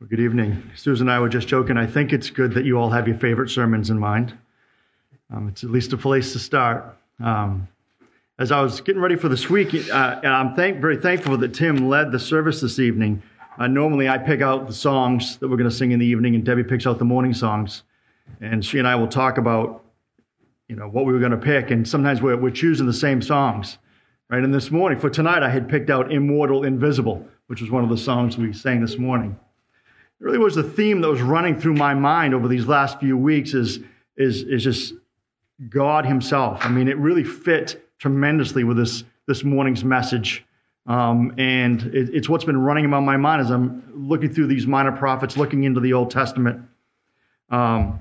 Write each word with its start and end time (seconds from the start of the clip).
Well, 0.00 0.08
good 0.08 0.20
evening. 0.20 0.62
Susan 0.76 1.08
and 1.08 1.14
I 1.14 1.20
were 1.20 1.28
just 1.28 1.46
joking. 1.46 1.76
I 1.76 1.86
think 1.86 2.14
it's 2.14 2.30
good 2.30 2.54
that 2.54 2.64
you 2.64 2.78
all 2.78 2.88
have 2.88 3.06
your 3.06 3.18
favorite 3.18 3.50
sermons 3.50 3.90
in 3.90 3.98
mind. 3.98 4.32
Um, 5.30 5.46
it's 5.48 5.62
at 5.62 5.68
least 5.68 5.92
a 5.92 5.98
place 5.98 6.32
to 6.32 6.38
start. 6.38 6.96
Um, 7.22 7.68
as 8.38 8.50
I 8.50 8.62
was 8.62 8.80
getting 8.80 9.02
ready 9.02 9.16
for 9.16 9.28
this 9.28 9.50
week, 9.50 9.74
uh, 9.90 10.20
I'm 10.24 10.54
thank, 10.54 10.80
very 10.80 10.96
thankful 10.96 11.36
that 11.36 11.52
Tim 11.52 11.90
led 11.90 12.12
the 12.12 12.18
service 12.18 12.62
this 12.62 12.78
evening. 12.78 13.22
Uh, 13.58 13.66
normally, 13.66 14.08
I 14.08 14.16
pick 14.16 14.40
out 14.40 14.66
the 14.66 14.72
songs 14.72 15.36
that 15.36 15.48
we're 15.48 15.58
going 15.58 15.68
to 15.68 15.76
sing 15.76 15.90
in 15.90 15.98
the 15.98 16.06
evening, 16.06 16.34
and 16.34 16.46
Debbie 16.46 16.64
picks 16.64 16.86
out 16.86 16.98
the 16.98 17.04
morning 17.04 17.34
songs. 17.34 17.82
And 18.40 18.64
she 18.64 18.78
and 18.78 18.88
I 18.88 18.94
will 18.96 19.06
talk 19.06 19.36
about, 19.36 19.84
you 20.66 20.76
know, 20.76 20.88
what 20.88 21.04
we 21.04 21.12
were 21.12 21.18
going 21.18 21.32
to 21.32 21.36
pick. 21.36 21.70
And 21.70 21.86
sometimes 21.86 22.22
we're, 22.22 22.38
we're 22.38 22.52
choosing 22.52 22.86
the 22.86 22.94
same 22.94 23.20
songs, 23.20 23.76
right? 24.30 24.42
And 24.42 24.54
this 24.54 24.70
morning, 24.70 24.98
for 24.98 25.10
tonight, 25.10 25.42
I 25.42 25.50
had 25.50 25.68
picked 25.68 25.90
out 25.90 26.10
"Immortal, 26.10 26.64
Invisible," 26.64 27.28
which 27.48 27.60
was 27.60 27.70
one 27.70 27.84
of 27.84 27.90
the 27.90 27.98
songs 27.98 28.38
we 28.38 28.54
sang 28.54 28.80
this 28.80 28.96
morning. 28.96 29.36
Really 30.20 30.38
was 30.38 30.54
the 30.54 30.62
theme 30.62 31.00
that 31.00 31.08
was 31.08 31.22
running 31.22 31.58
through 31.58 31.74
my 31.74 31.94
mind 31.94 32.34
over 32.34 32.46
these 32.46 32.66
last 32.66 33.00
few 33.00 33.16
weeks 33.16 33.54
is, 33.54 33.80
is, 34.18 34.42
is 34.42 34.62
just 34.62 34.92
God 35.70 36.04
Himself. 36.04 36.58
I 36.62 36.68
mean, 36.68 36.88
it 36.88 36.98
really 36.98 37.24
fit 37.24 37.88
tremendously 37.98 38.62
with 38.62 38.76
this, 38.76 39.02
this 39.26 39.44
morning's 39.44 39.82
message. 39.82 40.44
Um, 40.86 41.34
and 41.38 41.82
it, 41.94 42.10
it's 42.14 42.28
what's 42.28 42.44
been 42.44 42.60
running 42.60 42.84
in 42.84 42.90
my 42.90 43.16
mind 43.16 43.40
as 43.40 43.50
I'm 43.50 43.82
looking 43.94 44.32
through 44.32 44.48
these 44.48 44.66
minor 44.66 44.92
prophets, 44.92 45.38
looking 45.38 45.64
into 45.64 45.80
the 45.80 45.94
Old 45.94 46.10
Testament. 46.10 46.68
Um, 47.48 47.98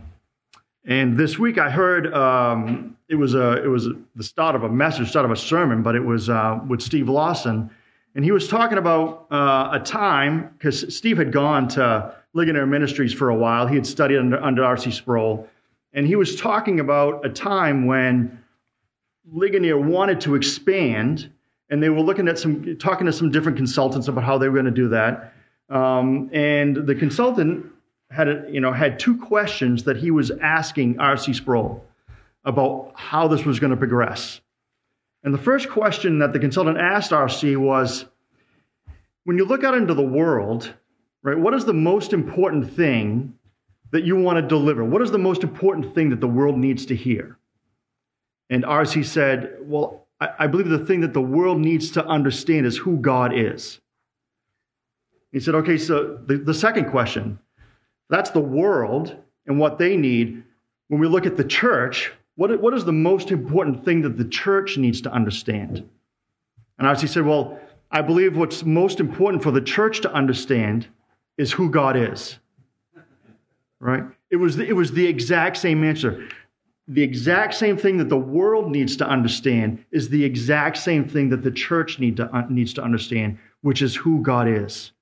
and 0.85 1.15
this 1.15 1.39
week 1.39 1.57
I 1.57 1.69
heard 1.69 2.13
um, 2.13 2.97
it 3.07 3.15
was 3.15 3.33
a, 3.33 3.63
it 3.63 3.67
was 3.67 3.87
the 4.15 4.23
start 4.23 4.55
of 4.55 4.63
a 4.63 4.69
message, 4.69 5.09
start 5.09 5.25
of 5.25 5.31
a 5.31 5.37
sermon, 5.37 5.83
but 5.83 5.95
it 5.95 6.03
was 6.03 6.29
uh, 6.29 6.59
with 6.67 6.81
Steve 6.81 7.07
Lawson, 7.07 7.69
and 8.19 8.25
he 8.25 8.33
was 8.33 8.49
talking 8.49 8.77
about 8.77 9.27
uh, 9.31 9.69
a 9.71 9.79
time, 9.79 10.53
because 10.57 10.93
Steve 10.93 11.17
had 11.17 11.31
gone 11.31 11.69
to 11.69 12.13
Ligonier 12.33 12.65
Ministries 12.65 13.13
for 13.13 13.29
a 13.29 13.33
while. 13.33 13.65
He 13.65 13.75
had 13.75 13.87
studied 13.87 14.17
under, 14.17 14.43
under 14.43 14.61
R.C. 14.61 14.91
Sproul. 14.91 15.47
And 15.93 16.05
he 16.05 16.17
was 16.17 16.35
talking 16.35 16.81
about 16.81 17.25
a 17.25 17.29
time 17.29 17.85
when 17.85 18.43
Ligonier 19.31 19.77
wanted 19.77 20.19
to 20.19 20.35
expand, 20.35 21.31
and 21.69 21.81
they 21.81 21.87
were 21.87 22.01
looking 22.01 22.27
at 22.27 22.37
some, 22.37 22.75
talking 22.75 23.05
to 23.05 23.13
some 23.13 23.31
different 23.31 23.57
consultants 23.57 24.09
about 24.09 24.25
how 24.25 24.37
they 24.37 24.49
were 24.49 24.55
going 24.55 24.65
to 24.65 24.71
do 24.71 24.89
that. 24.89 25.33
Um, 25.69 26.29
and 26.33 26.75
the 26.75 26.95
consultant 26.95 27.67
had, 28.11 28.47
you 28.49 28.59
know, 28.59 28.73
had 28.73 28.99
two 28.99 29.17
questions 29.17 29.85
that 29.85 29.95
he 29.95 30.11
was 30.11 30.29
asking 30.41 30.99
R.C. 30.99 31.31
Sproul 31.31 31.85
about 32.43 32.91
how 32.95 33.29
this 33.29 33.45
was 33.45 33.61
going 33.61 33.71
to 33.71 33.77
progress. 33.77 34.41
And 35.23 35.33
the 35.33 35.39
first 35.39 35.69
question 35.69 36.19
that 36.19 36.33
the 36.33 36.39
consultant 36.39 36.77
asked 36.77 37.11
RC 37.11 37.57
was 37.57 38.05
when 39.23 39.37
you 39.37 39.45
look 39.45 39.63
out 39.63 39.75
into 39.75 39.93
the 39.93 40.01
world, 40.01 40.73
right, 41.21 41.37
what 41.37 41.53
is 41.53 41.65
the 41.65 41.73
most 41.73 42.13
important 42.13 42.73
thing 42.73 43.35
that 43.91 44.03
you 44.03 44.15
want 44.15 44.37
to 44.37 44.41
deliver? 44.41 44.83
What 44.83 45.01
is 45.01 45.11
the 45.11 45.17
most 45.17 45.43
important 45.43 45.93
thing 45.93 46.09
that 46.09 46.21
the 46.21 46.27
world 46.27 46.57
needs 46.57 46.85
to 46.87 46.95
hear? 46.95 47.37
And 48.49 48.63
RC 48.63 49.05
said, 49.05 49.57
Well, 49.61 50.07
I, 50.19 50.29
I 50.39 50.47
believe 50.47 50.69
the 50.69 50.85
thing 50.85 51.01
that 51.01 51.13
the 51.13 51.21
world 51.21 51.59
needs 51.59 51.91
to 51.91 52.05
understand 52.05 52.65
is 52.65 52.77
who 52.77 52.97
God 52.97 53.37
is. 53.37 53.79
He 55.31 55.39
said, 55.39 55.55
Okay, 55.55 55.77
so 55.77 56.19
the, 56.25 56.37
the 56.37 56.53
second 56.53 56.89
question 56.89 57.39
that's 58.09 58.31
the 58.31 58.39
world 58.39 59.15
and 59.45 59.59
what 59.59 59.77
they 59.77 59.95
need. 59.95 60.43
When 60.87 60.99
we 60.99 61.07
look 61.07 61.27
at 61.27 61.37
the 61.37 61.43
church, 61.43 62.11
what, 62.39 62.61
what 62.61 62.73
is 62.73 62.85
the 62.85 62.93
most 62.93 63.31
important 63.31 63.83
thing 63.83 64.01
that 64.03 64.17
the 64.17 64.23
church 64.23 64.77
needs 64.77 65.01
to 65.01 65.11
understand? 65.11 65.89
And 66.77 66.87
RC 66.87 67.09
said, 67.09 67.25
Well, 67.25 67.59
I 67.91 68.01
believe 68.01 68.37
what's 68.37 68.63
most 68.63 69.01
important 69.01 69.43
for 69.43 69.51
the 69.51 69.59
church 69.59 69.99
to 70.01 70.13
understand 70.13 70.87
is 71.37 71.51
who 71.51 71.69
God 71.69 71.97
is. 71.97 72.39
Right? 73.81 74.03
It 74.29 74.37
was, 74.37 74.55
the, 74.55 74.65
it 74.65 74.71
was 74.71 74.93
the 74.93 75.05
exact 75.05 75.57
same 75.57 75.83
answer. 75.83 76.29
The 76.87 77.03
exact 77.03 77.55
same 77.55 77.75
thing 77.75 77.97
that 77.97 78.07
the 78.07 78.17
world 78.17 78.71
needs 78.71 78.95
to 78.97 79.05
understand 79.05 79.83
is 79.91 80.07
the 80.07 80.23
exact 80.23 80.77
same 80.77 81.09
thing 81.09 81.27
that 81.29 81.43
the 81.43 81.51
church 81.51 81.99
need 81.99 82.15
to, 82.17 82.33
uh, 82.33 82.45
needs 82.49 82.73
to 82.75 82.81
understand, 82.81 83.37
which 83.63 83.81
is 83.81 83.97
who 83.97 84.21
God 84.21 84.47
is. 84.47 84.93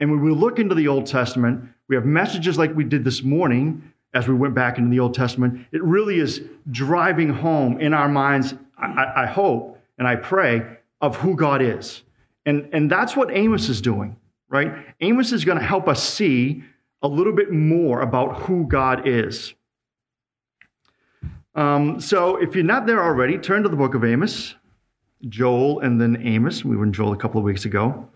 And 0.00 0.10
when 0.10 0.22
we 0.22 0.32
look 0.32 0.58
into 0.58 0.74
the 0.74 0.88
Old 0.88 1.06
Testament, 1.06 1.68
we 1.86 1.94
have 1.94 2.04
messages 2.04 2.58
like 2.58 2.74
we 2.74 2.82
did 2.82 3.04
this 3.04 3.22
morning 3.22 3.93
as 4.14 4.28
we 4.28 4.34
went 4.34 4.54
back 4.54 4.78
into 4.78 4.90
the 4.90 5.00
Old 5.00 5.14
Testament, 5.14 5.66
it 5.72 5.82
really 5.82 6.20
is 6.20 6.42
driving 6.70 7.28
home 7.28 7.80
in 7.80 7.92
our 7.92 8.08
minds, 8.08 8.54
I, 8.78 9.24
I 9.24 9.26
hope 9.26 9.78
and 9.98 10.08
I 10.08 10.16
pray, 10.16 10.78
of 11.00 11.16
who 11.16 11.36
God 11.36 11.60
is. 11.60 12.02
And, 12.46 12.68
and 12.72 12.90
that's 12.90 13.16
what 13.16 13.30
Amos 13.30 13.68
is 13.68 13.80
doing, 13.80 14.16
right? 14.48 14.72
Amos 15.00 15.32
is 15.32 15.44
going 15.44 15.58
to 15.58 15.64
help 15.64 15.88
us 15.88 16.02
see 16.02 16.64
a 17.02 17.08
little 17.08 17.32
bit 17.32 17.52
more 17.52 18.00
about 18.00 18.42
who 18.42 18.66
God 18.66 19.06
is. 19.06 19.54
Um, 21.54 22.00
so 22.00 22.36
if 22.36 22.54
you're 22.54 22.64
not 22.64 22.86
there 22.86 23.02
already, 23.02 23.38
turn 23.38 23.62
to 23.62 23.68
the 23.68 23.76
book 23.76 23.94
of 23.94 24.04
Amos, 24.04 24.54
Joel, 25.28 25.80
and 25.80 26.00
then 26.00 26.26
Amos. 26.26 26.64
We 26.64 26.76
were 26.76 26.84
in 26.84 26.92
Joel 26.92 27.12
a 27.12 27.16
couple 27.16 27.38
of 27.38 27.44
weeks 27.44 27.64
ago. 27.64 28.08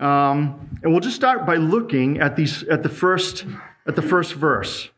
Um, 0.00 0.78
and 0.82 0.92
we'll 0.92 1.00
just 1.00 1.16
start 1.16 1.46
by 1.46 1.56
looking 1.56 2.20
at 2.20 2.34
these 2.34 2.62
at 2.64 2.82
the 2.82 2.88
first 2.88 3.44
at 3.86 3.96
the 3.96 4.02
first 4.02 4.32
verse. 4.32 4.88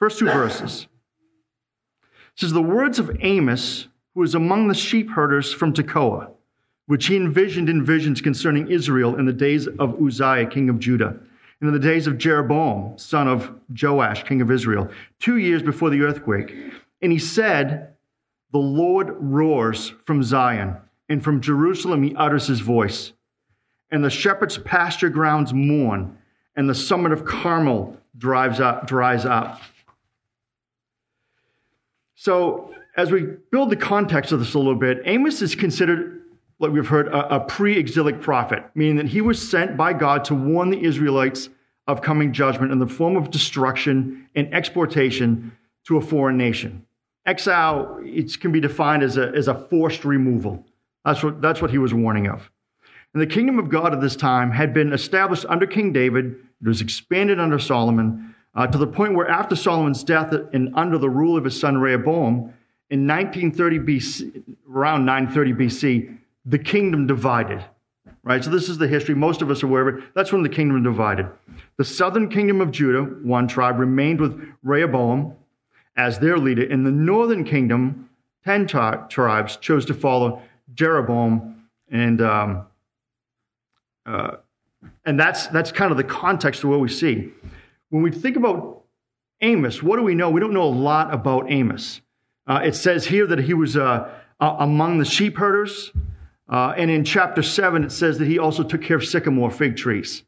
First 0.00 0.18
two 0.18 0.24
verses. 0.24 0.88
It 2.02 2.40
says, 2.40 2.52
The 2.52 2.62
words 2.62 2.98
of 2.98 3.18
Amos, 3.20 3.86
who 4.14 4.20
was 4.20 4.34
among 4.34 4.68
the 4.68 4.74
sheep 4.74 5.10
herders 5.10 5.52
from 5.52 5.74
Tekoa, 5.74 6.30
which 6.86 7.06
he 7.06 7.16
envisioned 7.16 7.68
in 7.68 7.84
visions 7.84 8.22
concerning 8.22 8.68
Israel 8.68 9.16
in 9.16 9.26
the 9.26 9.32
days 9.32 9.68
of 9.68 10.02
Uzziah, 10.02 10.46
king 10.46 10.70
of 10.70 10.78
Judah, 10.78 11.10
and 11.60 11.68
in 11.68 11.72
the 11.72 11.78
days 11.78 12.06
of 12.06 12.16
Jeroboam, 12.16 12.96
son 12.96 13.28
of 13.28 13.52
Joash, 13.80 14.24
king 14.24 14.40
of 14.40 14.50
Israel, 14.50 14.88
two 15.18 15.36
years 15.36 15.62
before 15.62 15.90
the 15.90 16.00
earthquake. 16.00 16.56
And 17.02 17.12
he 17.12 17.18
said, 17.18 17.94
The 18.52 18.58
Lord 18.58 19.14
roars 19.18 19.92
from 20.06 20.22
Zion, 20.22 20.78
and 21.10 21.22
from 21.22 21.42
Jerusalem 21.42 22.02
he 22.02 22.16
utters 22.16 22.46
his 22.46 22.60
voice. 22.60 23.12
And 23.90 24.02
the 24.02 24.08
shepherd's 24.08 24.56
pasture 24.56 25.10
grounds 25.10 25.52
mourn, 25.52 26.16
and 26.56 26.70
the 26.70 26.74
summit 26.74 27.12
of 27.12 27.26
Carmel 27.26 27.98
drives 28.16 28.60
up, 28.60 28.86
dries 28.86 29.26
up. 29.26 29.60
So, 32.20 32.74
as 32.98 33.10
we 33.10 33.22
build 33.50 33.70
the 33.70 33.76
context 33.76 34.30
of 34.30 34.40
this 34.40 34.52
a 34.52 34.58
little 34.58 34.74
bit, 34.74 35.00
Amos 35.06 35.40
is 35.40 35.54
considered, 35.54 36.20
like 36.58 36.70
we've 36.70 36.86
heard, 36.86 37.08
a, 37.08 37.36
a 37.36 37.40
pre 37.40 37.78
exilic 37.78 38.20
prophet, 38.20 38.62
meaning 38.74 38.96
that 38.96 39.06
he 39.06 39.22
was 39.22 39.40
sent 39.40 39.74
by 39.74 39.94
God 39.94 40.26
to 40.26 40.34
warn 40.34 40.68
the 40.68 40.84
Israelites 40.84 41.48
of 41.86 42.02
coming 42.02 42.34
judgment 42.34 42.72
in 42.72 42.78
the 42.78 42.86
form 42.86 43.16
of 43.16 43.30
destruction 43.30 44.28
and 44.34 44.52
exportation 44.52 45.56
to 45.86 45.96
a 45.96 46.02
foreign 46.02 46.36
nation. 46.36 46.84
Exile 47.24 47.98
it 48.02 48.38
can 48.38 48.52
be 48.52 48.60
defined 48.60 49.02
as 49.02 49.16
a, 49.16 49.32
as 49.34 49.48
a 49.48 49.54
forced 49.54 50.04
removal. 50.04 50.62
That's 51.06 51.22
what, 51.22 51.40
that's 51.40 51.62
what 51.62 51.70
he 51.70 51.78
was 51.78 51.94
warning 51.94 52.28
of. 52.28 52.50
And 53.14 53.22
the 53.22 53.26
kingdom 53.26 53.58
of 53.58 53.70
God 53.70 53.94
at 53.94 54.02
this 54.02 54.14
time 54.14 54.50
had 54.50 54.74
been 54.74 54.92
established 54.92 55.46
under 55.48 55.66
King 55.66 55.94
David, 55.94 56.36
it 56.60 56.68
was 56.68 56.82
expanded 56.82 57.40
under 57.40 57.58
Solomon, 57.58 58.34
uh, 58.54 58.66
to 58.66 58.78
the 58.78 58.86
point 58.86 59.14
where 59.14 59.28
after 59.28 59.54
Solomon's 59.54 60.02
death 60.02 60.32
and 60.32 60.72
under 60.74 60.98
the 60.98 61.10
rule 61.10 61.36
of 61.36 61.44
his 61.44 61.58
son 61.58 61.78
Rehoboam, 61.78 62.52
in 62.90 63.06
1930 63.06 63.78
BC, 63.78 64.42
around 64.68 65.04
930 65.04 65.52
BC, 65.52 66.18
the 66.44 66.58
kingdom 66.58 67.06
divided. 67.06 67.64
Right? 68.22 68.42
So 68.42 68.50
this 68.50 68.68
is 68.68 68.76
the 68.76 68.88
history. 68.88 69.14
Most 69.14 69.40
of 69.40 69.50
us 69.50 69.62
are 69.62 69.66
aware 69.66 69.88
of 69.88 69.96
it. 69.96 70.04
That's 70.14 70.32
when 70.32 70.42
the 70.42 70.48
kingdom 70.48 70.82
divided. 70.82 71.26
The 71.78 71.84
southern 71.84 72.28
kingdom 72.28 72.60
of 72.60 72.70
Judah, 72.70 73.02
one 73.02 73.48
tribe, 73.48 73.78
remained 73.78 74.20
with 74.20 74.54
Rehoboam 74.62 75.34
as 75.96 76.18
their 76.18 76.36
leader. 76.36 76.62
In 76.62 76.84
the 76.84 76.90
northern 76.90 77.44
kingdom, 77.44 78.10
10 78.44 78.66
tri- 78.66 79.06
tribes 79.08 79.56
chose 79.56 79.86
to 79.86 79.94
follow 79.94 80.42
Jeroboam. 80.74 81.66
And, 81.90 82.20
um, 82.20 82.66
uh, 84.04 84.36
and 85.06 85.18
that's, 85.18 85.46
that's 85.48 85.72
kind 85.72 85.90
of 85.90 85.96
the 85.96 86.04
context 86.04 86.64
of 86.64 86.70
what 86.70 86.80
we 86.80 86.88
see. 86.88 87.32
When 87.90 88.02
we 88.02 88.10
think 88.10 88.36
about 88.36 88.84
Amos, 89.40 89.82
what 89.82 89.96
do 89.96 90.02
we 90.02 90.14
know? 90.14 90.30
We 90.30 90.40
don't 90.40 90.54
know 90.54 90.62
a 90.62 90.64
lot 90.64 91.12
about 91.12 91.50
Amos. 91.50 92.00
Uh, 92.46 92.60
it 92.64 92.74
says 92.74 93.06
here 93.06 93.26
that 93.26 93.40
he 93.40 93.54
was 93.54 93.76
uh, 93.76 94.08
among 94.40 94.98
the 94.98 95.04
sheep 95.04 95.36
herders. 95.36 95.90
Uh, 96.48 96.74
and 96.76 96.90
in 96.90 97.04
chapter 97.04 97.42
7, 97.42 97.84
it 97.84 97.92
says 97.92 98.18
that 98.18 98.26
he 98.26 98.38
also 98.38 98.62
took 98.62 98.82
care 98.82 98.96
of 98.96 99.04
sycamore 99.04 99.50
fig 99.50 99.76
trees. 99.76 100.24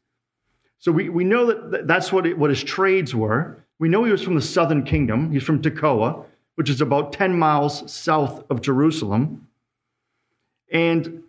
So 0.79 0.91
we, 0.91 1.09
we 1.09 1.23
know 1.23 1.45
that 1.45 1.87
that's 1.87 2.11
what, 2.11 2.25
it, 2.25 2.37
what 2.37 2.49
his 2.49 2.63
trades 2.63 3.15
were. 3.15 3.63
We 3.79 3.89
know 3.89 4.03
he 4.03 4.11
was 4.11 4.23
from 4.23 4.35
the 4.35 4.41
southern 4.41 4.83
kingdom. 4.83 5.31
He's 5.31 5.43
from 5.43 5.61
Tekoa, 5.61 6.25
which 6.55 6.69
is 6.69 6.81
about 6.81 7.13
10 7.13 7.37
miles 7.37 7.91
south 7.91 8.43
of 8.49 8.61
Jerusalem. 8.61 9.47
And 10.71 11.23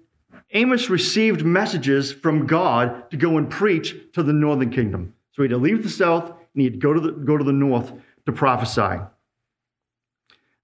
Amos 0.51 0.91
received 0.91 1.45
messages 1.45 2.13
from 2.13 2.47
God 2.47 3.11
to 3.11 3.17
go 3.17 3.39
and 3.39 3.49
preach 3.49 3.97
to 4.15 4.23
the 4.23 4.33
northern 4.33 4.71
kingdom. 4.71 5.15
So 5.35 5.43
he 5.43 5.49
had 5.49 5.51
to 5.51 5.59
leave 5.59 5.83
the 5.83 5.91
south 5.91 6.31
and 6.31 6.39
he 6.55 6.65
had 6.65 6.75
to 6.75 6.79
go 6.79 6.93
to 6.93 7.01
the, 7.01 7.13
go 7.13 7.37
to 7.37 7.45
the 7.45 7.53
north 7.53 7.93
to 8.27 8.33
prophesy. 8.33 9.03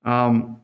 Um, 0.04 0.60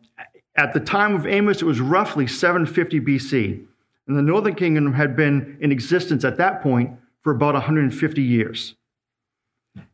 at 0.56 0.72
the 0.72 0.80
time 0.80 1.14
of 1.14 1.26
Amos, 1.26 1.60
it 1.60 1.66
was 1.66 1.80
roughly 1.80 2.26
750 2.26 3.00
BC. 3.00 3.66
And 4.06 4.16
the 4.16 4.22
northern 4.22 4.54
kingdom 4.54 4.92
had 4.92 5.16
been 5.16 5.58
in 5.60 5.72
existence 5.72 6.24
at 6.24 6.36
that 6.38 6.62
point 6.62 6.92
for 7.22 7.32
about 7.32 7.54
150 7.54 8.22
years. 8.22 8.76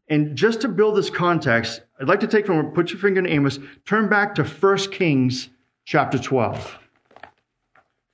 And 0.08 0.36
just 0.36 0.60
to 0.60 0.68
build 0.68 0.96
this 0.96 1.08
context, 1.08 1.80
I'd 1.98 2.08
like 2.08 2.20
to 2.20 2.26
take 2.26 2.44
from 2.44 2.70
put 2.72 2.90
your 2.90 3.00
finger 3.00 3.20
in 3.20 3.26
Amos, 3.26 3.58
turn 3.86 4.08
back 4.10 4.34
to 4.34 4.44
1 4.44 4.76
Kings 4.90 5.48
chapter 5.86 6.18
12. 6.18 6.78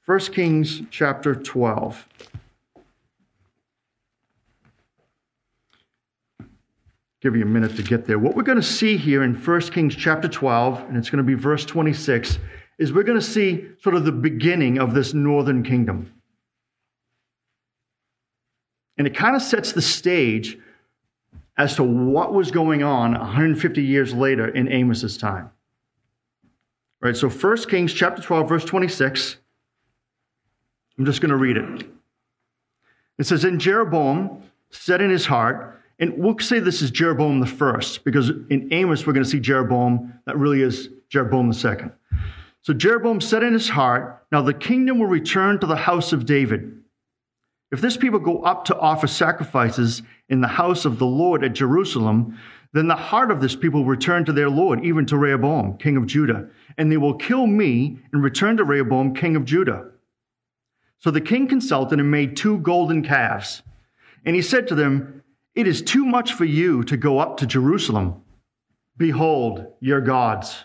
1 0.07 0.19
Kings 0.21 0.83
chapter 0.91 1.35
12. 1.35 2.07
Give 7.29 7.37
you 7.37 7.43
a 7.43 7.47
minute 7.47 7.77
to 7.77 7.83
get 7.83 8.07
there. 8.07 8.19
What 8.19 8.35
we're 8.35 8.43
going 8.43 8.57
to 8.57 8.63
see 8.63 8.97
here 8.97 9.23
in 9.23 9.35
1 9.35 9.61
Kings 9.61 9.95
chapter 9.95 10.29
12, 10.29 10.89
and 10.89 10.97
it's 10.97 11.11
going 11.11 11.23
to 11.23 11.23
be 11.23 11.35
verse 11.35 11.63
26, 11.67 12.39
is 12.79 12.91
we're 12.91 13.03
going 13.03 13.21
to 13.21 13.27
see 13.27 13.67
sort 13.83 13.95
of 13.95 14.07
the 14.07 14.13
beginning 14.13 14.79
of 14.79 14.95
this 14.95 15.13
northern 15.13 15.63
kingdom. 15.63 16.11
And 18.97 19.07
it 19.07 19.15
kind 19.15 19.37
of 19.37 19.43
sets 19.43 19.73
the 19.73 19.83
stage 19.83 20.57
as 21.59 21.77
to 21.77 21.83
what 21.83 22.33
was 22.33 22.51
going 22.51 22.83
on 22.83 23.13
150 23.13 23.83
years 23.83 24.15
later 24.15 24.49
in 24.49 24.73
Amos's 24.73 25.19
time. 25.19 25.51
Right, 27.03 27.15
so 27.15 27.29
1 27.29 27.57
Kings 27.65 27.93
chapter 27.93 28.23
12, 28.23 28.49
verse 28.49 28.65
26. 28.65 29.37
I'm 30.99 31.05
just 31.05 31.21
going 31.21 31.29
to 31.29 31.37
read 31.37 31.59
it. 31.59 31.87
It 33.19 33.27
says, 33.27 33.45
And 33.45 33.61
Jeroboam 33.61 34.45
said 34.71 35.03
in 35.03 35.11
his 35.11 35.27
heart, 35.27 35.78
and 35.99 36.17
we'll 36.17 36.39
say 36.39 36.61
this 36.61 36.83
is 36.83 36.91
Jeroboam 36.91 37.41
the 37.41 37.47
first, 37.47 38.05
because 38.05 38.31
in 38.51 38.69
Amos 38.73 39.07
we're 39.07 39.13
going 39.13 39.25
to 39.25 39.31
see 39.31 39.41
Jeroboam, 39.41 40.15
that 40.27 40.39
really 40.39 40.63
is 40.63 40.89
Jeroboam 41.09 41.49
the 41.49 41.55
second. 41.55 41.93
So 42.63 42.73
Jeroboam 42.73 43.21
said 43.21 43.43
in 43.43 43.53
his 43.53 43.69
heart, 43.69 44.25
Now 44.31 44.43
the 44.43 44.55
kingdom 44.55 44.99
will 44.99 45.07
return 45.07 45.59
to 45.61 45.67
the 45.67 45.77
house 45.77 46.13
of 46.13 46.27
David. 46.27 46.83
If 47.71 47.81
this 47.81 47.97
people 47.97 48.19
go 48.19 48.43
up 48.43 48.65
to 48.67 48.79
offer 48.79 49.07
sacrifices 49.07 50.03
in 50.29 50.41
the 50.41 50.49
house 50.49 50.85
of 50.85 50.99
the 50.99 51.07
Lord 51.07 51.45
at 51.45 51.53
Jerusalem, 51.53 52.39
then 52.73 52.89
the 52.89 52.97
heart 52.97 53.31
of 53.31 53.41
this 53.41 53.57
people 53.57 53.81
will 53.81 53.91
return 53.91 54.25
to 54.25 54.33
their 54.33 54.49
Lord, 54.49 54.85
even 54.85 55.07
to 55.07 55.17
Rehoboam, 55.17 55.79
king 55.79 55.97
of 55.97 56.07
Judah, 56.07 56.49
and 56.77 56.93
they 56.93 56.97
will 56.97 57.15
kill 57.15 57.47
me 57.47 57.99
and 58.13 58.23
return 58.23 58.57
to 58.59 58.65
Rehoboam, 58.65 59.15
king 59.15 59.37
of 59.37 59.45
Judah. 59.45 59.91
So 60.99 61.11
the 61.11 61.21
king 61.21 61.47
consulted 61.47 61.99
and 61.99 62.11
made 62.11 62.37
two 62.37 62.59
golden 62.59 63.03
calves. 63.03 63.63
And 64.25 64.37
he 64.37 64.43
said 64.43 64.69
to 64.69 64.75
them, 64.75 65.18
It 65.59 65.67
is 65.67 65.83
too 65.83 66.05
much 66.05 66.35
for 66.35 66.45
you 66.45 66.85
to 66.85 66.97
go 66.97 67.19
up 67.19 67.39
to 67.39 67.47
Jerusalem. 67.47 68.23
Behold, 68.97 69.67
your 69.81 70.01
gods, 70.01 70.65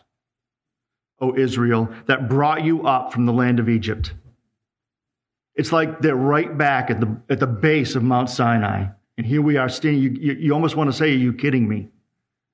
O 1.20 1.36
Israel, 1.36 1.90
that 2.06 2.30
brought 2.30 2.64
you 2.64 2.86
up 2.86 3.12
from 3.12 3.26
the 3.26 3.34
land 3.34 3.60
of 3.60 3.70
Egypt. 3.70 4.14
It's 5.56 5.72
like 5.72 6.00
they're 6.00 6.16
right 6.16 6.56
back 6.56 6.92
at 6.92 7.00
the, 7.00 7.20
at 7.28 7.40
the 7.40 7.48
base 7.48 7.96
of 7.96 8.04
Mount 8.04 8.30
Sinai. 8.30 8.86
And 9.18 9.26
here 9.26 9.42
we 9.42 9.58
are 9.58 9.68
standing. 9.68 10.00
You, 10.00 10.12
you, 10.12 10.34
you 10.34 10.54
almost 10.54 10.76
want 10.76 10.92
to 10.92 10.96
say, 10.96 11.06
Are 11.06 11.18
you 11.18 11.34
kidding 11.34 11.68
me? 11.68 11.88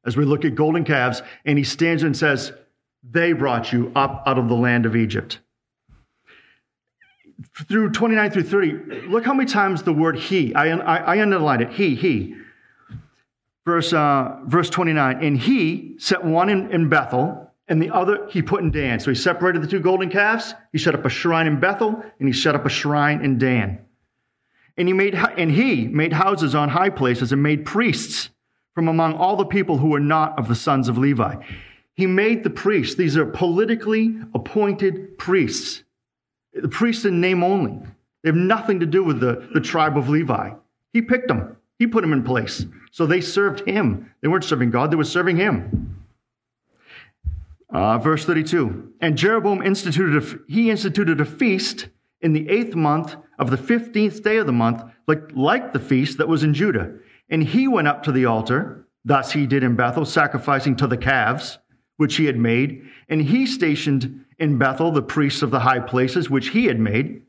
As 0.05 0.15
we 0.15 0.23
look 0.23 0.45
at 0.45 0.55
golden 0.55 0.85
calves, 0.85 1.21
and 1.43 1.57
he 1.57 1.65
stands 1.65 2.03
and 2.03 2.15
says, 2.15 2.53
They 3.03 3.33
brought 3.33 3.73
you 3.73 3.91
up 3.97 4.23
out 4.25 4.37
of 4.37 4.47
the 4.47 4.55
land 4.55 4.85
of 4.85 4.95
Egypt 4.95 5.39
through 7.67 7.91
29 7.91 8.31
through 8.31 8.43
30, 8.43 9.07
look 9.07 9.25
how 9.25 9.33
many 9.33 9.49
times 9.49 9.83
the 9.83 9.93
word 9.93 10.17
he, 10.17 10.53
I, 10.53 10.69
I, 10.69 11.15
I 11.15 11.21
underlined 11.21 11.61
it, 11.61 11.71
he, 11.71 11.95
he. 11.95 12.35
Verse, 13.65 13.93
uh, 13.93 14.39
verse 14.45 14.69
29, 14.69 15.23
and 15.23 15.37
he 15.37 15.95
set 15.99 16.23
one 16.23 16.49
in, 16.49 16.71
in 16.71 16.89
Bethel, 16.89 17.51
and 17.67 17.81
the 17.81 17.91
other 17.91 18.27
he 18.29 18.41
put 18.41 18.61
in 18.61 18.71
Dan. 18.71 18.99
So 18.99 19.11
he 19.11 19.15
separated 19.15 19.61
the 19.61 19.67
two 19.67 19.79
golden 19.79 20.09
calves, 20.09 20.55
he 20.71 20.77
set 20.77 20.95
up 20.95 21.05
a 21.05 21.09
shrine 21.09 21.47
in 21.47 21.59
Bethel, 21.59 22.03
and 22.19 22.27
he 22.27 22.33
set 22.33 22.55
up 22.55 22.65
a 22.65 22.69
shrine 22.69 23.23
in 23.23 23.37
Dan. 23.37 23.85
And 24.75 24.87
he 24.87 24.93
made, 24.93 25.13
and 25.13 25.51
he 25.51 25.87
made 25.87 26.13
houses 26.13 26.55
on 26.55 26.69
high 26.69 26.89
places 26.89 27.31
and 27.31 27.43
made 27.43 27.65
priests 27.65 28.29
from 28.73 28.87
among 28.87 29.13
all 29.13 29.35
the 29.35 29.45
people 29.45 29.77
who 29.77 29.89
were 29.89 29.99
not 29.99 30.39
of 30.39 30.47
the 30.47 30.55
sons 30.55 30.87
of 30.87 30.97
Levi. 30.97 31.35
He 31.93 32.07
made 32.07 32.43
the 32.43 32.49
priests, 32.49 32.95
these 32.95 33.17
are 33.17 33.25
politically 33.25 34.17
appointed 34.33 35.17
priests 35.17 35.83
the 36.53 36.67
priests 36.67 37.05
in 37.05 37.21
name 37.21 37.43
only. 37.43 37.79
They 38.23 38.29
have 38.29 38.35
nothing 38.35 38.79
to 38.81 38.85
do 38.85 39.03
with 39.03 39.19
the, 39.19 39.47
the 39.53 39.61
tribe 39.61 39.97
of 39.97 40.09
Levi. 40.09 40.51
He 40.93 41.01
picked 41.01 41.27
them, 41.27 41.57
he 41.77 41.87
put 41.87 42.01
them 42.01 42.13
in 42.13 42.23
place. 42.23 42.65
So 42.91 43.05
they 43.05 43.21
served 43.21 43.67
him. 43.67 44.11
They 44.21 44.27
weren't 44.27 44.43
serving 44.43 44.71
God, 44.71 44.91
they 44.91 44.95
were 44.95 45.03
serving 45.03 45.37
him. 45.37 46.05
Uh, 47.71 47.99
verse 47.99 48.25
32 48.25 48.93
And 48.99 49.17
Jeroboam 49.17 49.61
instituted 49.61 50.23
a, 50.23 50.51
he 50.51 50.69
instituted 50.69 51.21
a 51.21 51.25
feast 51.25 51.89
in 52.21 52.33
the 52.33 52.49
eighth 52.49 52.75
month 52.75 53.15
of 53.37 53.49
the 53.51 53.57
fifteenth 53.57 54.23
day 54.23 54.37
of 54.37 54.45
the 54.45 54.51
month, 54.51 54.83
like, 55.07 55.21
like 55.33 55.71
the 55.71 55.79
feast 55.79 56.17
that 56.17 56.27
was 56.27 56.43
in 56.43 56.53
Judah. 56.53 56.91
And 57.29 57.43
he 57.43 57.67
went 57.67 57.87
up 57.87 58.03
to 58.03 58.11
the 58.11 58.25
altar, 58.25 58.87
thus 59.05 59.31
he 59.31 59.45
did 59.45 59.63
in 59.63 59.75
Bethel, 59.75 60.03
sacrificing 60.03 60.75
to 60.77 60.87
the 60.87 60.97
calves 60.97 61.59
which 61.97 62.15
he 62.15 62.25
had 62.25 62.37
made. 62.37 62.89
And 63.07 63.21
he 63.21 63.45
stationed 63.45 64.25
in 64.39 64.57
Bethel 64.57 64.91
the 64.91 65.01
priests 65.01 65.41
of 65.41 65.51
the 65.51 65.59
high 65.59 65.79
places 65.79 66.29
which 66.29 66.49
he 66.49 66.65
had 66.65 66.79
made. 66.79 67.21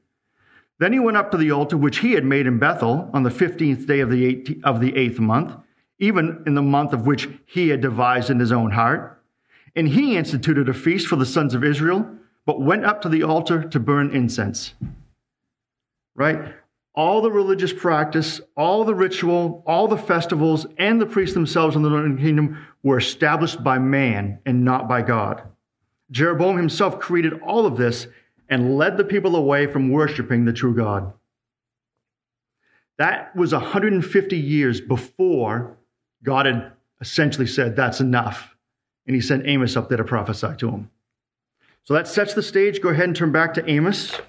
Then 0.78 0.92
he 0.92 0.98
went 0.98 1.16
up 1.16 1.30
to 1.30 1.36
the 1.36 1.50
altar 1.50 1.76
which 1.76 1.98
he 1.98 2.12
had 2.12 2.24
made 2.24 2.46
in 2.46 2.58
Bethel 2.58 3.10
on 3.12 3.22
the 3.22 3.30
15th 3.30 3.86
day 3.86 4.00
of 4.00 4.10
the, 4.10 4.34
18th, 4.34 4.64
of 4.64 4.80
the 4.80 4.96
eighth 4.96 5.18
month, 5.18 5.54
even 5.98 6.42
in 6.46 6.54
the 6.54 6.62
month 6.62 6.94
of 6.94 7.06
which 7.06 7.28
he 7.44 7.68
had 7.68 7.82
devised 7.82 8.30
in 8.30 8.40
his 8.40 8.50
own 8.50 8.70
heart. 8.70 9.22
And 9.76 9.88
he 9.88 10.16
instituted 10.16 10.68
a 10.68 10.74
feast 10.74 11.06
for 11.06 11.16
the 11.16 11.26
sons 11.26 11.54
of 11.54 11.62
Israel, 11.62 12.10
but 12.46 12.62
went 12.62 12.86
up 12.86 13.02
to 13.02 13.08
the 13.08 13.22
altar 13.22 13.62
to 13.62 13.78
burn 13.78 14.14
incense. 14.14 14.72
Right? 16.14 16.54
All 16.94 17.20
the 17.20 17.30
religious 17.30 17.72
practice, 17.72 18.40
all 18.56 18.84
the 18.84 18.94
ritual, 18.94 19.62
all 19.66 19.86
the 19.86 19.98
festivals, 19.98 20.66
and 20.78 21.00
the 21.00 21.06
priests 21.06 21.34
themselves 21.34 21.76
in 21.76 21.82
the 21.82 21.90
northern 21.90 22.18
kingdom 22.18 22.66
were 22.82 22.98
established 22.98 23.62
by 23.62 23.78
man 23.78 24.40
and 24.46 24.64
not 24.64 24.88
by 24.88 25.02
God. 25.02 25.42
Jeroboam 26.10 26.56
himself 26.56 26.98
created 26.98 27.40
all 27.40 27.66
of 27.66 27.76
this 27.76 28.06
and 28.48 28.76
led 28.76 28.96
the 28.96 29.04
people 29.04 29.36
away 29.36 29.66
from 29.66 29.90
worshiping 29.90 30.44
the 30.44 30.52
true 30.52 30.74
God. 30.74 31.12
That 32.98 33.34
was 33.34 33.52
150 33.52 34.36
years 34.36 34.80
before 34.80 35.78
God 36.22 36.46
had 36.46 36.72
essentially 37.00 37.46
said, 37.46 37.76
That's 37.76 38.00
enough. 38.00 38.56
And 39.06 39.14
he 39.14 39.22
sent 39.22 39.46
Amos 39.46 39.76
up 39.76 39.88
there 39.88 39.98
to 39.98 40.04
prophesy 40.04 40.54
to 40.58 40.70
him. 40.70 40.90
So 41.84 41.94
that 41.94 42.06
sets 42.06 42.34
the 42.34 42.42
stage. 42.42 42.82
Go 42.82 42.90
ahead 42.90 43.06
and 43.06 43.16
turn 43.16 43.32
back 43.32 43.54
to 43.54 43.68
Amos. 43.70 44.20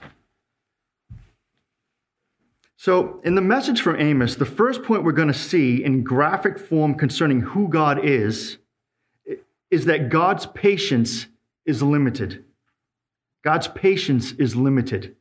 So, 2.77 3.19
in 3.23 3.35
the 3.35 3.41
message 3.41 3.81
from 3.81 3.99
Amos, 3.99 4.35
the 4.35 4.45
first 4.45 4.81
point 4.81 5.03
we're 5.03 5.11
going 5.11 5.27
to 5.27 5.35
see 5.35 5.83
in 5.83 6.03
graphic 6.03 6.57
form 6.57 6.95
concerning 6.95 7.41
who 7.41 7.67
God 7.67 8.03
is 8.03 8.57
is 9.69 9.85
that 9.85 10.09
God's 10.09 10.47
patience 10.47 11.27
is 11.65 11.81
limited. 11.81 12.43
God's 13.43 13.67
patience 13.67 14.31
is 14.33 14.55
limited. 14.55 15.15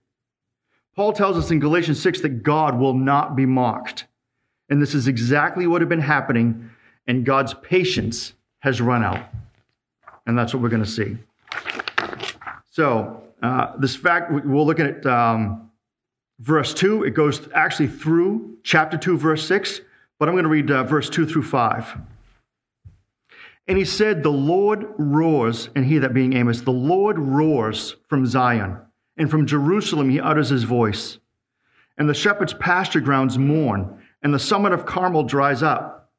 Paul 0.95 1.13
tells 1.13 1.37
us 1.37 1.51
in 1.51 1.61
Galatians 1.61 2.01
6 2.01 2.21
that 2.21 2.43
God 2.43 2.79
will 2.79 2.95
not 2.95 3.37
be 3.37 3.47
mocked. 3.47 4.07
And 4.69 4.81
this 4.81 4.95
is 4.95 5.09
exactly 5.09 5.67
what 5.67 5.81
had 5.81 5.89
been 5.89 6.01
happening, 6.01 6.71
and 7.07 7.25
God's 7.25 7.55
patience 7.55 8.35
has 8.61 8.81
run 8.81 9.03
out. 9.03 9.29
And 10.27 10.39
that's 10.39 10.53
what 10.55 10.63
we're 10.63 10.69
going 10.69 10.85
to 10.85 10.89
see. 10.89 11.17
So, 12.71 13.23
uh, 13.43 13.73
this 13.79 13.97
fact, 13.97 14.31
we'll 14.31 14.67
look 14.67 14.79
at 14.79 15.05
um, 15.07 15.71
verse 16.39 16.75
2. 16.75 17.05
It 17.05 17.13
goes 17.13 17.49
actually 17.55 17.89
through 17.89 18.59
chapter 18.63 18.97
2, 18.97 19.17
verse 19.19 19.47
6, 19.47 19.81
but 20.19 20.29
I'm 20.29 20.35
going 20.35 20.45
to 20.45 20.51
read 20.51 20.71
uh, 20.71 20.85
verse 20.85 21.09
2 21.09 21.27
through 21.27 21.45
5. 21.45 21.97
And 23.71 23.79
he 23.79 23.85
said, 23.85 24.25
The 24.25 24.33
Lord 24.33 24.85
roars, 24.99 25.71
and 25.77 25.87
he 25.87 25.99
that 25.99 26.13
being 26.13 26.33
Amos, 26.33 26.63
the 26.63 26.73
Lord 26.73 27.21
roars 27.21 27.95
from 28.09 28.27
Zion, 28.27 28.79
and 29.17 29.31
from 29.31 29.47
Jerusalem 29.47 30.11
he 30.11 30.19
utters 30.19 30.49
his 30.49 30.65
voice. 30.65 31.21
And 31.97 32.09
the 32.09 32.15
shepherd's 32.15 32.53
pasture 32.53 32.99
grounds 32.99 33.39
mourn, 33.39 34.03
and 34.25 34.35
the 34.35 34.41
summit 34.41 34.73
of 34.73 34.87
Carmel 34.87 35.23
dries 35.23 35.63
up. 35.63 36.11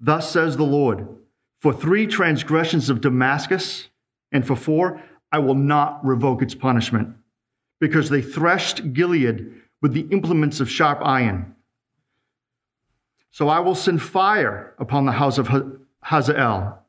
Thus 0.00 0.30
says 0.30 0.56
the 0.56 0.64
Lord, 0.64 1.06
For 1.60 1.74
three 1.74 2.06
transgressions 2.06 2.88
of 2.88 3.02
Damascus, 3.02 3.90
and 4.32 4.46
for 4.46 4.56
four, 4.56 5.02
I 5.30 5.40
will 5.40 5.56
not 5.56 6.02
revoke 6.06 6.40
its 6.40 6.54
punishment, 6.54 7.16
because 7.80 8.08
they 8.08 8.22
threshed 8.22 8.94
Gilead 8.94 9.52
with 9.82 9.92
the 9.92 10.08
implements 10.10 10.58
of 10.58 10.70
sharp 10.70 11.00
iron. 11.02 11.54
So 13.30 13.50
I 13.50 13.58
will 13.58 13.74
send 13.74 14.00
fire 14.00 14.74
upon 14.78 15.04
the 15.04 15.12
house 15.12 15.36
of 15.36 15.48
Hazael, 16.02 16.84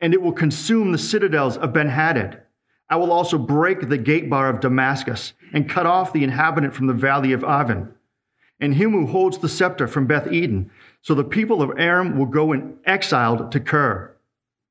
and 0.00 0.14
it 0.14 0.22
will 0.22 0.32
consume 0.32 0.92
the 0.92 0.98
citadels 0.98 1.56
of 1.56 1.72
Benhadad. 1.72 2.40
I 2.88 2.96
will 2.96 3.12
also 3.12 3.38
break 3.38 3.88
the 3.88 3.98
gate 3.98 4.30
bar 4.30 4.48
of 4.48 4.60
Damascus 4.60 5.32
and 5.52 5.68
cut 5.68 5.86
off 5.86 6.12
the 6.12 6.24
inhabitant 6.24 6.74
from 6.74 6.86
the 6.86 6.92
valley 6.92 7.32
of 7.32 7.44
Aven, 7.44 7.92
and 8.60 8.74
him 8.74 8.92
who 8.92 9.06
holds 9.06 9.38
the 9.38 9.48
scepter 9.48 9.88
from 9.88 10.06
Beth 10.06 10.30
Eden. 10.32 10.70
So 11.02 11.14
the 11.14 11.24
people 11.24 11.62
of 11.62 11.78
Aram 11.78 12.18
will 12.18 12.26
go 12.26 12.52
in 12.52 12.76
exiled 12.84 13.52
to 13.52 13.60
Kir, 13.60 14.16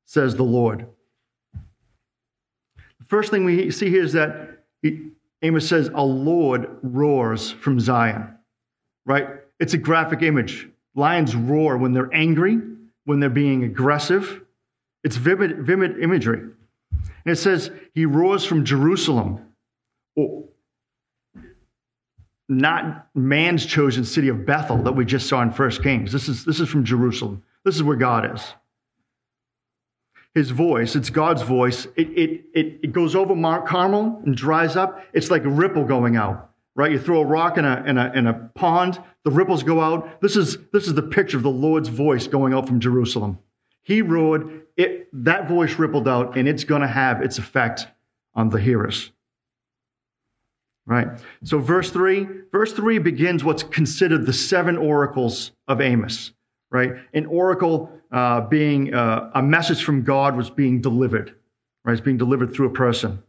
says 0.06 0.36
the 0.36 0.44
Lord. 0.44 0.88
The 1.54 3.06
first 3.08 3.32
thing 3.32 3.46
we 3.46 3.70
see 3.72 3.90
here 3.90 4.04
is 4.04 4.14
that 4.14 4.64
Amos 5.42 5.68
says, 5.68 5.90
A 5.94 6.04
Lord 6.04 6.68
roars 6.82 7.52
from 7.52 7.80
Zion, 7.80 8.36
right? 9.06 9.28
It's 9.60 9.74
a 9.74 9.78
graphic 9.78 10.22
image. 10.22 10.68
Lions 10.96 11.36
roar 11.36 11.78
when 11.78 11.94
they're 11.94 12.14
angry 12.14 12.60
when 13.06 13.20
they're 13.20 13.30
being 13.30 13.64
aggressive. 13.64 14.42
It's 15.04 15.16
vivid, 15.16 15.60
vivid 15.60 16.00
imagery. 16.00 16.40
And 16.40 17.34
it 17.34 17.38
says, 17.38 17.72
He 17.94 18.06
roars 18.06 18.44
from 18.44 18.66
Jerusalem, 18.66 19.40
or 20.16 20.46
not 22.48 23.08
man's 23.16 23.66
chosen 23.66 24.06
city 24.06 24.28
of 24.28 24.46
Bethel 24.46 24.84
that 24.84 24.94
we 24.94 25.06
just 25.06 25.28
saw 25.28 25.42
in 25.42 25.52
First 25.52 25.82
Kings. 25.82 26.12
This 26.12 26.28
is, 26.28 26.46
this 26.46 26.60
is 26.60 26.70
from 26.70 26.84
Jerusalem. 26.84 27.44
This 27.64 27.76
is 27.76 27.84
where 27.84 27.96
God 27.96 28.36
is. 28.36 28.54
His 30.36 30.52
voice, 30.52 30.96
it's 30.96 31.10
God's 31.10 31.42
voice. 31.44 31.86
It, 31.96 32.10
it, 32.10 32.46
it, 32.54 32.80
it 32.84 32.92
goes 32.92 33.16
over 33.16 33.34
Mount 33.34 33.66
Carmel 33.66 34.22
and 34.26 34.36
dries 34.36 34.76
up. 34.76 35.04
It's 35.14 35.32
like 35.32 35.46
a 35.46 35.50
ripple 35.50 35.86
going 35.86 36.18
out, 36.18 36.52
right? 36.76 36.92
You 36.92 37.00
throw 37.00 37.22
a 37.22 37.26
rock 37.26 37.58
in 37.58 37.66
a, 37.66 37.84
in 37.86 37.98
a, 37.98 38.12
in 38.14 38.28
a 38.28 38.34
pond, 38.54 39.02
the 39.24 39.32
ripples 39.32 39.64
go 39.64 39.82
out. 39.82 40.22
This 40.22 40.36
is, 40.36 40.58
this 40.74 40.88
is 40.88 40.94
the 40.94 41.02
picture 41.02 41.38
of 41.38 41.44
the 41.44 41.50
Lord's 41.50 41.90
voice 41.90 42.28
going 42.28 42.54
out 42.54 42.68
from 42.68 42.80
Jerusalem. 42.80 43.40
He 43.82 44.02
roared, 44.02 44.64
it, 44.78 45.08
that 45.14 45.48
voice 45.48 45.80
rippled 45.80 46.08
out, 46.08 46.38
and 46.38 46.48
it's 46.48 46.64
going 46.64 46.82
to 46.82 46.88
have 46.88 47.22
its 47.22 47.38
effect 47.38 47.88
on 48.34 48.50
the 48.50 48.60
hearers. 48.60 49.12
Right? 50.86 51.08
So, 51.44 51.60
verse 51.60 51.90
3, 51.90 52.28
verse 52.52 52.74
3 52.74 53.00
begins 53.00 53.44
what's 53.44 53.64
considered 53.64 54.26
the 54.26 54.34
seven 54.34 54.78
oracles 54.78 55.52
of 55.68 55.82
Amos. 55.82 56.32
Right? 56.70 56.94
An 57.14 57.26
oracle 57.28 57.92
uh, 58.12 58.42
being 58.42 58.94
uh, 58.94 59.32
a 59.34 59.42
message 59.42 59.84
from 59.84 60.04
God 60.04 60.36
was 60.36 60.50
being 60.50 60.82
delivered. 60.82 61.36
Right? 61.84 61.94
It's 61.94 62.02
being 62.02 62.18
delivered 62.18 62.54
through 62.54 62.68
a 62.68 62.74
person. 62.74 63.24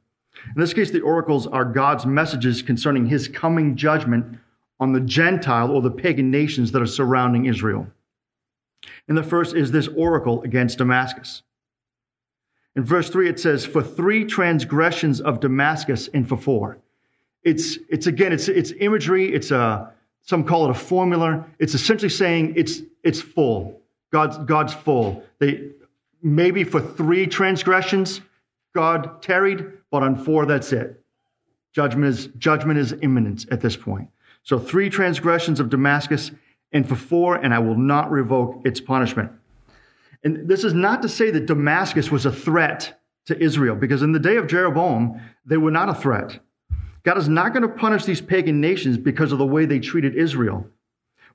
In 0.55 0.61
this 0.61 0.73
case, 0.73 0.91
the 0.91 1.00
oracles 1.00 1.47
are 1.47 1.65
God's 1.65 2.07
messages 2.07 2.62
concerning 2.62 3.07
his 3.07 3.29
coming 3.29 3.76
judgment 3.76 4.38
on 4.79 4.93
the 4.93 5.00
Gentile 5.00 5.71
or 5.71 5.83
the 5.83 5.91
pagan 5.91 6.31
nations 6.31 6.73
that 6.73 6.83
are 6.83 6.87
surrounding 6.87 7.47
Israel. 7.47 7.87
And 9.09 9.17
the 9.17 9.23
first 9.23 9.55
is 9.55 9.73
this 9.73 9.88
oracle 9.88 10.43
against 10.43 10.79
Damascus. 10.79 11.43
In 12.75 12.85
verse 12.85 13.09
3, 13.09 13.29
it 13.29 13.41
says, 13.41 13.65
For 13.65 13.83
three 13.83 14.25
transgressions 14.25 15.21
of 15.21 15.41
Damascus 15.41 16.09
and 16.12 16.29
for 16.29 16.37
four. 16.37 16.79
It's, 17.43 17.79
it's 17.88 18.07
again, 18.07 18.33
it's, 18.33 18.49
it's 18.49 18.73
imagery. 18.81 19.33
It's 19.33 19.50
a, 19.50 19.93
some 20.23 20.45
call 20.45 20.67
it 20.67 20.71
a 20.71 20.75
formula. 20.75 21.47
It's 21.59 21.75
essentially 21.75 22.11
saying 22.11 22.55
it's, 22.57 22.83
it's 23.03 23.21
full. 23.21 23.81
God's, 24.12 24.37
God's 24.38 24.75
full. 24.75 25.25
They, 25.38 25.71
maybe 26.23 26.65
for 26.65 26.81
three 26.81 27.26
transgressions, 27.26 28.21
God 28.76 29.23
tarried, 29.23 29.64
but 29.90 30.02
on 30.02 30.16
four, 30.16 30.45
that's 30.45 30.71
it. 30.71 31.02
Judgment 31.73 32.06
is, 32.06 32.26
judgment 32.37 32.78
is 32.78 32.95
imminent 33.00 33.47
at 33.50 33.62
this 33.62 33.75
point. 33.75 34.09
So 34.42 34.59
three 34.59 34.90
transgressions 34.90 35.61
of 35.61 35.71
Damascus 35.71 36.30
and 36.73 36.87
for 36.87 36.95
four, 36.95 37.37
and 37.37 37.54
I 37.54 37.59
will 37.59 37.78
not 37.78 38.11
revoke 38.11 38.61
its 38.66 38.80
punishment. 38.80 39.33
And 40.23 40.47
this 40.47 40.62
is 40.62 40.75
not 40.75 41.00
to 41.02 41.09
say 41.09 41.30
that 41.30 41.47
Damascus 41.47 42.11
was 42.11 42.26
a 42.26 42.30
threat 42.30 43.00
to 43.26 43.42
Israel, 43.42 43.76
because 43.76 44.02
in 44.02 44.12
the 44.12 44.21
day 44.21 44.37
of 44.37 44.47
Jeroboam, 44.47 45.23
they 45.47 45.56
were 45.56 45.71
not 45.71 45.88
a 45.88 45.95
threat. 45.95 46.38
God 47.02 47.16
is 47.16 47.30
not 47.30 47.54
going 47.54 47.62
to 47.62 47.68
punish 47.68 48.04
these 48.04 48.21
pagan 48.21 48.61
nations 48.61 48.99
because 48.99 49.33
of 49.33 49.38
the 49.38 49.47
way 49.47 49.64
they 49.64 49.78
treated 49.78 50.14
Israel, 50.14 50.66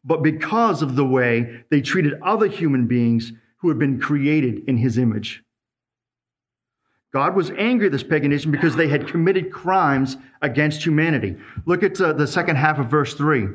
but 0.03 0.21
because 0.21 0.83
of 0.83 0.95
the 0.95 1.05
way 1.05 1.63
they 1.71 1.81
treated 1.81 2.21
other 2.21 2.47
human 2.47 2.85
beings 2.85 3.33
who 3.57 3.69
had 3.69 3.79
been 3.79 3.99
created 3.99 4.63
in 4.67 4.77
his 4.77 4.99
image. 4.99 5.43
God 7.13 7.35
was 7.35 7.51
angry 7.51 7.87
at 7.87 7.91
this 7.91 8.03
pagan 8.03 8.31
nation 8.31 8.51
because 8.51 8.75
they 8.75 8.87
had 8.87 9.07
committed 9.07 9.51
crimes 9.51 10.17
against 10.41 10.85
humanity. 10.85 11.35
Look 11.65 11.83
at 11.83 11.99
uh, 11.99 12.13
the 12.13 12.27
second 12.27 12.55
half 12.55 12.79
of 12.79 12.87
verse 12.87 13.13
3. 13.13 13.47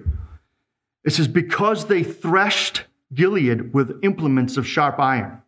It 1.04 1.12
says, 1.12 1.28
because 1.28 1.86
they 1.86 2.02
threshed 2.02 2.84
Gilead 3.14 3.72
with 3.72 4.00
implements 4.02 4.56
of 4.56 4.66
sharp 4.66 4.98
iron. 4.98 5.40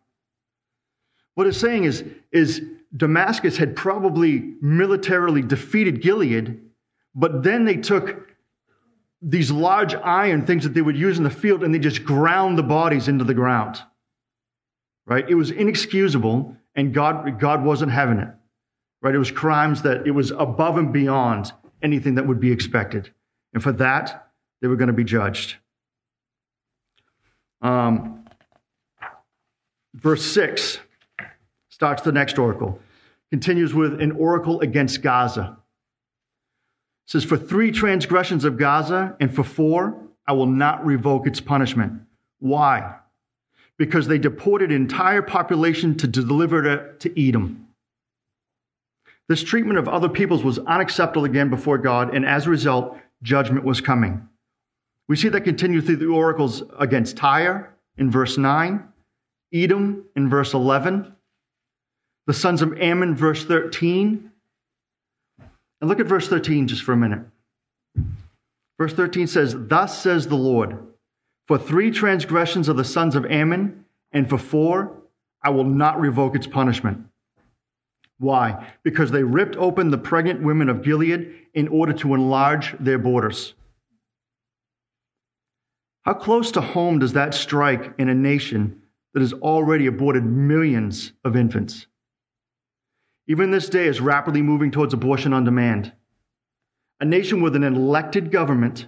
What 1.35 1.45
it's 1.47 1.57
saying 1.57 1.83
is, 1.83 2.03
is 2.31 2.61
Damascus 2.95 3.57
had 3.57 3.75
probably 3.75 4.55
militarily 4.61 5.41
defeated 5.41 6.01
Gilead, 6.01 6.59
but 7.13 7.43
then 7.43 7.65
they 7.65 7.75
took 7.77 8.29
these 9.21 9.51
large 9.51 9.93
iron 9.95 10.45
things 10.45 10.63
that 10.63 10.73
they 10.73 10.81
would 10.81 10.97
use 10.97 11.17
in 11.17 11.23
the 11.23 11.29
field 11.29 11.63
and 11.63 11.75
they 11.75 11.79
just 11.79 12.05
ground 12.05 12.57
the 12.57 12.63
bodies 12.63 13.07
into 13.07 13.23
the 13.23 13.33
ground. 13.33 13.81
Right? 15.05 15.27
It 15.27 15.35
was 15.35 15.51
inexcusable, 15.51 16.55
and 16.79 16.93
God, 16.93 17.39
God 17.39 17.61
wasn't 17.61 17.91
having 17.91 18.19
it. 18.19 18.29
Right? 19.01 19.13
It 19.13 19.17
was 19.17 19.31
crimes 19.31 19.81
that 19.81 20.07
it 20.07 20.11
was 20.11 20.31
above 20.31 20.77
and 20.77 20.93
beyond 20.93 21.51
anything 21.83 22.15
that 22.15 22.25
would 22.25 22.39
be 22.39 22.53
expected. 22.53 23.11
And 23.53 23.61
for 23.61 23.73
that, 23.73 24.31
they 24.61 24.67
were 24.67 24.77
going 24.77 24.87
to 24.87 24.93
be 24.93 25.03
judged. 25.03 25.57
Um, 27.61 28.25
verse 29.93 30.23
6 30.23 30.79
starts 31.67 32.01
the 32.01 32.13
next 32.13 32.39
oracle, 32.39 32.79
continues 33.29 33.73
with 33.73 34.01
an 34.01 34.13
oracle 34.13 34.61
against 34.61 35.01
Gaza. 35.01 35.57
It 37.07 37.11
says, 37.11 37.25
For 37.25 37.35
three 37.35 37.71
transgressions 37.71 38.45
of 38.45 38.57
Gaza 38.57 39.17
and 39.19 39.33
for 39.33 39.43
four, 39.43 40.01
I 40.25 40.31
will 40.31 40.45
not 40.45 40.85
revoke 40.85 41.27
its 41.27 41.41
punishment. 41.41 42.01
Why? 42.39 42.95
Because 43.79 44.07
they 44.07 44.19
deported 44.19 44.71
entire 44.71 45.23
population 45.23 45.95
to 45.97 46.07
deliver 46.07 46.63
it 46.67 46.99
to 46.99 47.27
Edom. 47.27 47.69
This 49.27 49.43
treatment 49.43 49.79
of 49.79 49.87
other 49.87 50.09
peoples 50.09 50.43
was 50.43 50.59
unacceptable 50.59 51.25
again 51.25 51.49
before 51.49 51.79
God, 51.79 52.13
and 52.13 52.25
as 52.25 52.45
a 52.45 52.51
result, 52.51 52.97
judgment 53.23 53.65
was 53.65 53.81
coming. 53.81 54.27
We 55.07 55.15
see 55.15 55.29
that 55.29 55.41
continue 55.41 55.81
through 55.81 55.95
the 55.95 56.07
oracles 56.07 56.61
against 56.77 57.17
Tyre 57.17 57.75
in 57.97 58.11
verse 58.11 58.37
9, 58.37 58.87
Edom 59.53 60.05
in 60.15 60.29
verse 60.29 60.53
11, 60.53 61.15
the 62.27 62.33
sons 62.33 62.61
of 62.61 62.79
Ammon, 62.79 63.15
verse 63.15 63.43
13. 63.43 64.31
And 65.81 65.89
look 65.89 65.99
at 65.99 66.05
verse 66.05 66.27
13 66.27 66.67
just 66.67 66.83
for 66.83 66.93
a 66.93 66.97
minute. 66.97 67.21
Verse 68.77 68.93
13 68.93 69.27
says, 69.27 69.55
Thus 69.57 69.99
says 69.99 70.27
the 70.27 70.35
Lord, 70.35 70.77
for 71.49 71.57
three 71.57 71.89
transgressions 71.89 72.69
of 72.69 72.77
the 72.77 72.83
sons 72.83 73.15
of 73.15 73.25
Ammon, 73.25 73.83
and 74.11 74.29
for 74.29 74.37
four, 74.37 75.01
I 75.41 75.49
will 75.49 75.63
not 75.63 75.99
revoke 75.99 76.35
its 76.35 76.45
punishment. 76.45 77.07
Why? 78.19 78.67
Because 78.83 79.09
they 79.09 79.23
ripped 79.23 79.55
open 79.55 79.89
the 79.89 79.97
pregnant 79.97 80.43
women 80.43 80.69
of 80.69 80.83
Gilead 80.83 81.33
in 81.55 81.67
order 81.69 81.91
to 81.93 82.13
enlarge 82.13 82.75
their 82.79 82.99
borders. 82.99 83.55
How 86.03 86.13
close 86.13 86.51
to 86.51 86.61
home 86.61 86.99
does 86.99 87.13
that 87.13 87.33
strike 87.33 87.95
in 87.97 88.09
a 88.09 88.13
nation 88.13 88.83
that 89.15 89.21
has 89.21 89.33
already 89.33 89.87
aborted 89.87 90.23
millions 90.23 91.13
of 91.25 91.35
infants? 91.35 91.87
Even 93.25 93.49
this 93.49 93.69
day 93.69 93.87
is 93.87 93.99
rapidly 93.99 94.43
moving 94.43 94.69
towards 94.69 94.93
abortion 94.93 95.33
on 95.33 95.45
demand. 95.45 95.93
A 96.99 97.05
nation 97.05 97.41
with 97.41 97.55
an 97.55 97.63
elected 97.63 98.31
government 98.31 98.85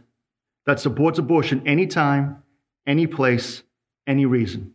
that 0.67 0.79
supports 0.79 1.17
abortion 1.17 1.67
anytime, 1.67 2.43
any 2.85 3.07
place, 3.07 3.63
any 4.07 4.25
reason. 4.25 4.73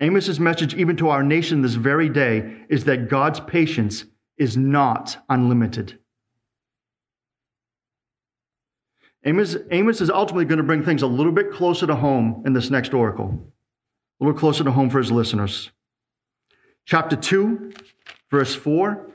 Amos's 0.00 0.40
message, 0.40 0.74
even 0.74 0.96
to 0.96 1.10
our 1.10 1.22
nation 1.22 1.62
this 1.62 1.74
very 1.74 2.08
day, 2.08 2.56
is 2.68 2.84
that 2.84 3.08
God's 3.08 3.38
patience 3.40 4.04
is 4.36 4.56
not 4.56 5.16
unlimited. 5.28 5.98
Amos, 9.24 9.56
Amos 9.70 10.00
is 10.00 10.10
ultimately 10.10 10.44
going 10.44 10.58
to 10.58 10.64
bring 10.64 10.82
things 10.82 11.02
a 11.02 11.06
little 11.06 11.30
bit 11.30 11.52
closer 11.52 11.86
to 11.86 11.94
home 11.94 12.42
in 12.44 12.52
this 12.52 12.70
next 12.70 12.92
oracle, 12.92 13.52
a 14.20 14.24
little 14.24 14.38
closer 14.38 14.64
to 14.64 14.72
home 14.72 14.90
for 14.90 14.98
his 14.98 15.12
listeners. 15.12 15.70
Chapter 16.84 17.14
2, 17.14 17.72
verse 18.30 18.54
4 18.56 19.08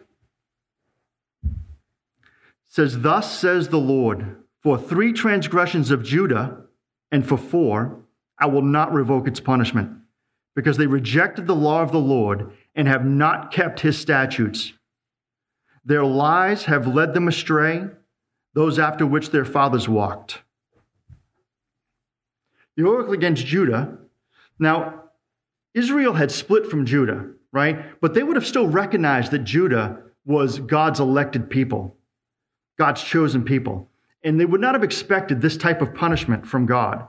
says, 2.65 3.01
Thus 3.01 3.37
says 3.37 3.67
the 3.67 3.77
Lord, 3.77 4.37
for 4.61 4.77
three 4.77 5.11
transgressions 5.11 5.91
of 5.91 6.03
Judah, 6.03 6.66
and 7.11 7.27
for 7.27 7.37
four, 7.37 7.99
I 8.37 8.47
will 8.47 8.61
not 8.61 8.93
revoke 8.93 9.27
its 9.27 9.39
punishment, 9.39 9.91
because 10.55 10.77
they 10.77 10.87
rejected 10.87 11.47
the 11.47 11.55
law 11.55 11.81
of 11.81 11.91
the 11.91 11.99
Lord 11.99 12.51
and 12.75 12.87
have 12.87 13.05
not 13.05 13.51
kept 13.51 13.79
his 13.79 13.97
statutes. 13.97 14.73
Their 15.85 16.03
lies 16.03 16.65
have 16.65 16.85
led 16.85 17.13
them 17.13 17.27
astray 17.27 17.85
those 18.53 18.79
after 18.79 19.05
which 19.05 19.29
their 19.29 19.45
fathers 19.45 19.87
walked. 19.87 20.41
The 22.75 22.83
oracle 22.83 23.13
against 23.13 23.45
Judah. 23.45 23.97
Now, 24.59 25.03
Israel 25.73 26.13
had 26.13 26.31
split 26.31 26.67
from 26.67 26.85
Judah, 26.85 27.29
right? 27.51 27.99
But 28.01 28.13
they 28.13 28.23
would 28.23 28.35
have 28.35 28.47
still 28.47 28.67
recognized 28.67 29.31
that 29.31 29.43
Judah 29.43 29.99
was 30.25 30.59
God's 30.59 30.99
elected 30.99 31.49
people, 31.49 31.95
God's 32.77 33.03
chosen 33.03 33.43
people 33.45 33.89
and 34.27 34.37
they 34.37 34.45
would 34.45 34.59
not 34.59 34.75
have 34.75 34.83
expected 34.83 35.41
this 35.41 35.55
type 35.55 35.81
of 35.81 35.95
punishment 35.95 36.45
from 36.45 36.65
God. 36.65 37.07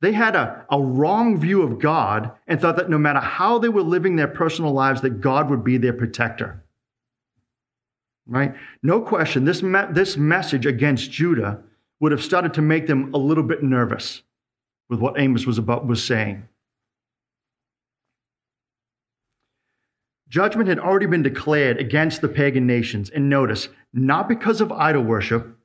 They 0.00 0.12
had 0.12 0.36
a, 0.36 0.64
a 0.70 0.80
wrong 0.80 1.38
view 1.38 1.62
of 1.62 1.80
God 1.80 2.30
and 2.46 2.60
thought 2.60 2.76
that 2.76 2.88
no 2.88 2.96
matter 2.96 3.18
how 3.18 3.58
they 3.58 3.68
were 3.68 3.82
living 3.82 4.14
their 4.14 4.28
personal 4.28 4.72
lives, 4.72 5.00
that 5.00 5.20
God 5.20 5.50
would 5.50 5.64
be 5.64 5.78
their 5.78 5.92
protector. 5.92 6.62
Right? 8.26 8.54
No 8.84 9.00
question, 9.00 9.44
this, 9.44 9.62
me- 9.62 9.90
this 9.90 10.16
message 10.16 10.64
against 10.64 11.10
Judah 11.10 11.60
would 11.98 12.12
have 12.12 12.22
started 12.22 12.54
to 12.54 12.62
make 12.62 12.86
them 12.86 13.12
a 13.14 13.18
little 13.18 13.42
bit 13.44 13.64
nervous 13.64 14.22
with 14.88 15.00
what 15.00 15.18
Amos 15.18 15.46
was 15.46 15.58
about 15.58 15.86
was 15.86 16.02
saying. 16.02 16.46
Judgment 20.28 20.68
had 20.68 20.78
already 20.78 21.06
been 21.06 21.24
declared 21.24 21.78
against 21.78 22.20
the 22.20 22.28
pagan 22.28 22.64
nations, 22.64 23.10
and 23.10 23.28
notice, 23.28 23.68
not 23.92 24.28
because 24.28 24.60
of 24.60 24.70
idol 24.70 25.02
worship, 25.02 25.56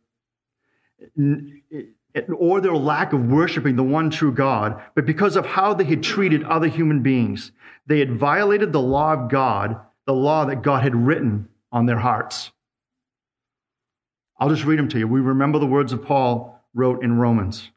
or 2.38 2.62
their 2.62 2.76
lack 2.76 3.14
of 3.14 3.26
worshiping 3.26 3.76
the 3.76 3.84
one 3.84 4.10
true 4.10 4.32
God, 4.32 4.82
but 4.96 5.06
because 5.06 5.36
of 5.36 5.46
how 5.46 5.74
they 5.74 5.84
had 5.84 6.04
treated 6.04 6.44
other 6.44 6.68
human 6.68 7.02
beings. 7.02 7.52
They 7.88 8.00
had 8.00 8.18
violated 8.18 8.72
the 8.72 8.82
law 8.82 9.14
of 9.14 9.30
God, 9.30 9.80
the 10.08 10.14
law 10.14 10.46
that 10.46 10.64
God 10.64 10.82
had 10.82 10.96
written 10.96 11.50
on 11.72 11.86
their 11.86 12.00
hearts. 12.00 12.52
I'll 14.40 14.50
just 14.50 14.66
read 14.66 14.80
them 14.80 14.90
to 14.90 15.00
you. 15.00 15.08
We 15.08 15.22
remember 15.22 15.60
the 15.60 15.66
words 15.66 15.94
of 15.94 16.04
Paul 16.04 16.64
wrote 16.74 17.04
in 17.04 17.18
Romans. 17.18 17.70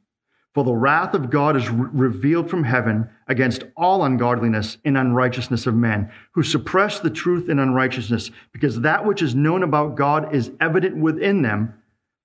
For 0.54 0.64
the 0.64 0.72
wrath 0.72 1.14
of 1.14 1.30
God 1.30 1.56
is 1.56 1.68
re- 1.68 1.88
revealed 1.92 2.50
from 2.50 2.64
heaven 2.64 3.08
against 3.28 3.64
all 3.76 4.04
ungodliness 4.04 4.78
and 4.84 4.96
unrighteousness 4.96 5.66
of 5.66 5.74
men, 5.74 6.10
who 6.32 6.42
suppress 6.42 6.98
the 6.98 7.10
truth 7.10 7.48
in 7.48 7.58
unrighteousness, 7.58 8.30
because 8.52 8.80
that 8.80 9.04
which 9.04 9.22
is 9.22 9.34
known 9.34 9.62
about 9.62 9.94
God 9.94 10.34
is 10.34 10.50
evident 10.60 10.96
within 10.96 11.42
them, 11.42 11.74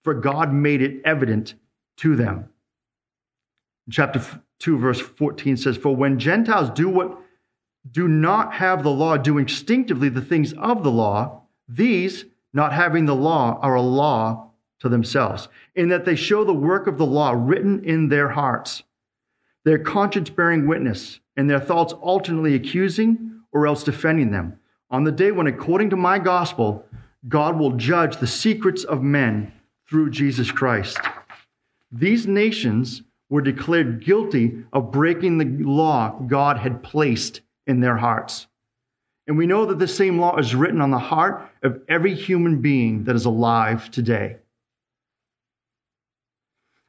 for 0.03 0.13
God 0.13 0.53
made 0.53 0.81
it 0.81 1.01
evident 1.05 1.55
to 1.98 2.15
them. 2.15 2.50
Chapter 3.89 4.22
2, 4.60 4.77
verse 4.77 5.00
14 5.00 5.57
says, 5.57 5.77
For 5.77 5.95
when 5.95 6.19
Gentiles 6.19 6.69
do 6.69 6.89
what 6.89 7.17
do 7.89 8.07
not 8.07 8.53
have 8.53 8.83
the 8.83 8.91
law, 8.91 9.17
do 9.17 9.38
instinctively 9.38 10.10
the 10.10 10.22
things 10.22 10.53
of 10.53 10.83
the 10.83 10.91
law, 10.91 11.41
these, 11.67 12.25
not 12.53 12.72
having 12.72 13.05
the 13.05 13.15
law, 13.15 13.60
are 13.62 13.75
a 13.75 13.81
law 13.81 14.51
to 14.79 14.89
themselves, 14.89 15.50
in 15.75 15.89
that 15.89 16.05
they 16.05 16.15
show 16.15 16.43
the 16.43 16.53
work 16.53 16.88
of 16.88 16.98
the 16.98 17.05
law 17.05 17.31
written 17.31 17.83
in 17.83 18.10
their 18.10 18.29
hearts, 18.29 18.83
their 19.65 19.79
conscience 19.79 20.29
bearing 20.29 20.67
witness, 20.67 21.19
and 21.36 21.50
their 21.50 21.60
thoughts 21.60 21.93
alternately 21.93 22.55
accusing 22.55 23.41
or 23.51 23.67
else 23.67 23.83
defending 23.83 24.31
them. 24.31 24.60
On 24.89 25.03
the 25.03 25.12
day 25.12 25.31
when, 25.31 25.48
according 25.48 25.89
to 25.89 25.95
my 25.95 26.19
gospel, 26.19 26.86
God 27.27 27.57
will 27.57 27.72
judge 27.72 28.17
the 28.17 28.27
secrets 28.27 28.83
of 28.83 29.01
men 29.01 29.51
through 29.93 30.09
Jesus 30.09 30.51
Christ. 30.51 30.97
These 31.91 32.25
nations 32.25 33.03
were 33.29 33.43
declared 33.43 34.03
guilty 34.03 34.63
of 34.73 34.91
breaking 34.91 35.38
the 35.38 35.63
law 35.63 36.19
God 36.25 36.57
had 36.57 36.81
placed 36.81 37.41
in 37.67 37.79
their 37.79 37.97
hearts. 37.97 38.47
And 39.27 39.38
we 39.38 39.45
know 39.45 39.67
that 39.67 39.77
the 39.77 39.88
same 39.88 40.17
law 40.17 40.35
is 40.38 40.55
written 40.55 40.81
on 40.81 40.89
the 40.89 40.97
heart 40.97 41.47
of 41.62 41.79
every 41.88 42.15
human 42.15 42.59
being 42.59 43.03
that 43.03 43.15
is 43.15 43.25
alive 43.25 43.91
today. 43.91 44.38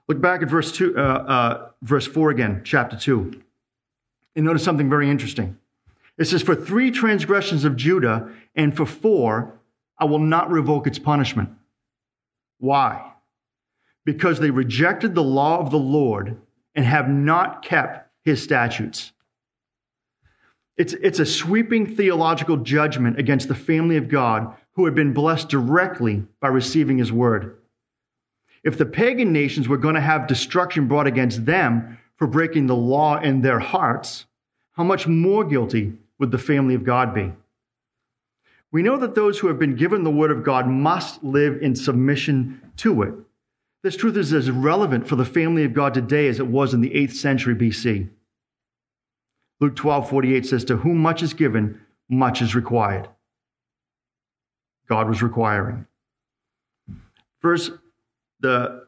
Look 0.09 0.23
back 0.23 0.41
at 0.41 0.49
verse 0.49 0.73
two, 0.73 0.97
uh, 0.97 1.01
uh, 1.01 1.69
verse 1.83 2.07
four 2.07 2.31
again, 2.31 2.63
chapter 2.65 2.97
two, 2.97 3.43
and 4.35 4.47
notice 4.47 4.65
something 4.65 4.89
very 4.89 5.11
interesting. 5.11 5.59
It 6.17 6.25
says, 6.25 6.41
"For 6.43 6.55
three 6.55 6.91
transgressions 6.91 7.67
of 7.67 7.77
Judah, 7.77 8.31
and 8.55 8.75
for 8.75 8.87
four, 8.87 9.61
I 9.99 10.07
will 10.07 10.21
not 10.21 10.51
revoke 10.51 10.87
its 10.87 10.99
punishment." 10.99 11.51
Why? 12.65 13.13
Because 14.07 14.41
they 14.41 14.51
rejected 14.51 15.15
the 15.15 15.23
law 15.23 15.59
of 15.59 15.71
the 15.71 15.79
Lord 15.79 16.39
and 16.75 16.87
have 16.87 17.11
not 17.11 17.63
kept 17.63 18.11
His 18.25 18.43
statutes. 18.43 19.13
It's, 20.79 20.95
it's 20.95 21.19
a 21.19 21.27
sweeping 21.27 21.95
theological 21.95 22.57
judgment 22.57 23.19
against 23.19 23.49
the 23.49 23.55
family 23.55 23.99
of 23.99 24.09
God 24.09 24.57
who 24.77 24.87
had 24.87 24.95
been 24.95 25.13
blessed 25.13 25.51
directly 25.51 26.25
by 26.41 26.49
receiving 26.49 26.97
His 26.97 27.13
word. 27.13 27.59
If 28.63 28.79
the 28.79 28.87
pagan 28.87 29.31
nations 29.31 29.69
were 29.69 29.77
going 29.77 29.97
to 29.97 30.01
have 30.01 30.27
destruction 30.27 30.89
brought 30.89 31.07
against 31.07 31.45
them 31.45 31.99
for 32.17 32.27
breaking 32.27 32.67
the 32.67 32.75
law 32.75 33.21
in 33.21 33.43
their 33.43 33.59
hearts, 33.59 34.25
how 34.73 34.85
much 34.85 35.07
more 35.07 35.45
guilty 35.45 35.93
would 36.19 36.31
the 36.31 36.39
family 36.39 36.75
of 36.75 36.85
God 36.85 37.13
be? 37.13 37.31
We 38.75 38.83
know 38.83 38.97
that 38.97 39.15
those 39.15 39.39
who 39.39 39.47
have 39.47 39.59
been 39.61 39.77
given 39.77 40.03
the 40.03 40.11
word 40.11 40.33
of 40.33 40.43
God 40.43 40.67
must 40.67 41.23
live 41.23 41.63
in 41.63 41.77
submission 41.77 42.61
to 42.79 43.03
it. 43.03 43.15
This 43.85 43.95
truth 43.95 44.17
is 44.17 44.33
as 44.33 44.51
relevant 44.51 45.07
for 45.07 45.15
the 45.15 45.25
family 45.25 45.63
of 45.63 45.73
God 45.73 45.95
today 45.95 46.27
as 46.27 46.41
it 46.41 46.49
was 46.49 46.75
in 46.75 46.81
the 46.81 46.91
8th 46.91 47.13
century 47.13 47.55
BC. 47.55 48.09
Luke 49.61 49.77
12 49.77 50.11
48 50.11 50.45
says, 50.45 50.65
To 50.65 50.77
whom 50.77 50.99
much 50.99 51.23
is 51.23 51.35
given, 51.35 51.83
much 52.09 52.43
is 52.43 52.57
required. 52.57 53.09
God 54.89 55.09
was 55.09 55.23
requiring. 55.23 55.87
Verse 57.43 57.71
the 58.41 58.87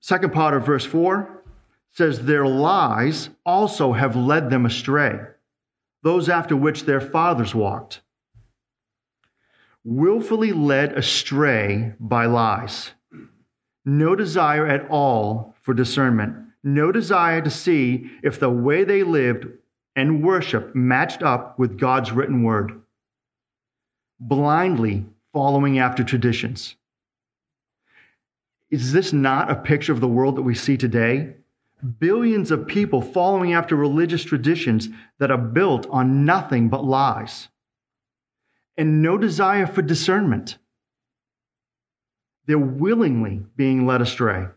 second 0.00 0.34
part 0.34 0.52
of 0.52 0.66
verse 0.66 0.84
4 0.84 1.44
says, 1.92 2.26
Their 2.26 2.46
lies 2.46 3.30
also 3.46 3.94
have 3.94 4.16
led 4.16 4.50
them 4.50 4.66
astray, 4.66 5.18
those 6.02 6.28
after 6.28 6.54
which 6.54 6.84
their 6.84 7.00
fathers 7.00 7.54
walked. 7.54 8.02
Willfully 9.86 10.52
led 10.52 10.92
astray 10.92 11.92
by 12.00 12.24
lies. 12.24 12.92
No 13.84 14.16
desire 14.16 14.66
at 14.66 14.88
all 14.88 15.54
for 15.60 15.74
discernment. 15.74 16.36
No 16.62 16.90
desire 16.90 17.42
to 17.42 17.50
see 17.50 18.10
if 18.22 18.40
the 18.40 18.48
way 18.48 18.84
they 18.84 19.02
lived 19.02 19.46
and 19.94 20.24
worshiped 20.24 20.74
matched 20.74 21.22
up 21.22 21.58
with 21.58 21.78
God's 21.78 22.12
written 22.12 22.42
word. 22.42 22.80
Blindly 24.18 25.04
following 25.34 25.78
after 25.78 26.02
traditions. 26.02 26.76
Is 28.70 28.92
this 28.92 29.12
not 29.12 29.50
a 29.50 29.54
picture 29.54 29.92
of 29.92 30.00
the 30.00 30.08
world 30.08 30.36
that 30.36 30.42
we 30.42 30.54
see 30.54 30.78
today? 30.78 31.34
Billions 31.98 32.50
of 32.50 32.66
people 32.66 33.02
following 33.02 33.52
after 33.52 33.76
religious 33.76 34.24
traditions 34.24 34.88
that 35.18 35.30
are 35.30 35.36
built 35.36 35.86
on 35.90 36.24
nothing 36.24 36.70
but 36.70 36.84
lies 36.84 37.48
and 38.76 39.02
no 39.02 39.16
desire 39.18 39.66
for 39.66 39.82
discernment. 39.82 40.58
They're 42.46 42.58
willingly 42.58 43.44
being 43.56 43.86
led 43.86 44.02
astray. 44.02 44.48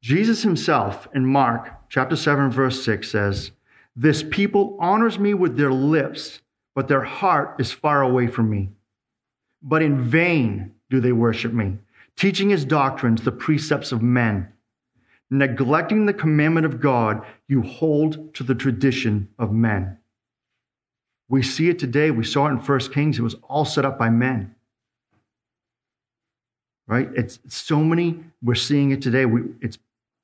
Jesus 0.00 0.42
himself 0.42 1.06
in 1.14 1.26
Mark 1.26 1.88
chapter 1.88 2.16
7 2.16 2.50
verse 2.50 2.84
6 2.84 3.08
says, 3.10 3.52
"This 3.94 4.22
people 4.22 4.76
honors 4.80 5.18
me 5.18 5.34
with 5.34 5.56
their 5.56 5.72
lips, 5.72 6.40
but 6.74 6.88
their 6.88 7.04
heart 7.04 7.60
is 7.60 7.72
far 7.72 8.02
away 8.02 8.26
from 8.26 8.48
me. 8.48 8.70
But 9.62 9.82
in 9.82 10.02
vain 10.02 10.74
do 10.90 11.00
they 11.00 11.12
worship 11.12 11.52
me, 11.52 11.78
teaching 12.16 12.50
his 12.50 12.64
doctrines, 12.64 13.22
the 13.22 13.32
precepts 13.32 13.92
of 13.92 14.02
men. 14.02 14.48
Neglecting 15.30 16.06
the 16.06 16.14
commandment 16.14 16.66
of 16.66 16.80
God, 16.80 17.24
you 17.46 17.62
hold 17.62 18.34
to 18.34 18.42
the 18.44 18.54
tradition 18.54 19.28
of 19.38 19.52
men. 19.52 19.98
We 21.28 21.42
see 21.42 21.68
it 21.68 21.78
today. 21.78 22.10
We 22.10 22.24
saw 22.24 22.46
it 22.46 22.50
in 22.50 22.60
First 22.60 22.92
Kings. 22.92 23.18
It 23.18 23.22
was 23.22 23.36
all 23.48 23.64
set 23.64 23.84
up 23.84 23.98
by 23.98 24.10
men. 24.10 24.54
Right? 26.86 27.08
It's 27.14 27.38
so 27.48 27.78
many. 27.78 28.22
We're 28.42 28.54
seeing 28.54 28.90
it 28.90 29.00
today. 29.00 29.24
We, 29.24 29.42
it's, 29.60 29.78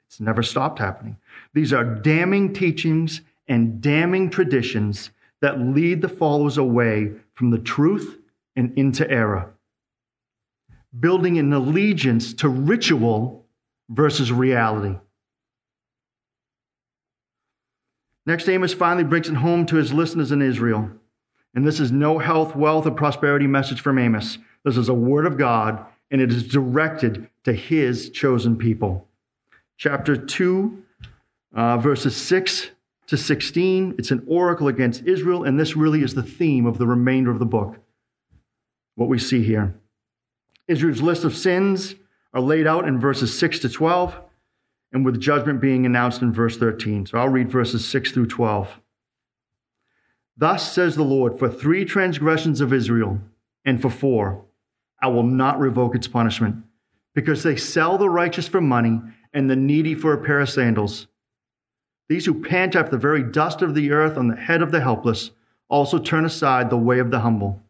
it's 0.08 0.20
never 0.20 0.42
stopped 0.42 0.78
happening. 0.78 1.16
These 1.54 1.72
are 1.72 1.84
damning 1.84 2.52
teachings 2.52 3.22
and 3.46 3.80
damning 3.80 4.28
traditions 4.28 5.10
that 5.40 5.60
lead 5.60 6.02
the 6.02 6.08
followers 6.08 6.58
away 6.58 7.12
from 7.34 7.50
the 7.50 7.58
truth 7.58 8.18
and 8.56 8.76
into 8.76 9.08
error 9.10 9.54
building 10.98 11.38
an 11.38 11.52
allegiance 11.52 12.32
to 12.34 12.48
ritual 12.48 13.46
versus 13.88 14.32
reality. 14.32 14.96
Next, 18.28 18.46
Amos 18.46 18.74
finally 18.74 19.04
brings 19.04 19.30
it 19.30 19.36
home 19.36 19.64
to 19.64 19.76
his 19.76 19.94
listeners 19.94 20.32
in 20.32 20.42
Israel. 20.42 20.90
And 21.54 21.66
this 21.66 21.80
is 21.80 21.90
no 21.90 22.18
health, 22.18 22.54
wealth, 22.54 22.86
or 22.86 22.90
prosperity 22.90 23.46
message 23.46 23.80
from 23.80 23.98
Amos. 23.98 24.36
This 24.66 24.76
is 24.76 24.90
a 24.90 24.94
word 24.94 25.24
of 25.24 25.38
God, 25.38 25.86
and 26.10 26.20
it 26.20 26.30
is 26.30 26.46
directed 26.46 27.30
to 27.44 27.54
his 27.54 28.10
chosen 28.10 28.58
people. 28.58 29.08
Chapter 29.78 30.14
2, 30.14 30.82
uh, 31.54 31.78
verses 31.78 32.14
6 32.16 32.68
to 33.06 33.16
16. 33.16 33.94
It's 33.96 34.10
an 34.10 34.22
oracle 34.26 34.68
against 34.68 35.06
Israel, 35.06 35.44
and 35.44 35.58
this 35.58 35.74
really 35.74 36.02
is 36.02 36.12
the 36.12 36.22
theme 36.22 36.66
of 36.66 36.76
the 36.76 36.86
remainder 36.86 37.30
of 37.30 37.38
the 37.38 37.46
book. 37.46 37.78
What 38.96 39.08
we 39.08 39.18
see 39.18 39.42
here. 39.42 39.74
Israel's 40.66 41.00
list 41.00 41.24
of 41.24 41.34
sins 41.34 41.94
are 42.34 42.42
laid 42.42 42.66
out 42.66 42.86
in 42.86 43.00
verses 43.00 43.38
6 43.38 43.60
to 43.60 43.70
12, 43.70 44.20
and 44.92 45.04
with 45.04 45.20
judgment 45.20 45.60
being 45.60 45.84
announced 45.86 46.22
in 46.22 46.32
verse 46.32 46.56
13. 46.56 47.06
So 47.06 47.18
I'll 47.18 47.28
read 47.28 47.50
verses 47.50 47.86
6 47.86 48.12
through 48.12 48.26
12. 48.26 48.80
Thus 50.36 50.72
says 50.72 50.94
the 50.94 51.02
Lord, 51.02 51.38
for 51.38 51.48
three 51.48 51.84
transgressions 51.84 52.60
of 52.60 52.72
Israel, 52.72 53.18
and 53.64 53.82
for 53.82 53.90
four, 53.90 54.44
I 55.02 55.08
will 55.08 55.24
not 55.24 55.58
revoke 55.58 55.94
its 55.94 56.06
punishment, 56.06 56.56
because 57.14 57.42
they 57.42 57.56
sell 57.56 57.98
the 57.98 58.08
righteous 58.08 58.48
for 58.48 58.60
money 58.60 59.00
and 59.32 59.50
the 59.50 59.56
needy 59.56 59.94
for 59.94 60.12
a 60.12 60.24
pair 60.24 60.40
of 60.40 60.48
sandals. 60.48 61.08
These 62.08 62.24
who 62.24 62.42
pant 62.42 62.74
after 62.74 62.92
the 62.92 62.98
very 62.98 63.22
dust 63.22 63.62
of 63.62 63.74
the 63.74 63.90
earth 63.90 64.16
on 64.16 64.28
the 64.28 64.36
head 64.36 64.62
of 64.62 64.70
the 64.70 64.80
helpless 64.80 65.30
also 65.68 65.98
turn 65.98 66.24
aside 66.24 66.70
the 66.70 66.76
way 66.76 66.98
of 66.98 67.10
the 67.10 67.20
humble. 67.20 67.62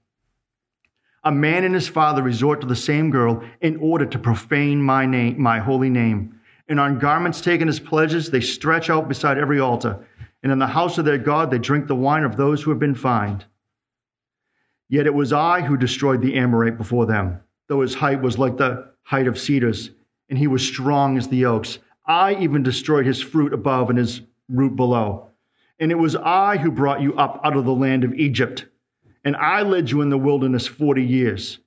A 1.24 1.33
man 1.33 1.64
and 1.64 1.74
his 1.74 1.88
father 1.88 2.22
resort 2.22 2.61
to 2.61 2.66
the 2.66 2.76
same 2.76 3.11
girl 3.11 3.42
in 3.61 3.76
order 3.78 4.07
to 4.07 4.18
profane 4.18 4.81
my 4.81 5.04
name, 5.04 5.40
my 5.40 5.59
holy 5.59 5.90
name. 5.90 6.38
And 6.68 6.78
on 6.78 6.98
garments 6.98 7.40
taken 7.40 7.68
as 7.68 7.81
pledges, 7.81 8.31
they 8.31 8.40
stretch 8.40 8.90
out 8.90 9.09
beside 9.09 9.38
every 9.38 9.59
altar. 9.59 10.04
And 10.42 10.52
in 10.52 10.59
the 10.59 10.66
house 10.66 10.98
of 10.98 11.04
their 11.04 11.18
God 11.18 11.50
they 11.50 11.59
drink 11.59 11.87
the 11.87 11.94
wine 11.94 12.24
of 12.24 12.37
those 12.37 12.62
who 12.62 12.70
have 12.70 12.78
been 12.78 12.94
fined. 12.94 13.44
Yet 14.88 15.07
it 15.07 15.14
was 15.14 15.33
I 15.33 15.62
who 15.62 15.76
destroyed 15.76 16.22
the 16.22 16.37
Amorite 16.37 16.78
before 16.78 17.07
them, 17.07 17.40
though 17.68 17.81
his 17.81 17.94
height 17.94 18.22
was 18.22 18.38
like 18.38 18.57
the 18.57 18.90
height 19.02 19.26
of 19.26 19.38
cedars, 19.38 19.90
and 20.28 20.38
he 20.38 20.46
was 20.46 20.66
strong 20.66 21.16
as 21.16 21.28
the 21.28 21.46
oaks. 21.46 21.78
I 22.07 22.35
even 22.37 22.62
destroyed 22.62 23.07
his 23.07 23.20
fruit 23.20 23.52
above 23.52 23.90
and 23.90 23.98
his 23.98 24.22
root 24.48 24.76
below. 24.76 25.28
And 25.78 25.90
it 25.90 25.96
was 25.96 26.16
I 26.16 26.57
who 26.57 26.70
brought 26.70 27.02
you 27.02 27.14
up 27.16 27.40
out 27.44 27.57
of 27.57 27.64
the 27.64 27.74
land 27.74 28.04
of 28.04 28.14
Egypt, 28.14 28.66
and 29.24 29.37
I 29.37 29.62
led 29.62 29.90
you 29.90 30.00
in 30.00 30.11
the 30.11 30.18
wilderness 30.18 30.66
forty 30.66 31.04
years, 31.04 31.59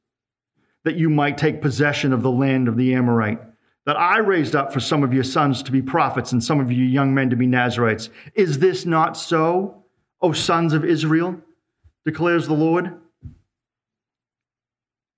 that 0.83 0.95
you 0.95 1.09
might 1.09 1.37
take 1.37 1.61
possession 1.61 2.13
of 2.13 2.23
the 2.23 2.31
land 2.31 2.67
of 2.67 2.77
the 2.77 2.93
Amorite 2.95 3.39
that 3.85 3.97
I 3.97 4.19
raised 4.19 4.55
up 4.55 4.71
for 4.71 4.79
some 4.79 5.03
of 5.03 5.13
your 5.13 5.23
sons 5.23 5.63
to 5.63 5.71
be 5.71 5.81
prophets 5.81 6.31
and 6.31 6.43
some 6.43 6.59
of 6.59 6.71
you 6.71 6.85
young 6.85 7.13
men 7.13 7.29
to 7.31 7.35
be 7.35 7.47
Nazarites. 7.47 8.09
Is 8.35 8.59
this 8.59 8.85
not 8.85 9.17
so, 9.17 9.83
O 10.21 10.31
sons 10.31 10.73
of 10.73 10.85
Israel? 10.85 11.41
declares 12.05 12.47
the 12.47 12.53
Lord. 12.53 12.99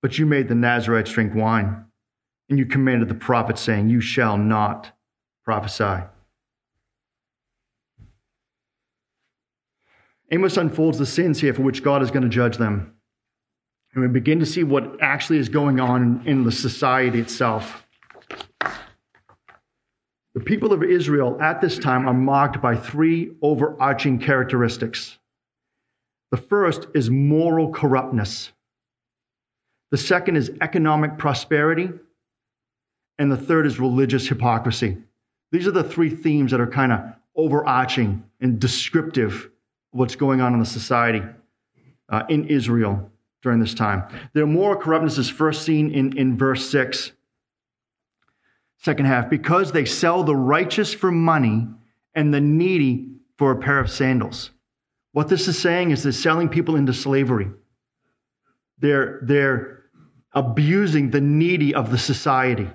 But 0.02 0.18
you 0.18 0.26
made 0.26 0.48
the 0.48 0.54
Nazarites 0.54 1.12
drink 1.12 1.34
wine, 1.34 1.86
and 2.48 2.58
you 2.58 2.66
commanded 2.66 3.08
the 3.08 3.14
prophets, 3.14 3.62
saying, 3.62 3.88
You 3.88 4.00
shall 4.00 4.36
not 4.36 4.92
prophesy. 5.44 6.04
Amos 10.30 10.56
unfolds 10.56 10.98
the 10.98 11.06
sins 11.06 11.40
here 11.40 11.54
for 11.54 11.62
which 11.62 11.82
God 11.82 12.02
is 12.02 12.10
going 12.10 12.22
to 12.22 12.28
judge 12.28 12.56
them. 12.56 12.94
And 13.94 14.02
we 14.02 14.08
begin 14.08 14.40
to 14.40 14.46
see 14.46 14.64
what 14.64 15.00
actually 15.00 15.38
is 15.38 15.48
going 15.48 15.78
on 15.78 16.22
in 16.26 16.44
the 16.44 16.52
society 16.52 17.20
itself. 17.20 17.83
The 20.34 20.40
people 20.40 20.72
of 20.72 20.82
Israel 20.82 21.40
at 21.40 21.60
this 21.60 21.78
time 21.78 22.08
are 22.08 22.14
marked 22.14 22.60
by 22.60 22.76
three 22.76 23.32
overarching 23.40 24.18
characteristics. 24.18 25.18
The 26.32 26.36
first 26.36 26.88
is 26.92 27.08
moral 27.08 27.72
corruptness. 27.72 28.50
The 29.92 29.96
second 29.98 30.36
is 30.36 30.50
economic 30.60 31.18
prosperity. 31.18 31.90
And 33.16 33.30
the 33.30 33.36
third 33.36 33.66
is 33.66 33.78
religious 33.78 34.26
hypocrisy. 34.26 34.96
These 35.52 35.68
are 35.68 35.72
the 35.72 35.84
three 35.84 36.10
themes 36.10 36.50
that 36.50 36.60
are 36.60 36.66
kind 36.66 36.90
of 36.90 37.00
overarching 37.36 38.24
and 38.40 38.58
descriptive 38.58 39.44
of 39.92 39.98
what's 40.00 40.16
going 40.16 40.40
on 40.40 40.52
in 40.52 40.58
the 40.58 40.66
society 40.66 41.22
uh, 42.08 42.24
in 42.28 42.48
Israel 42.48 43.08
during 43.42 43.60
this 43.60 43.74
time. 43.74 44.02
Their 44.32 44.46
moral 44.46 44.80
corruptness 44.80 45.16
is 45.16 45.30
first 45.30 45.62
seen 45.62 45.92
in, 45.92 46.16
in 46.18 46.36
verse 46.36 46.68
6. 46.70 47.12
Second 48.84 49.06
half, 49.06 49.30
because 49.30 49.72
they 49.72 49.86
sell 49.86 50.24
the 50.24 50.36
righteous 50.36 50.92
for 50.92 51.10
money 51.10 51.66
and 52.14 52.34
the 52.34 52.40
needy 52.40 53.08
for 53.38 53.50
a 53.50 53.56
pair 53.56 53.78
of 53.78 53.90
sandals. 53.90 54.50
What 55.12 55.28
this 55.28 55.48
is 55.48 55.58
saying 55.58 55.90
is 55.90 56.02
they're 56.02 56.12
selling 56.12 56.50
people 56.50 56.76
into 56.76 56.92
slavery. 56.92 57.50
They're, 58.78 59.20
they're 59.22 59.84
abusing 60.32 61.10
the 61.10 61.22
needy 61.22 61.74
of 61.74 61.90
the 61.90 61.96
society. 61.96 62.68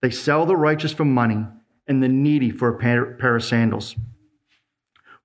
They 0.00 0.10
sell 0.10 0.46
the 0.46 0.56
righteous 0.56 0.94
for 0.94 1.04
money 1.04 1.44
and 1.88 2.02
the 2.02 2.08
needy 2.08 2.50
for 2.50 2.70
a 2.70 2.78
pair, 2.78 3.36
of 3.36 3.44
sandals. 3.44 3.96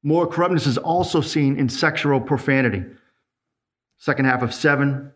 More 0.03 0.27
corruptness 0.27 0.67
is 0.67 0.77
also 0.77 1.21
seen 1.21 1.57
in 1.57 1.69
sexual 1.69 2.19
profanity. 2.19 2.83
Second 3.99 4.25
half 4.25 4.41
of 4.41 4.53
7, 4.53 5.13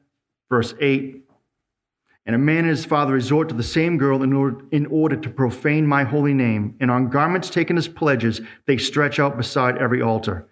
verse 0.49 0.73
8 0.79 1.26
and 2.27 2.35
a 2.35 2.39
man 2.39 2.59
and 2.59 2.69
his 2.69 2.83
father 2.83 3.13
resort 3.13 3.47
to 3.47 3.55
the 3.55 3.63
same 3.63 3.97
girl 3.97 4.21
in 4.21 4.33
order, 4.33 4.57
in 4.71 4.85
order 4.87 5.15
to 5.15 5.29
profane 5.29 5.87
my 5.87 6.03
holy 6.03 6.33
name. 6.33 6.75
And 6.81 6.91
on 6.91 7.09
garments 7.09 7.49
taken 7.49 7.77
as 7.77 7.87
pledges, 7.87 8.41
they 8.65 8.77
stretch 8.77 9.17
out 9.17 9.37
beside 9.37 9.77
every 9.77 10.01
altar. 10.01 10.45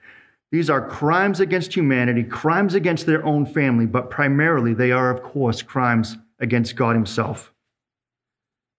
These 0.54 0.70
are 0.70 0.88
crimes 0.88 1.42
against 1.42 1.76
humanity, 1.76 2.24
crimes 2.24 2.76
against 2.76 3.06
their 3.06 3.26
own 3.26 3.46
family, 3.46 3.86
but 3.86 4.10
primarily 4.10 4.74
they 4.74 4.94
are, 4.94 5.10
of 5.10 5.22
course, 5.22 5.62
crimes 5.62 6.16
against 6.40 6.78
God 6.78 6.96
Himself. 6.96 7.52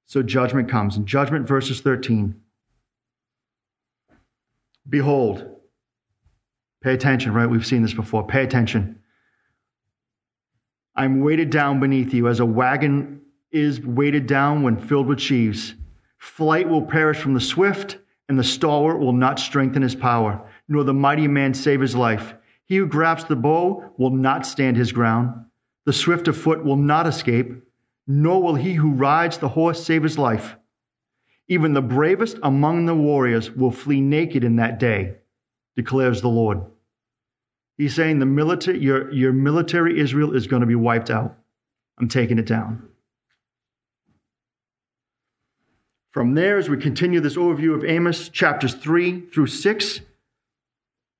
So 0.06 0.22
judgment 0.22 0.70
comes. 0.70 0.96
In 0.96 1.04
judgment, 1.04 1.46
verses 1.46 1.82
13. 1.82 2.40
Behold, 4.88 5.44
pay 6.82 6.94
attention, 6.94 7.34
right? 7.34 7.50
We've 7.50 7.66
seen 7.66 7.82
this 7.82 7.92
before. 7.92 8.26
Pay 8.26 8.42
attention. 8.42 9.00
I'm 10.96 11.20
weighted 11.20 11.50
down 11.50 11.78
beneath 11.78 12.14
you 12.14 12.26
as 12.28 12.40
a 12.40 12.46
wagon 12.46 13.20
is 13.52 13.80
weighted 13.80 14.26
down 14.26 14.62
when 14.62 14.78
filled 14.78 15.06
with 15.06 15.20
sheaves. 15.20 15.74
Flight 16.18 16.68
will 16.68 16.82
perish 16.82 17.18
from 17.18 17.34
the 17.34 17.40
swift, 17.40 17.98
and 18.28 18.38
the 18.38 18.44
stalwart 18.44 18.98
will 18.98 19.12
not 19.12 19.38
strengthen 19.38 19.82
his 19.82 19.94
power, 19.94 20.48
nor 20.68 20.84
the 20.84 20.94
mighty 20.94 21.28
man 21.28 21.54
save 21.54 21.80
his 21.80 21.94
life. 21.94 22.34
He 22.64 22.76
who 22.76 22.86
grasps 22.86 23.28
the 23.28 23.36
bow 23.36 23.92
will 23.98 24.10
not 24.10 24.46
stand 24.46 24.76
his 24.76 24.90
ground. 24.92 25.44
The 25.84 25.92
swift 25.92 26.28
of 26.28 26.36
foot 26.36 26.64
will 26.64 26.76
not 26.76 27.06
escape, 27.06 27.52
nor 28.06 28.42
will 28.42 28.54
he 28.54 28.74
who 28.74 28.92
rides 28.92 29.38
the 29.38 29.48
horse 29.48 29.84
save 29.84 30.02
his 30.02 30.18
life. 30.18 30.56
Even 31.46 31.74
the 31.74 31.82
bravest 31.82 32.38
among 32.42 32.86
the 32.86 32.94
warriors 32.94 33.50
will 33.50 33.70
flee 33.70 34.00
naked 34.00 34.42
in 34.42 34.56
that 34.56 34.80
day, 34.80 35.16
declares 35.76 36.22
the 36.22 36.28
Lord. 36.28 36.62
He's 37.76 37.94
saying 37.94 38.18
the 38.18 38.26
military, 38.26 38.78
your, 38.78 39.12
your 39.12 39.32
military 39.32 40.00
Israel 40.00 40.34
is 40.34 40.46
going 40.46 40.60
to 40.60 40.66
be 40.66 40.74
wiped 40.74 41.10
out. 41.10 41.36
I'm 41.98 42.08
taking 42.08 42.38
it 42.38 42.46
down. 42.46 42.88
From 46.12 46.34
there, 46.34 46.56
as 46.56 46.70
we 46.70 46.78
continue 46.78 47.20
this 47.20 47.36
overview 47.36 47.74
of 47.74 47.84
Amos, 47.84 48.30
chapters 48.30 48.72
3 48.72 49.26
through 49.26 49.48
6, 49.48 50.00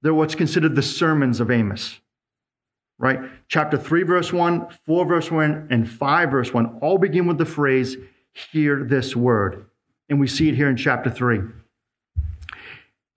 they're 0.01 0.14
what's 0.14 0.35
considered 0.35 0.75
the 0.75 0.83
sermons 0.83 1.40
of 1.40 1.51
Amos. 1.51 2.01
Right? 2.99 3.21
Chapter 3.49 3.77
3, 3.77 4.05
verse 4.05 4.33
1, 4.33 4.69
4, 4.87 5.05
verse 5.05 5.31
1, 5.31 5.69
and 5.71 5.90
5, 5.90 6.31
verse 6.31 6.55
1 6.55 6.79
all 6.81 6.97
begin 6.97 7.27
with 7.27 7.37
the 7.37 7.45
phrase, 7.45 7.97
Hear 8.33 8.85
this 8.85 9.14
word. 9.14 9.66
And 10.09 10.19
we 10.19 10.27
see 10.27 10.49
it 10.49 10.55
here 10.55 10.71
in 10.71 10.77
chapter 10.77 11.11
3. 11.11 11.40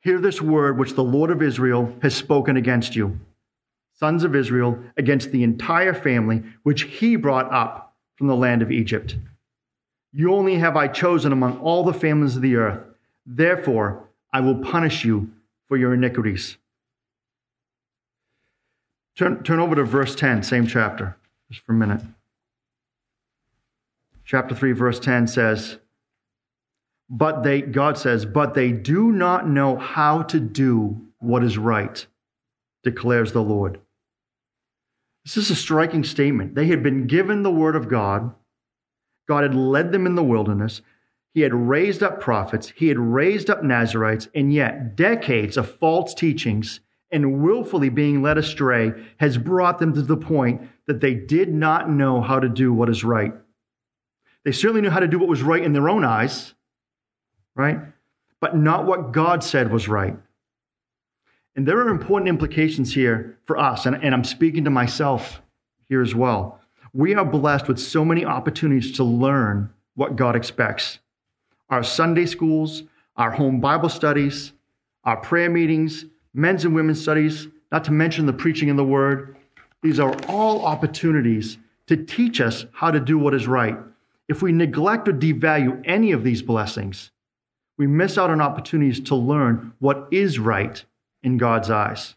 Hear 0.01 0.19
this 0.19 0.41
word 0.41 0.77
which 0.77 0.95
the 0.95 1.03
Lord 1.03 1.29
of 1.29 1.41
Israel 1.41 1.93
has 2.01 2.15
spoken 2.15 2.57
against 2.57 2.95
you 2.95 3.19
sons 3.99 4.23
of 4.23 4.35
Israel, 4.35 4.79
against 4.95 5.31
the 5.31 5.43
entire 5.43 5.93
family 5.93 6.41
which 6.63 6.83
he 6.83 7.17
brought 7.17 7.51
up 7.51 7.95
from 8.15 8.27
the 8.27 8.35
land 8.35 8.61
of 8.61 8.71
Egypt. 8.71 9.17
You 10.13 10.33
only 10.33 10.55
have 10.55 10.77
I 10.77 10.87
chosen 10.87 11.31
among 11.31 11.59
all 11.59 11.83
the 11.83 11.93
families 11.93 12.35
of 12.35 12.41
the 12.41 12.55
earth. 12.55 12.79
Therefore, 13.25 14.07
I 14.31 14.39
will 14.39 14.55
punish 14.55 15.03
you 15.03 15.29
for 15.67 15.77
your 15.77 15.93
iniquities. 15.93 16.57
Turn, 19.17 19.43
turn 19.43 19.59
over 19.59 19.75
to 19.75 19.83
verse 19.83 20.15
10, 20.15 20.43
same 20.43 20.65
chapter, 20.65 21.17
just 21.51 21.65
for 21.65 21.73
a 21.73 21.75
minute. 21.75 22.01
Chapter 24.23 24.55
3, 24.55 24.71
verse 24.71 24.99
10 24.99 25.27
says, 25.27 25.77
But 27.09 27.43
they, 27.43 27.61
God 27.61 27.97
says, 27.97 28.25
but 28.25 28.53
they 28.53 28.71
do 28.71 29.11
not 29.11 29.47
know 29.47 29.75
how 29.75 30.21
to 30.23 30.39
do 30.39 31.01
what 31.17 31.43
is 31.43 31.57
right, 31.57 32.05
declares 32.83 33.33
the 33.33 33.43
Lord. 33.43 33.81
This 35.29 35.45
is 35.45 35.51
a 35.51 35.55
striking 35.55 36.03
statement. 36.03 36.55
They 36.55 36.65
had 36.65 36.81
been 36.81 37.05
given 37.05 37.43
the 37.43 37.51
word 37.51 37.75
of 37.75 37.87
God. 37.87 38.33
God 39.27 39.43
had 39.43 39.53
led 39.53 39.91
them 39.91 40.07
in 40.07 40.15
the 40.15 40.23
wilderness. 40.23 40.81
He 41.35 41.41
had 41.41 41.53
raised 41.53 42.01
up 42.01 42.19
prophets. 42.19 42.73
He 42.75 42.87
had 42.87 42.97
raised 42.97 43.47
up 43.47 43.63
Nazarites. 43.63 44.27
And 44.33 44.51
yet, 44.51 44.95
decades 44.95 45.55
of 45.55 45.77
false 45.77 46.15
teachings 46.15 46.79
and 47.11 47.43
willfully 47.43 47.89
being 47.89 48.23
led 48.23 48.39
astray 48.39 48.91
has 49.17 49.37
brought 49.37 49.77
them 49.77 49.93
to 49.93 50.01
the 50.01 50.17
point 50.17 50.67
that 50.87 50.99
they 50.99 51.13
did 51.13 51.53
not 51.53 51.91
know 51.91 52.21
how 52.21 52.39
to 52.39 52.49
do 52.49 52.73
what 52.73 52.89
is 52.89 53.03
right. 53.03 53.33
They 54.45 54.51
certainly 54.51 54.81
knew 54.81 54.89
how 54.89 54.99
to 54.99 55.07
do 55.07 55.19
what 55.19 55.29
was 55.29 55.43
right 55.43 55.63
in 55.63 55.73
their 55.73 55.89
own 55.89 56.03
eyes, 56.03 56.55
right? 57.55 57.77
But 58.41 58.57
not 58.57 58.87
what 58.87 59.11
God 59.11 59.43
said 59.43 59.71
was 59.71 59.87
right. 59.87 60.17
And 61.59 61.67
there 61.67 61.79
are 61.79 61.89
important 61.89 62.29
implications 62.29 62.93
here 62.93 63.37
for 63.43 63.57
us, 63.57 63.85
and, 63.85 64.01
and 64.01 64.15
I'm 64.15 64.23
speaking 64.23 64.63
to 64.63 64.69
myself 64.69 65.41
here 65.89 66.01
as 66.01 66.15
well. 66.15 66.61
We 66.93 67.15
are 67.15 67.25
blessed 67.25 67.67
with 67.67 67.79
so 67.79 68.05
many 68.05 68.23
opportunities 68.23 68.93
to 68.93 69.03
learn 69.03 69.69
what 69.95 70.15
God 70.15 70.37
expects. 70.37 70.99
Our 71.69 71.83
Sunday 71.83 72.27
schools, 72.27 72.83
our 73.17 73.31
home 73.31 73.59
Bible 73.59 73.89
studies, 73.89 74.53
our 75.03 75.17
prayer 75.17 75.49
meetings, 75.49 76.05
men's 76.33 76.63
and 76.63 76.73
women's 76.73 77.01
studies, 77.01 77.49
not 77.73 77.83
to 77.83 77.91
mention 77.91 78.25
the 78.25 78.31
preaching 78.31 78.69
of 78.69 78.77
the 78.77 78.85
word. 78.85 79.35
These 79.81 79.99
are 79.99 80.15
all 80.29 80.65
opportunities 80.65 81.57
to 81.87 81.97
teach 81.97 82.39
us 82.39 82.67
how 82.71 82.89
to 82.89 83.01
do 83.01 83.17
what 83.17 83.33
is 83.33 83.47
right. 83.47 83.75
If 84.29 84.41
we 84.41 84.53
neglect 84.53 85.09
or 85.09 85.13
devalue 85.13 85.81
any 85.83 86.13
of 86.13 86.23
these 86.23 86.41
blessings, 86.41 87.11
we 87.77 87.85
miss 87.85 88.17
out 88.17 88.29
on 88.29 88.39
opportunities 88.39 89.01
to 89.01 89.15
learn 89.15 89.73
what 89.79 90.07
is 90.09 90.39
right 90.39 90.85
in 91.23 91.37
God's 91.37 91.69
eyes. 91.69 92.15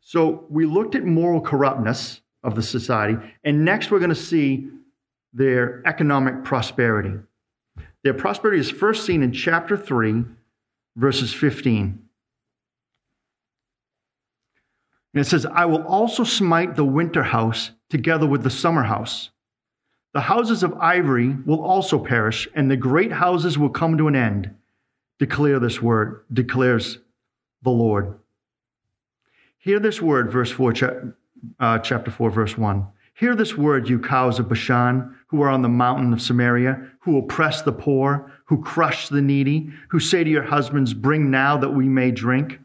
So 0.00 0.46
we 0.48 0.66
looked 0.66 0.94
at 0.94 1.04
moral 1.04 1.40
corruptness 1.40 2.20
of 2.42 2.54
the 2.54 2.62
society, 2.62 3.16
and 3.44 3.64
next 3.64 3.90
we're 3.90 3.98
going 3.98 4.10
to 4.10 4.14
see 4.14 4.68
their 5.32 5.82
economic 5.86 6.42
prosperity. 6.44 7.14
Their 8.02 8.14
prosperity 8.14 8.60
is 8.60 8.70
first 8.70 9.04
seen 9.04 9.22
in 9.22 9.32
chapter 9.32 9.76
3, 9.76 10.24
verses 10.96 11.32
15. 11.32 12.02
And 15.12 15.20
it 15.20 15.26
says, 15.26 15.44
I 15.44 15.66
will 15.66 15.82
also 15.86 16.24
smite 16.24 16.76
the 16.76 16.84
winter 16.84 17.22
house 17.22 17.72
together 17.90 18.26
with 18.26 18.42
the 18.42 18.50
summer 18.50 18.84
house. 18.84 19.30
The 20.12 20.20
houses 20.20 20.62
of 20.62 20.74
ivory 20.74 21.36
will 21.46 21.62
also 21.62 21.98
perish, 22.04 22.48
and 22.54 22.70
the 22.70 22.76
great 22.76 23.12
houses 23.12 23.58
will 23.58 23.70
come 23.70 23.98
to 23.98 24.08
an 24.08 24.16
end. 24.16 24.54
Declare 25.20 25.58
this 25.60 25.82
word, 25.82 26.24
declares 26.32 26.98
the 27.62 27.70
Lord. 27.70 28.18
Hear 29.58 29.78
this 29.78 30.00
word, 30.00 30.32
verse 30.32 30.50
4, 30.50 30.72
uh, 31.60 31.78
chapter 31.80 32.10
4, 32.10 32.30
verse 32.30 32.56
1. 32.56 32.86
Hear 33.12 33.34
this 33.36 33.54
word, 33.54 33.86
you 33.86 33.98
cows 33.98 34.38
of 34.38 34.48
Bashan, 34.48 35.14
who 35.26 35.42
are 35.42 35.50
on 35.50 35.60
the 35.60 35.68
mountain 35.68 36.14
of 36.14 36.22
Samaria, 36.22 36.92
who 37.00 37.18
oppress 37.18 37.60
the 37.60 37.70
poor, 37.70 38.32
who 38.46 38.62
crush 38.62 39.10
the 39.10 39.20
needy, 39.20 39.70
who 39.90 40.00
say 40.00 40.24
to 40.24 40.30
your 40.30 40.42
husbands, 40.42 40.94
Bring 40.94 41.30
now 41.30 41.58
that 41.58 41.68
we 41.68 41.86
may 41.86 42.10
drink. 42.10 42.58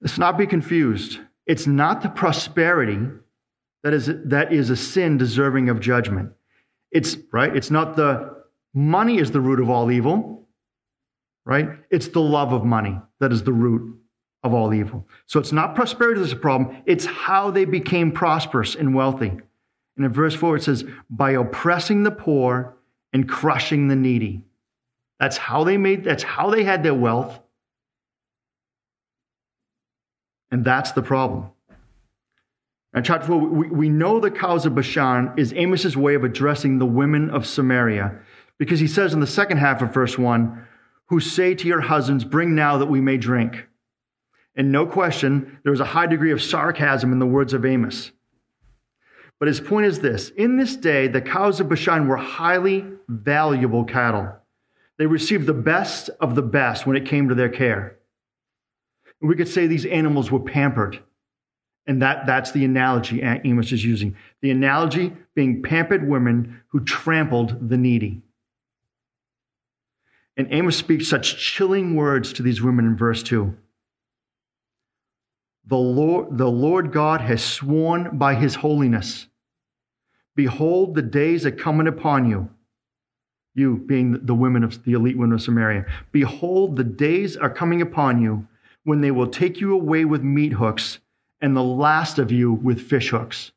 Let's 0.00 0.16
not 0.16 0.38
be 0.38 0.46
confused. 0.46 1.20
It's 1.46 1.66
not 1.66 2.00
the 2.00 2.08
prosperity 2.08 3.06
that 3.82 3.92
is, 3.92 4.10
that 4.24 4.50
is 4.50 4.70
a 4.70 4.76
sin 4.76 5.18
deserving 5.18 5.68
of 5.68 5.78
judgment. 5.78 6.32
It's, 6.90 7.18
right? 7.30 7.54
It's 7.54 7.70
not 7.70 7.96
the 7.96 8.41
money 8.74 9.18
is 9.18 9.30
the 9.30 9.40
root 9.40 9.60
of 9.60 9.70
all 9.70 9.90
evil, 9.90 10.48
right? 11.44 11.70
It's 11.90 12.08
the 12.08 12.20
love 12.20 12.52
of 12.52 12.64
money 12.64 12.98
that 13.20 13.32
is 13.32 13.42
the 13.42 13.52
root 13.52 13.98
of 14.42 14.54
all 14.54 14.74
evil. 14.74 15.06
So 15.26 15.38
it's 15.38 15.52
not 15.52 15.74
prosperity 15.74 16.20
that's 16.20 16.32
a 16.32 16.36
problem. 16.36 16.82
It's 16.86 17.04
how 17.04 17.50
they 17.50 17.64
became 17.64 18.12
prosperous 18.12 18.74
and 18.74 18.94
wealthy. 18.94 19.28
And 19.96 20.06
in 20.06 20.12
verse 20.12 20.34
4, 20.34 20.56
it 20.56 20.62
says, 20.62 20.84
by 21.10 21.32
oppressing 21.32 22.02
the 22.02 22.10
poor 22.10 22.76
and 23.12 23.28
crushing 23.28 23.88
the 23.88 23.96
needy. 23.96 24.44
That's 25.20 25.36
how 25.36 25.64
they 25.64 25.76
made, 25.76 26.02
that's 26.02 26.22
how 26.22 26.50
they 26.50 26.64
had 26.64 26.82
their 26.82 26.94
wealth. 26.94 27.38
And 30.50 30.64
that's 30.64 30.92
the 30.92 31.02
problem. 31.02 31.50
In 32.94 33.04
chapter 33.04 33.28
4, 33.28 33.38
we, 33.38 33.68
we 33.68 33.88
know 33.88 34.20
the 34.20 34.30
cows 34.30 34.66
of 34.66 34.74
Bashan 34.74 35.32
is 35.36 35.52
Amos's 35.52 35.96
way 35.96 36.14
of 36.14 36.24
addressing 36.24 36.78
the 36.78 36.86
women 36.86 37.30
of 37.30 37.46
Samaria 37.46 38.18
because 38.58 38.80
he 38.80 38.86
says 38.86 39.12
in 39.12 39.20
the 39.20 39.26
second 39.26 39.58
half 39.58 39.82
of 39.82 39.92
verse 39.92 40.16
1, 40.16 40.66
who 41.08 41.20
say 41.20 41.54
to 41.54 41.68
your 41.68 41.80
husbands, 41.80 42.24
Bring 42.24 42.54
now 42.54 42.78
that 42.78 42.86
we 42.86 43.00
may 43.00 43.16
drink. 43.16 43.66
And 44.54 44.70
no 44.70 44.86
question, 44.86 45.58
there 45.62 45.72
was 45.72 45.80
a 45.80 45.84
high 45.84 46.06
degree 46.06 46.32
of 46.32 46.42
sarcasm 46.42 47.12
in 47.12 47.18
the 47.18 47.26
words 47.26 47.54
of 47.54 47.64
Amos. 47.64 48.12
But 49.38 49.48
his 49.48 49.60
point 49.60 49.86
is 49.86 50.00
this 50.00 50.30
In 50.36 50.56
this 50.56 50.76
day, 50.76 51.08
the 51.08 51.20
cows 51.20 51.60
of 51.60 51.68
Bashan 51.68 52.06
were 52.06 52.16
highly 52.16 52.86
valuable 53.08 53.84
cattle. 53.84 54.32
They 54.98 55.06
received 55.06 55.46
the 55.46 55.52
best 55.52 56.10
of 56.20 56.34
the 56.34 56.42
best 56.42 56.86
when 56.86 56.96
it 56.96 57.06
came 57.06 57.28
to 57.28 57.34
their 57.34 57.48
care. 57.48 57.98
We 59.20 59.34
could 59.36 59.48
say 59.48 59.66
these 59.66 59.86
animals 59.86 60.30
were 60.30 60.40
pampered. 60.40 61.02
And 61.86 62.02
that, 62.02 62.26
that's 62.26 62.52
the 62.52 62.64
analogy 62.64 63.22
Amos 63.22 63.72
is 63.72 63.84
using. 63.84 64.16
The 64.40 64.52
analogy 64.52 65.12
being 65.34 65.62
pampered 65.62 66.08
women 66.08 66.62
who 66.68 66.84
trampled 66.84 67.68
the 67.68 67.76
needy. 67.76 68.22
And 70.42 70.52
Amos 70.52 70.76
speaks 70.76 71.06
such 71.06 71.36
chilling 71.36 71.94
words 71.94 72.32
to 72.32 72.42
these 72.42 72.60
women 72.60 72.84
in 72.84 72.96
verse 72.96 73.22
2. 73.22 73.54
The 75.66 75.76
Lord, 75.76 76.36
the 76.36 76.50
Lord 76.50 76.90
God 76.90 77.20
has 77.20 77.44
sworn 77.44 78.18
by 78.18 78.34
his 78.34 78.56
holiness. 78.56 79.28
Behold, 80.34 80.96
the 80.96 81.02
days 81.02 81.46
are 81.46 81.52
coming 81.52 81.86
upon 81.86 82.28
you. 82.28 82.50
You 83.54 83.84
being 83.86 84.26
the 84.26 84.34
women 84.34 84.64
of 84.64 84.82
the 84.82 84.94
elite 84.94 85.16
women 85.16 85.34
of 85.34 85.42
Samaria. 85.42 85.86
Behold, 86.10 86.74
the 86.74 86.82
days 86.82 87.36
are 87.36 87.48
coming 87.48 87.80
upon 87.80 88.20
you 88.20 88.48
when 88.82 89.00
they 89.00 89.12
will 89.12 89.28
take 89.28 89.60
you 89.60 89.72
away 89.72 90.04
with 90.04 90.24
meat 90.24 90.54
hooks 90.54 90.98
and 91.40 91.56
the 91.56 91.62
last 91.62 92.18
of 92.18 92.32
you 92.32 92.52
with 92.52 92.80
fish 92.80 93.10
hooks. 93.10 93.52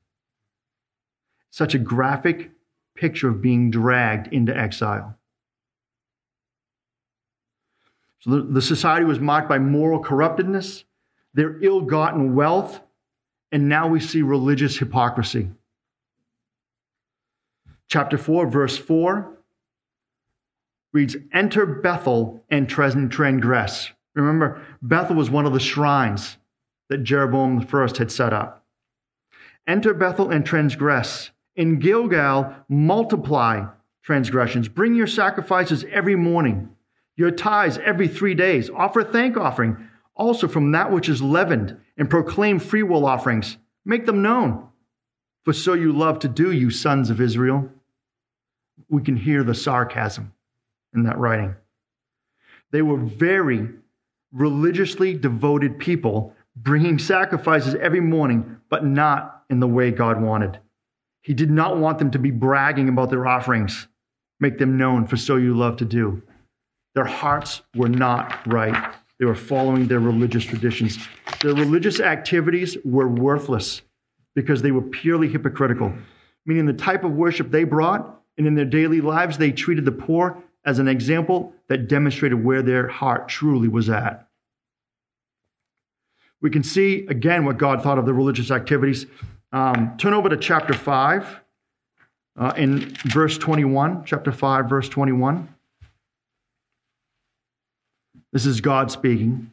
Such 1.50 1.74
a 1.74 1.80
graphic 1.80 2.52
picture 2.94 3.30
of 3.30 3.42
being 3.42 3.72
dragged 3.72 4.32
into 4.32 4.56
exile. 4.56 5.18
So 8.26 8.32
the, 8.32 8.42
the 8.42 8.62
society 8.62 9.06
was 9.06 9.20
marked 9.20 9.48
by 9.48 9.60
moral 9.60 10.00
corruptedness, 10.00 10.84
their 11.36 11.62
ill 11.64 11.82
gotten 11.82 12.34
wealth, 12.34 12.82
and 13.52 13.70
now 13.70 13.88
we 13.88 14.00
see 14.00 14.24
religious 14.24 14.78
hypocrisy. 14.78 15.52
Chapter 17.88 18.18
4, 18.18 18.48
verse 18.48 18.78
4 18.78 19.32
reads 20.92 21.16
Enter 21.32 21.66
Bethel 21.66 22.44
and 22.50 22.68
transgress. 22.68 23.92
Remember, 24.16 24.62
Bethel 24.82 25.16
was 25.16 25.30
one 25.30 25.46
of 25.46 25.54
the 25.54 25.60
shrines 25.60 26.38
that 26.90 27.04
Jeroboam 27.04 27.68
I 27.72 27.98
had 27.98 28.12
set 28.12 28.34
up. 28.34 28.66
Enter 29.68 29.94
Bethel 29.94 30.32
and 30.32 30.46
transgress. 30.46 31.32
In 31.56 31.80
Gilgal, 31.80 32.54
multiply 32.70 33.66
transgressions. 34.04 34.68
Bring 34.68 34.96
your 34.96 35.08
sacrifices 35.08 35.86
every 35.92 36.16
morning, 36.16 36.75
your 37.16 37.32
tithes 37.32 37.78
every 37.78 38.08
three 38.08 38.34
days. 38.34 38.70
Offer 38.70 39.04
thank 39.04 39.38
offering 39.38 39.90
also 40.16 40.48
from 40.48 40.72
that 40.72 40.92
which 40.92 41.10
is 41.10 41.22
leavened, 41.22 41.78
and 41.98 42.10
proclaim 42.10 42.60
freewill 42.60 43.06
offerings. 43.06 43.58
Make 43.84 44.06
them 44.06 44.22
known. 44.22 44.68
For 45.44 45.54
so 45.54 45.74
you 45.74 45.92
love 45.92 46.20
to 46.20 46.28
do, 46.28 46.52
you 46.52 46.70
sons 46.70 47.10
of 47.10 47.22
Israel. 47.22 47.70
We 48.90 49.04
can 49.04 49.16
hear 49.16 49.44
the 49.44 49.54
sarcasm 49.54 50.34
in 50.94 51.04
that 51.04 51.18
writing. 51.18 51.56
They 52.72 52.82
were 52.82 52.98
very 52.98 53.70
religiously 54.32 55.14
devoted 55.14 55.80
people, 55.80 56.34
bringing 56.56 56.98
sacrifices 57.00 57.76
every 57.76 58.02
morning, 58.02 58.58
but 58.70 58.86
not 58.86 59.44
in 59.50 59.60
the 59.60 59.68
way 59.68 59.92
God 59.92 60.22
wanted. 60.22 60.60
He 61.22 61.34
did 61.34 61.52
not 61.52 61.78
want 61.78 62.00
them 62.00 62.12
to 62.12 62.20
be 62.20 62.32
bragging 62.32 62.90
about 62.90 63.10
their 63.10 63.28
offerings, 63.28 63.88
make 64.40 64.58
them 64.58 64.78
known, 64.78 65.08
for 65.08 65.18
so 65.18 65.36
you 65.36 65.56
love 65.56 65.78
to 65.78 65.86
do. 65.86 66.22
Their 66.96 67.06
hearts 67.06 67.62
were 67.76 67.90
not 67.90 68.46
right. 68.48 68.94
They 69.20 69.26
were 69.26 69.36
following 69.36 69.88
their 69.88 70.00
religious 70.00 70.44
traditions. 70.44 70.98
Their 71.42 71.54
religious 71.54 72.00
activities 72.00 72.78
were 72.84 73.08
worthless 73.08 73.82
because 74.34 74.62
they 74.62 74.72
were 74.72 74.82
purely 74.82 75.28
hypocritical, 75.28 75.94
meaning 76.46 76.66
the 76.66 76.74
type 76.74 77.04
of 77.04 77.12
worship 77.12 77.52
they 77.52 77.64
brought 77.64 78.16
and 78.38 78.48
in 78.48 78.56
their 78.56 78.66
daily 78.66 79.02
lives, 79.02 79.38
they 79.38 79.52
treated 79.52 79.86
the 79.86 79.92
poor 79.92 80.44
as 80.66 80.80
an 80.80 80.88
example 80.88 81.54
that 81.68 81.88
demonstrated 81.88 82.44
where 82.44 82.62
their 82.62 82.88
heart 82.88 83.30
truly 83.30 83.68
was 83.68 83.90
at. 83.90 84.28
We 86.42 86.50
can 86.50 86.64
see 86.64 87.06
again 87.08 87.46
what 87.46 87.58
God 87.58 87.82
thought 87.82 87.98
of 87.98 88.06
the 88.06 88.14
religious 88.14 88.52
activities. 88.52 89.06
Um, 89.52 89.96
turn 89.98 90.14
over 90.14 90.28
to 90.28 90.38
chapter 90.38 90.74
5 90.74 91.40
uh, 92.38 92.54
in 92.58 92.94
verse 93.06 93.38
21. 93.38 94.04
Chapter 94.06 94.32
5, 94.32 94.70
verse 94.70 94.90
21. 94.90 95.55
This 98.36 98.46
is 98.46 98.62
God 98.62 98.92
speaking. 98.92 99.50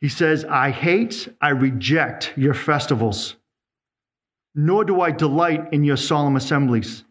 He 0.00 0.08
says, 0.08 0.44
I 0.44 0.70
hate, 0.70 1.28
I 1.40 1.50
reject 1.50 2.32
your 2.36 2.54
festivals 2.54 3.36
nor 4.56 4.84
do 4.84 5.02
I 5.02 5.10
delight 5.10 5.72
in 5.72 5.84
your 5.84 5.98
solemn 5.98 6.34
assemblies. 6.34 7.04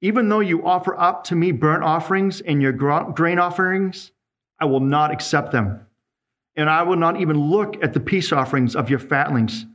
Even 0.00 0.28
though 0.28 0.38
you 0.38 0.64
offer 0.64 0.98
up 0.98 1.24
to 1.24 1.34
me 1.34 1.50
burnt 1.50 1.82
offerings 1.82 2.40
and 2.40 2.62
your 2.62 2.72
grain 2.72 3.40
offerings, 3.40 4.12
I 4.60 4.66
will 4.66 4.80
not 4.80 5.10
accept 5.10 5.50
them. 5.50 5.84
And 6.54 6.70
I 6.70 6.82
will 6.82 6.96
not 6.96 7.20
even 7.20 7.50
look 7.50 7.82
at 7.82 7.92
the 7.92 8.00
peace 8.00 8.32
offerings 8.32 8.76
of 8.76 8.88
your 8.88 9.00
fatlings. 9.00 9.66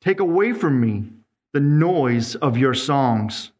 Take 0.00 0.18
away 0.18 0.52
from 0.52 0.80
me 0.80 1.04
the 1.52 1.60
noise 1.60 2.34
of 2.34 2.58
your 2.58 2.74
songs. 2.74 3.52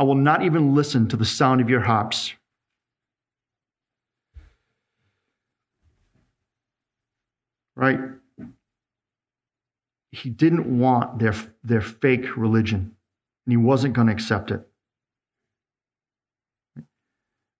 I 0.00 0.02
will 0.02 0.16
not 0.16 0.42
even 0.42 0.74
listen 0.74 1.06
to 1.08 1.16
the 1.16 1.24
sound 1.24 1.60
of 1.60 1.70
your 1.70 1.82
harps. 1.82 2.32
Right? 7.76 8.00
he 10.12 10.28
didn't 10.28 10.78
want 10.78 11.18
their, 11.18 11.34
their 11.62 11.80
fake 11.80 12.36
religion, 12.36 12.96
and 13.46 13.52
he 13.52 13.56
wasn't 13.56 13.94
going 13.94 14.08
to 14.08 14.12
accept 14.12 14.50
it. 14.50 14.66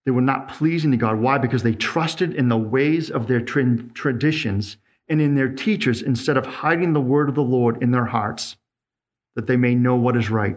They 0.04 0.10
were 0.10 0.20
not 0.20 0.48
pleasing 0.48 0.90
to 0.90 0.96
God. 0.96 1.20
Why? 1.20 1.38
Because 1.38 1.62
they 1.62 1.74
trusted 1.74 2.34
in 2.34 2.48
the 2.48 2.56
ways 2.56 3.10
of 3.10 3.28
their 3.28 3.40
tra- 3.40 3.76
traditions 3.94 4.78
and 5.08 5.20
in 5.20 5.34
their 5.34 5.48
teachers 5.48 6.02
instead 6.02 6.36
of 6.36 6.46
hiding 6.46 6.92
the 6.92 7.00
word 7.00 7.28
of 7.28 7.34
the 7.34 7.42
Lord 7.42 7.82
in 7.82 7.90
their 7.90 8.06
hearts, 8.06 8.56
that 9.36 9.46
they 9.46 9.56
may 9.56 9.74
know 9.74 9.94
what 9.94 10.16
is 10.16 10.30
right. 10.30 10.56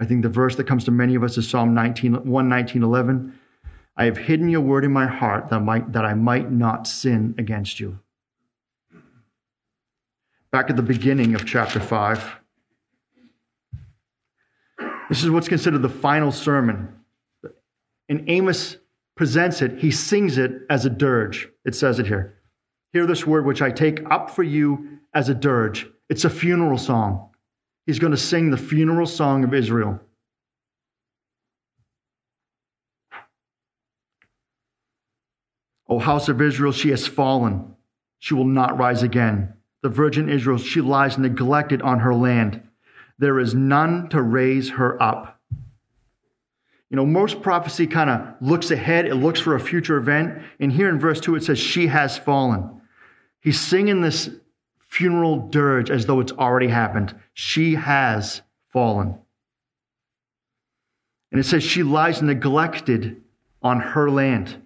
I 0.00 0.06
think 0.06 0.22
the 0.22 0.30
verse 0.30 0.56
that 0.56 0.66
comes 0.66 0.84
to 0.84 0.90
many 0.90 1.14
of 1.14 1.22
us 1.22 1.36
is 1.36 1.48
Psalm 1.48 1.74
19, 1.74 2.24
119, 2.24 2.82
11. 2.82 3.38
I 3.96 4.06
have 4.06 4.16
hidden 4.16 4.48
your 4.48 4.62
word 4.62 4.84
in 4.84 4.92
my 4.92 5.06
heart 5.06 5.50
that, 5.50 5.60
might, 5.60 5.92
that 5.92 6.06
I 6.06 6.14
might 6.14 6.50
not 6.50 6.88
sin 6.88 7.34
against 7.36 7.78
you. 7.78 7.98
back 10.50 10.68
at 10.68 10.76
the 10.76 10.82
beginning 10.82 11.34
of 11.34 11.46
chapter 11.46 11.78
5. 11.78 12.36
This 15.08 15.22
is 15.22 15.30
what's 15.30 15.48
considered 15.48 15.82
the 15.82 15.88
final 15.88 16.32
sermon. 16.32 16.88
And 18.08 18.28
Amos 18.28 18.76
presents 19.16 19.62
it, 19.62 19.78
he 19.78 19.90
sings 19.90 20.38
it 20.38 20.62
as 20.68 20.86
a 20.86 20.90
dirge. 20.90 21.48
It 21.64 21.74
says 21.74 21.98
it 21.98 22.06
here. 22.06 22.38
Hear 22.92 23.06
this 23.06 23.26
word 23.26 23.46
which 23.46 23.62
I 23.62 23.70
take 23.70 24.10
up 24.10 24.30
for 24.30 24.42
you 24.42 24.98
as 25.14 25.28
a 25.28 25.34
dirge. 25.34 25.86
It's 26.08 26.24
a 26.24 26.30
funeral 26.30 26.78
song. 26.78 27.29
He's 27.90 27.98
going 27.98 28.12
to 28.12 28.16
sing 28.16 28.52
the 28.52 28.56
funeral 28.56 29.04
song 29.04 29.42
of 29.42 29.52
Israel. 29.52 29.98
O 35.88 35.98
house 35.98 36.28
of 36.28 36.40
Israel, 36.40 36.70
she 36.70 36.90
has 36.90 37.08
fallen. 37.08 37.74
She 38.20 38.34
will 38.34 38.44
not 38.44 38.78
rise 38.78 39.02
again. 39.02 39.54
The 39.82 39.88
virgin 39.88 40.28
Israel, 40.28 40.56
she 40.56 40.80
lies 40.80 41.18
neglected 41.18 41.82
on 41.82 41.98
her 41.98 42.14
land. 42.14 42.62
There 43.18 43.40
is 43.40 43.56
none 43.56 44.08
to 44.10 44.22
raise 44.22 44.70
her 44.70 45.02
up. 45.02 45.40
You 46.90 46.96
know, 46.96 47.04
most 47.04 47.42
prophecy 47.42 47.88
kind 47.88 48.08
of 48.08 48.36
looks 48.40 48.70
ahead, 48.70 49.06
it 49.06 49.16
looks 49.16 49.40
for 49.40 49.56
a 49.56 49.60
future 49.60 49.96
event. 49.96 50.40
And 50.60 50.70
here 50.70 50.88
in 50.88 51.00
verse 51.00 51.20
2, 51.20 51.34
it 51.34 51.42
says, 51.42 51.58
She 51.58 51.88
has 51.88 52.16
fallen. 52.16 52.82
He's 53.40 53.58
singing 53.58 54.00
this 54.00 54.30
funeral 54.90 55.48
dirge 55.48 55.90
as 55.90 56.06
though 56.06 56.20
it's 56.20 56.32
already 56.32 56.68
happened. 56.68 57.14
She 57.32 57.76
has 57.76 58.42
fallen. 58.72 59.16
And 61.30 61.40
it 61.40 61.44
says, 61.44 61.62
She 61.62 61.82
lies 61.82 62.20
neglected 62.20 63.22
on 63.62 63.80
her 63.80 64.10
land. 64.10 64.56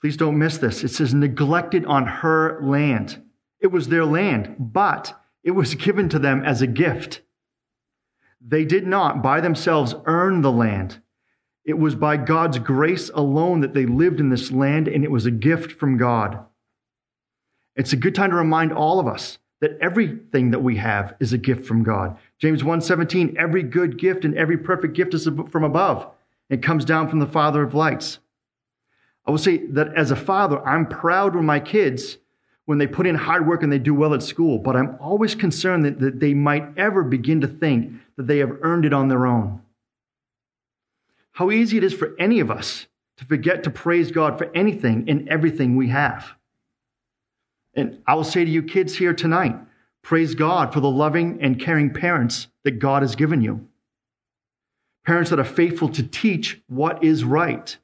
Please 0.00 0.16
don't 0.16 0.38
miss 0.38 0.58
this. 0.58 0.82
It 0.82 0.88
says, 0.88 1.14
neglected 1.14 1.86
on 1.86 2.06
her 2.06 2.60
land. 2.60 3.22
It 3.60 3.68
was 3.68 3.86
their 3.86 4.04
land, 4.04 4.56
but 4.58 5.16
it 5.44 5.52
was 5.52 5.74
given 5.76 6.08
to 6.08 6.18
them 6.18 6.44
as 6.44 6.60
a 6.60 6.66
gift. 6.66 7.22
They 8.44 8.64
did 8.64 8.84
not 8.84 9.22
by 9.22 9.40
themselves 9.40 9.94
earn 10.06 10.40
the 10.40 10.50
land. 10.50 11.00
It 11.64 11.78
was 11.78 11.94
by 11.94 12.16
God's 12.16 12.58
grace 12.58 13.08
alone 13.14 13.60
that 13.60 13.72
they 13.72 13.86
lived 13.86 14.18
in 14.18 14.30
this 14.30 14.50
land, 14.50 14.88
and 14.88 15.04
it 15.04 15.12
was 15.12 15.26
a 15.26 15.30
gift 15.30 15.70
from 15.70 15.96
God. 15.96 16.44
It's 17.76 17.92
a 17.92 17.96
good 17.96 18.14
time 18.14 18.30
to 18.30 18.36
remind 18.36 18.72
all 18.72 19.00
of 19.00 19.06
us 19.06 19.38
that 19.60 19.78
everything 19.80 20.50
that 20.50 20.62
we 20.62 20.76
have 20.76 21.14
is 21.20 21.32
a 21.32 21.38
gift 21.38 21.64
from 21.64 21.82
God. 21.82 22.16
James 22.38 22.62
1:17, 22.62 23.36
every 23.36 23.62
good 23.62 23.98
gift 23.98 24.24
and 24.24 24.36
every 24.36 24.58
perfect 24.58 24.94
gift 24.94 25.14
is 25.14 25.28
from 25.50 25.64
above. 25.64 26.06
It 26.50 26.62
comes 26.62 26.84
down 26.84 27.08
from 27.08 27.20
the 27.20 27.26
Father 27.26 27.62
of 27.62 27.74
lights. 27.74 28.18
I 29.24 29.30
will 29.30 29.38
say 29.38 29.58
that 29.68 29.94
as 29.94 30.10
a 30.10 30.16
father, 30.16 30.60
I'm 30.66 30.86
proud 30.86 31.34
when 31.34 31.46
my 31.46 31.60
kids 31.60 32.18
when 32.64 32.78
they 32.78 32.86
put 32.86 33.06
in 33.06 33.14
hard 33.14 33.46
work 33.46 33.62
and 33.62 33.72
they 33.72 33.78
do 33.78 33.94
well 33.94 34.14
at 34.14 34.22
school, 34.22 34.58
but 34.58 34.76
I'm 34.76 34.96
always 35.00 35.34
concerned 35.34 35.84
that, 35.84 35.98
that 35.98 36.20
they 36.20 36.32
might 36.32 36.78
ever 36.78 37.02
begin 37.02 37.40
to 37.40 37.48
think 37.48 37.92
that 38.16 38.26
they 38.26 38.38
have 38.38 38.58
earned 38.62 38.84
it 38.84 38.92
on 38.92 39.08
their 39.08 39.26
own. 39.26 39.60
How 41.32 41.50
easy 41.50 41.76
it 41.76 41.84
is 41.84 41.92
for 41.92 42.14
any 42.18 42.40
of 42.40 42.50
us 42.50 42.86
to 43.16 43.24
forget 43.24 43.64
to 43.64 43.70
praise 43.70 44.10
God 44.10 44.38
for 44.38 44.50
anything 44.54 45.06
and 45.08 45.28
everything 45.28 45.76
we 45.76 45.88
have. 45.88 46.34
And 47.74 48.02
I 48.06 48.14
will 48.14 48.24
say 48.24 48.44
to 48.44 48.50
you, 48.50 48.62
kids 48.62 48.96
here 48.96 49.14
tonight, 49.14 49.56
praise 50.02 50.34
God 50.34 50.72
for 50.72 50.80
the 50.80 50.90
loving 50.90 51.38
and 51.40 51.60
caring 51.60 51.92
parents 51.92 52.48
that 52.64 52.78
God 52.78 53.02
has 53.02 53.16
given 53.16 53.40
you. 53.40 53.68
Parents 55.04 55.30
that 55.30 55.40
are 55.40 55.44
faithful 55.44 55.88
to 55.90 56.02
teach 56.02 56.60
what 56.68 57.02
is 57.02 57.24
right 57.24 57.76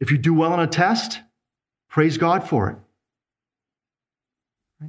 if 0.00 0.10
you 0.10 0.18
do 0.18 0.34
well 0.34 0.52
on 0.52 0.60
a 0.60 0.66
test, 0.66 1.20
praise 1.88 2.16
God 2.16 2.48
for 2.48 2.70
it. 2.70 2.76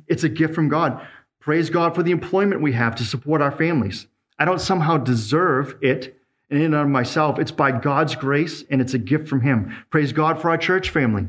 It's 0.07 0.23
a 0.23 0.29
gift 0.29 0.55
from 0.55 0.69
God. 0.69 1.05
Praise 1.39 1.69
God 1.69 1.93
for 1.93 2.01
the 2.01 2.11
employment 2.11 2.61
we 2.61 2.71
have 2.73 2.95
to 2.95 3.03
support 3.03 3.41
our 3.41 3.51
families. 3.51 4.07
I 4.39 4.45
don't 4.45 4.61
somehow 4.61 4.97
deserve 4.97 5.75
it 5.81 6.17
in 6.49 6.61
and 6.61 6.75
of 6.75 6.87
myself. 6.87 7.39
It's 7.39 7.51
by 7.51 7.71
God's 7.71 8.15
grace 8.15 8.63
and 8.69 8.79
it's 8.79 8.93
a 8.93 8.99
gift 8.99 9.27
from 9.27 9.41
Him. 9.41 9.75
Praise 9.89 10.13
God 10.13 10.41
for 10.41 10.49
our 10.49 10.57
church 10.57 10.89
family, 10.89 11.27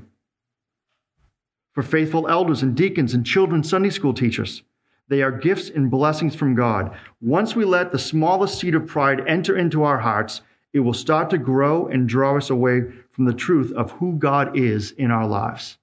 for 1.72 1.82
faithful 1.82 2.28
elders 2.28 2.62
and 2.62 2.76
deacons 2.76 3.14
and 3.14 3.26
children's 3.26 3.68
Sunday 3.68 3.90
school 3.90 4.14
teachers. 4.14 4.62
They 5.08 5.22
are 5.22 5.32
gifts 5.32 5.68
and 5.68 5.90
blessings 5.90 6.34
from 6.34 6.54
God. 6.54 6.96
Once 7.20 7.56
we 7.56 7.64
let 7.64 7.92
the 7.92 7.98
smallest 7.98 8.58
seed 8.58 8.74
of 8.74 8.86
pride 8.86 9.26
enter 9.26 9.56
into 9.56 9.82
our 9.82 9.98
hearts, 9.98 10.42
it 10.72 10.80
will 10.80 10.94
start 10.94 11.30
to 11.30 11.38
grow 11.38 11.86
and 11.86 12.08
draw 12.08 12.36
us 12.36 12.50
away 12.50 12.82
from 13.10 13.26
the 13.26 13.34
truth 13.34 13.72
of 13.72 13.90
who 13.92 14.14
God 14.14 14.56
is 14.56 14.92
in 14.92 15.10
our 15.10 15.26
lives. 15.26 15.76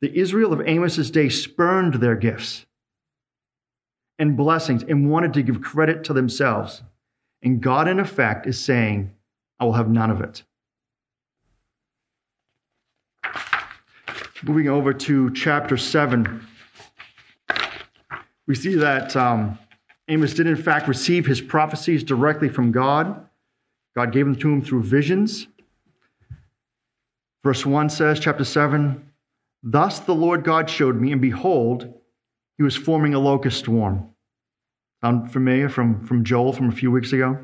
The 0.00 0.16
Israel 0.16 0.52
of 0.52 0.60
Amos's 0.60 1.10
day 1.10 1.28
spurned 1.28 1.94
their 1.94 2.16
gifts 2.16 2.66
and 4.18 4.36
blessings 4.36 4.82
and 4.82 5.10
wanted 5.10 5.32
to 5.34 5.42
give 5.42 5.60
credit 5.60 6.04
to 6.04 6.12
themselves. 6.12 6.82
And 7.42 7.60
God, 7.60 7.88
in 7.88 7.98
effect, 8.00 8.46
is 8.46 8.58
saying, 8.58 9.12
I 9.58 9.64
will 9.64 9.72
have 9.72 9.88
none 9.88 10.10
of 10.10 10.20
it. 10.20 10.44
Moving 14.44 14.68
over 14.68 14.92
to 14.92 15.32
chapter 15.32 15.76
7, 15.76 16.46
we 18.46 18.54
see 18.54 18.76
that 18.76 19.16
um, 19.16 19.58
Amos 20.06 20.32
did, 20.32 20.46
in 20.46 20.54
fact, 20.54 20.86
receive 20.86 21.26
his 21.26 21.40
prophecies 21.40 22.04
directly 22.04 22.48
from 22.48 22.70
God. 22.70 23.26
God 23.96 24.12
gave 24.12 24.26
them 24.26 24.36
to 24.36 24.48
him 24.48 24.62
through 24.62 24.84
visions. 24.84 25.48
Verse 27.42 27.66
1 27.66 27.90
says, 27.90 28.20
chapter 28.20 28.44
7, 28.44 29.10
Thus 29.64 29.98
the 29.98 30.14
Lord 30.14 30.44
God 30.44 30.70
showed 30.70 31.00
me, 31.00 31.10
and 31.10 31.20
behold, 31.20 31.92
he 32.58 32.62
was 32.62 32.76
forming 32.76 33.14
a 33.14 33.18
locust 33.18 33.64
swarm. 33.64 34.08
Sound 35.02 35.32
familiar 35.32 35.68
from, 35.68 36.06
from 36.06 36.22
Joel 36.22 36.52
from 36.52 36.68
a 36.68 36.72
few 36.72 36.92
weeks 36.92 37.12
ago? 37.12 37.38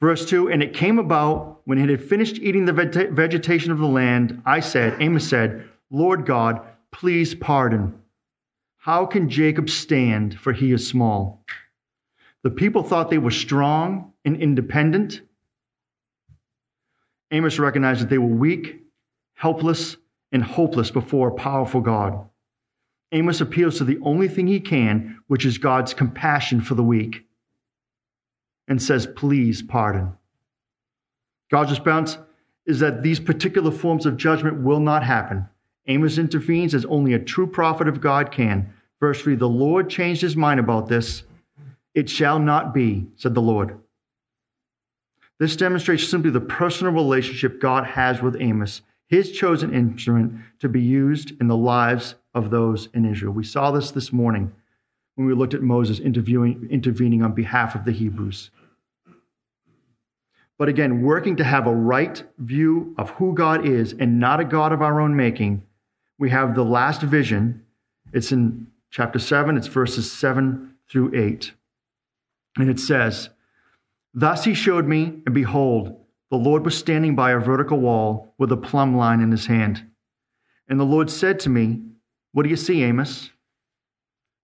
Verse 0.00 0.28
2 0.28 0.48
And 0.48 0.62
it 0.62 0.74
came 0.74 0.98
about 0.98 1.60
when 1.64 1.78
it 1.78 1.88
had 1.88 2.02
finished 2.02 2.38
eating 2.38 2.64
the 2.64 2.72
vegetation 2.72 3.72
of 3.72 3.78
the 3.78 3.86
land, 3.86 4.42
I 4.44 4.60
said, 4.60 5.00
Amos 5.00 5.28
said, 5.28 5.68
Lord 5.90 6.26
God, 6.26 6.60
please 6.92 7.34
pardon. 7.34 8.00
How 8.76 9.06
can 9.06 9.28
Jacob 9.28 9.68
stand, 9.68 10.38
for 10.38 10.52
he 10.52 10.72
is 10.72 10.86
small? 10.86 11.44
The 12.42 12.50
people 12.50 12.82
thought 12.84 13.10
they 13.10 13.18
were 13.18 13.32
strong 13.32 14.12
and 14.24 14.36
independent. 14.36 15.22
Amos 17.32 17.58
recognized 17.58 18.02
that 18.02 18.10
they 18.10 18.18
were 18.18 18.26
weak, 18.26 18.82
helpless, 19.34 19.96
and 20.30 20.42
hopeless 20.42 20.90
before 20.90 21.28
a 21.28 21.34
powerful 21.34 21.80
God. 21.80 22.28
Amos 23.12 23.40
appeals 23.40 23.78
to 23.78 23.84
the 23.84 23.98
only 24.02 24.28
thing 24.28 24.46
he 24.46 24.60
can, 24.60 25.18
which 25.26 25.44
is 25.44 25.58
God's 25.58 25.94
compassion 25.94 26.60
for 26.60 26.74
the 26.74 26.82
weak, 26.82 27.25
and 28.68 28.82
says, 28.82 29.06
Please 29.06 29.62
pardon. 29.62 30.12
God's 31.50 31.70
response 31.70 32.18
is 32.66 32.80
that 32.80 33.02
these 33.02 33.20
particular 33.20 33.70
forms 33.70 34.06
of 34.06 34.16
judgment 34.16 34.62
will 34.62 34.80
not 34.80 35.04
happen. 35.04 35.48
Amos 35.86 36.18
intervenes 36.18 36.74
as 36.74 36.84
only 36.86 37.14
a 37.14 37.18
true 37.18 37.46
prophet 37.46 37.86
of 37.86 38.00
God 38.00 38.32
can. 38.32 38.72
Verse 38.98 39.22
3 39.22 39.36
The 39.36 39.48
Lord 39.48 39.88
changed 39.88 40.22
his 40.22 40.36
mind 40.36 40.58
about 40.60 40.88
this 40.88 41.22
it 41.94 42.10
shall 42.10 42.38
not 42.38 42.74
be, 42.74 43.06
said 43.16 43.34
the 43.34 43.40
Lord. 43.40 43.78
This 45.38 45.56
demonstrates 45.56 46.08
simply 46.08 46.30
the 46.30 46.40
personal 46.40 46.92
relationship 46.92 47.60
God 47.60 47.86
has 47.86 48.20
with 48.20 48.36
Amos, 48.38 48.82
his 49.06 49.32
chosen 49.32 49.72
instrument 49.74 50.34
to 50.60 50.68
be 50.68 50.80
used 50.80 51.32
in 51.40 51.48
the 51.48 51.56
lives 51.56 52.14
of 52.34 52.50
those 52.50 52.88
in 52.92 53.04
Israel. 53.06 53.32
We 53.32 53.44
saw 53.44 53.70
this 53.70 53.90
this 53.90 54.12
morning 54.12 54.52
when 55.16 55.26
we 55.26 55.34
looked 55.34 55.54
at 55.54 55.62
Moses 55.62 55.98
intervening 55.98 57.22
on 57.22 57.32
behalf 57.32 57.74
of 57.74 57.84
the 57.84 57.92
Hebrews. 57.92 58.50
But 60.58 60.68
again, 60.68 61.02
working 61.02 61.36
to 61.36 61.44
have 61.44 61.66
a 61.66 61.74
right 61.74 62.22
view 62.38 62.94
of 62.96 63.10
who 63.10 63.34
God 63.34 63.66
is 63.66 63.92
and 63.92 64.20
not 64.20 64.40
a 64.40 64.44
God 64.44 64.72
of 64.72 64.80
our 64.80 65.00
own 65.00 65.16
making, 65.16 65.62
we 66.18 66.30
have 66.30 66.54
the 66.54 66.64
last 66.64 67.02
vision. 67.02 67.64
It's 68.12 68.32
in 68.32 68.68
chapter 68.90 69.18
7, 69.18 69.56
it's 69.56 69.66
verses 69.66 70.10
7 70.10 70.74
through 70.88 71.14
8. 71.14 71.52
And 72.58 72.70
it 72.70 72.80
says, 72.80 73.28
Thus 74.14 74.44
he 74.44 74.54
showed 74.54 74.86
me, 74.86 75.20
and 75.26 75.34
behold, 75.34 76.00
the 76.30 76.36
Lord 76.36 76.64
was 76.64 76.76
standing 76.76 77.14
by 77.14 77.32
a 77.32 77.38
vertical 77.38 77.78
wall 77.78 78.34
with 78.38 78.50
a 78.50 78.56
plumb 78.56 78.96
line 78.96 79.20
in 79.20 79.30
his 79.30 79.46
hand. 79.46 79.84
And 80.68 80.80
the 80.80 80.84
Lord 80.84 81.10
said 81.10 81.38
to 81.40 81.50
me, 81.50 81.82
What 82.32 82.44
do 82.44 82.48
you 82.48 82.56
see, 82.56 82.82
Amos? 82.82 83.30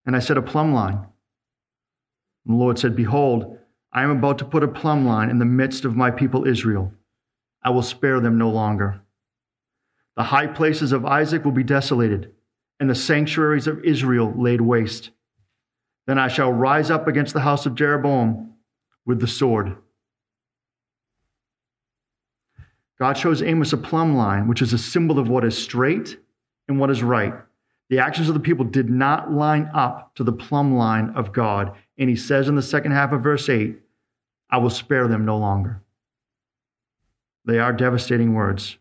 And 0.04 0.16
I 0.16 0.18
said, 0.18 0.36
A 0.36 0.42
plumb 0.42 0.72
line. 0.72 1.06
And 2.44 2.54
the 2.54 2.58
Lord 2.58 2.78
said, 2.78 2.96
Behold, 2.96 3.58
I 3.92 4.02
am 4.02 4.10
about 4.10 4.38
to 4.38 4.44
put 4.44 4.62
a 4.62 4.68
plumb 4.68 5.06
line 5.06 5.30
in 5.30 5.38
the 5.38 5.44
midst 5.44 5.84
of 5.84 5.96
my 5.96 6.10
people 6.10 6.46
Israel. 6.46 6.92
I 7.62 7.70
will 7.70 7.82
spare 7.82 8.20
them 8.20 8.38
no 8.38 8.50
longer. 8.50 9.00
The 10.16 10.24
high 10.24 10.46
places 10.46 10.92
of 10.92 11.06
Isaac 11.06 11.44
will 11.44 11.52
be 11.52 11.62
desolated, 11.62 12.32
and 12.80 12.90
the 12.90 12.94
sanctuaries 12.94 13.66
of 13.66 13.84
Israel 13.84 14.32
laid 14.36 14.60
waste. 14.60 15.10
Then 16.06 16.18
I 16.18 16.28
shall 16.28 16.52
rise 16.52 16.90
up 16.90 17.06
against 17.06 17.32
the 17.32 17.40
house 17.40 17.64
of 17.64 17.74
Jeroboam 17.74 18.54
with 19.06 19.20
the 19.20 19.26
sword. 19.26 19.76
God 22.98 23.16
shows 23.16 23.42
Amos 23.42 23.72
a 23.72 23.76
plumb 23.76 24.16
line, 24.16 24.48
which 24.48 24.62
is 24.62 24.72
a 24.72 24.78
symbol 24.78 25.18
of 25.18 25.28
what 25.28 25.44
is 25.44 25.56
straight 25.56 26.18
and 26.68 26.78
what 26.78 26.90
is 26.90 27.02
right. 27.02 27.34
The 27.92 27.98
actions 27.98 28.28
of 28.28 28.32
the 28.32 28.40
people 28.40 28.64
did 28.64 28.88
not 28.88 29.30
line 29.30 29.70
up 29.74 30.14
to 30.14 30.24
the 30.24 30.32
plumb 30.32 30.76
line 30.76 31.10
of 31.10 31.30
God. 31.30 31.76
And 31.98 32.08
he 32.08 32.16
says 32.16 32.48
in 32.48 32.54
the 32.54 32.62
second 32.62 32.92
half 32.92 33.12
of 33.12 33.22
verse 33.22 33.50
8, 33.50 33.76
I 34.48 34.56
will 34.56 34.70
spare 34.70 35.08
them 35.08 35.26
no 35.26 35.36
longer. 35.36 35.82
They 37.44 37.58
are 37.58 37.70
devastating 37.70 38.32
words. 38.32 38.78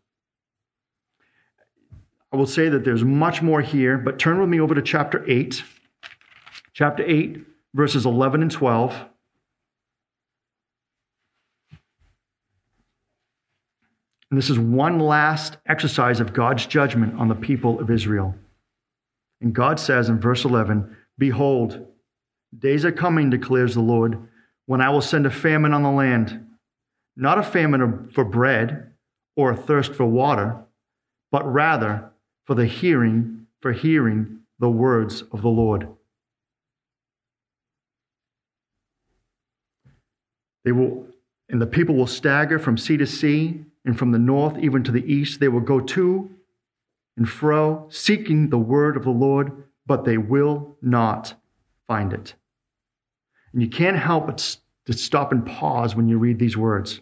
I 2.32 2.38
will 2.38 2.46
say 2.46 2.70
that 2.70 2.86
there's 2.86 3.04
much 3.04 3.42
more 3.42 3.60
here, 3.60 3.98
but 3.98 4.18
turn 4.18 4.40
with 4.40 4.48
me 4.48 4.62
over 4.62 4.76
to 4.76 4.82
chapter 4.82 5.30
8. 5.30 5.62
Chapter 6.72 7.04
8, 7.06 7.46
verses 7.74 8.06
11 8.06 8.44
and 8.44 8.50
12. 8.50 8.96
And 14.30 14.38
this 14.38 14.50
is 14.50 14.58
one 14.58 15.00
last 15.00 15.58
exercise 15.66 16.22
of 16.22 16.32
God's 16.32 16.66
judgment 16.66 17.20
on 17.20 17.28
the 17.28 17.36
people 17.36 17.78
of 17.82 17.92
Israel. 17.92 18.36
And 19.42 19.54
God 19.54 19.80
says 19.80 20.08
in 20.08 20.20
verse 20.20 20.46
11, 20.46 20.96
Behold, 21.18 21.88
days 22.58 22.86
are 22.86 22.92
coming, 22.92 23.30
declares 23.30 23.74
the 23.74 23.82
Lord, 23.82 24.28
when 24.68 24.82
I 24.82 24.90
will 24.90 25.02
send 25.02 25.26
a 25.26 25.32
famine 25.32 25.74
on 25.74 25.84
the 25.84 25.92
land, 25.92 26.48
not 27.16 27.40
a 27.40 27.44
famine 27.44 28.10
for 28.14 28.24
bread 28.24 28.94
or 29.36 29.52
a 29.52 29.58
thirst 29.58 29.94
for 29.94 30.06
water, 30.06 30.64
but 31.32 31.52
rather 31.52 32.12
for 32.46 32.56
the 32.56 32.66
hearing, 32.66 33.48
for 33.62 33.72
hearing 33.72 34.40
the 34.60 34.70
words 34.70 35.24
of 35.32 35.42
the 35.42 35.50
Lord. 35.50 35.88
They 40.64 40.72
will, 40.72 41.08
and 41.50 41.62
the 41.62 41.68
people 41.68 41.96
will 41.96 42.08
stagger 42.08 42.60
from 42.60 42.78
sea 42.78 42.98
to 42.98 43.08
sea, 43.08 43.66
and 43.84 43.98
from 43.98 44.12
the 44.12 44.20
north 44.20 44.58
even 44.60 44.84
to 44.84 44.92
the 44.92 45.12
east. 45.12 45.40
They 45.40 45.48
will 45.48 45.60
go 45.60 45.80
to 45.80 46.30
and 47.18 47.28
fro, 47.30 47.88
seeking 47.90 48.50
the 48.50 48.58
word 48.58 48.98
of 48.98 49.04
the 49.04 49.10
Lord, 49.10 49.64
but 49.86 50.06
they 50.06 50.18
will 50.18 50.78
not 50.82 51.34
find 51.88 52.14
it. 52.14 52.36
And 53.54 53.62
you 53.62 53.70
can't 53.70 53.98
help 53.98 54.28
but 54.28 54.58
to 54.86 54.94
stop 54.94 55.32
and 55.32 55.46
pause 55.46 55.96
when 55.96 56.08
you 56.08 56.18
read 56.18 56.40
these 56.40 56.58
words. 56.58 57.02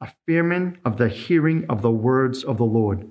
A 0.00 0.08
famine 0.26 0.78
of 0.84 0.96
the 0.96 1.08
hearing 1.08 1.66
of 1.68 1.82
the 1.82 1.90
words 1.90 2.44
of 2.44 2.58
the 2.58 2.64
Lord. 2.64 3.10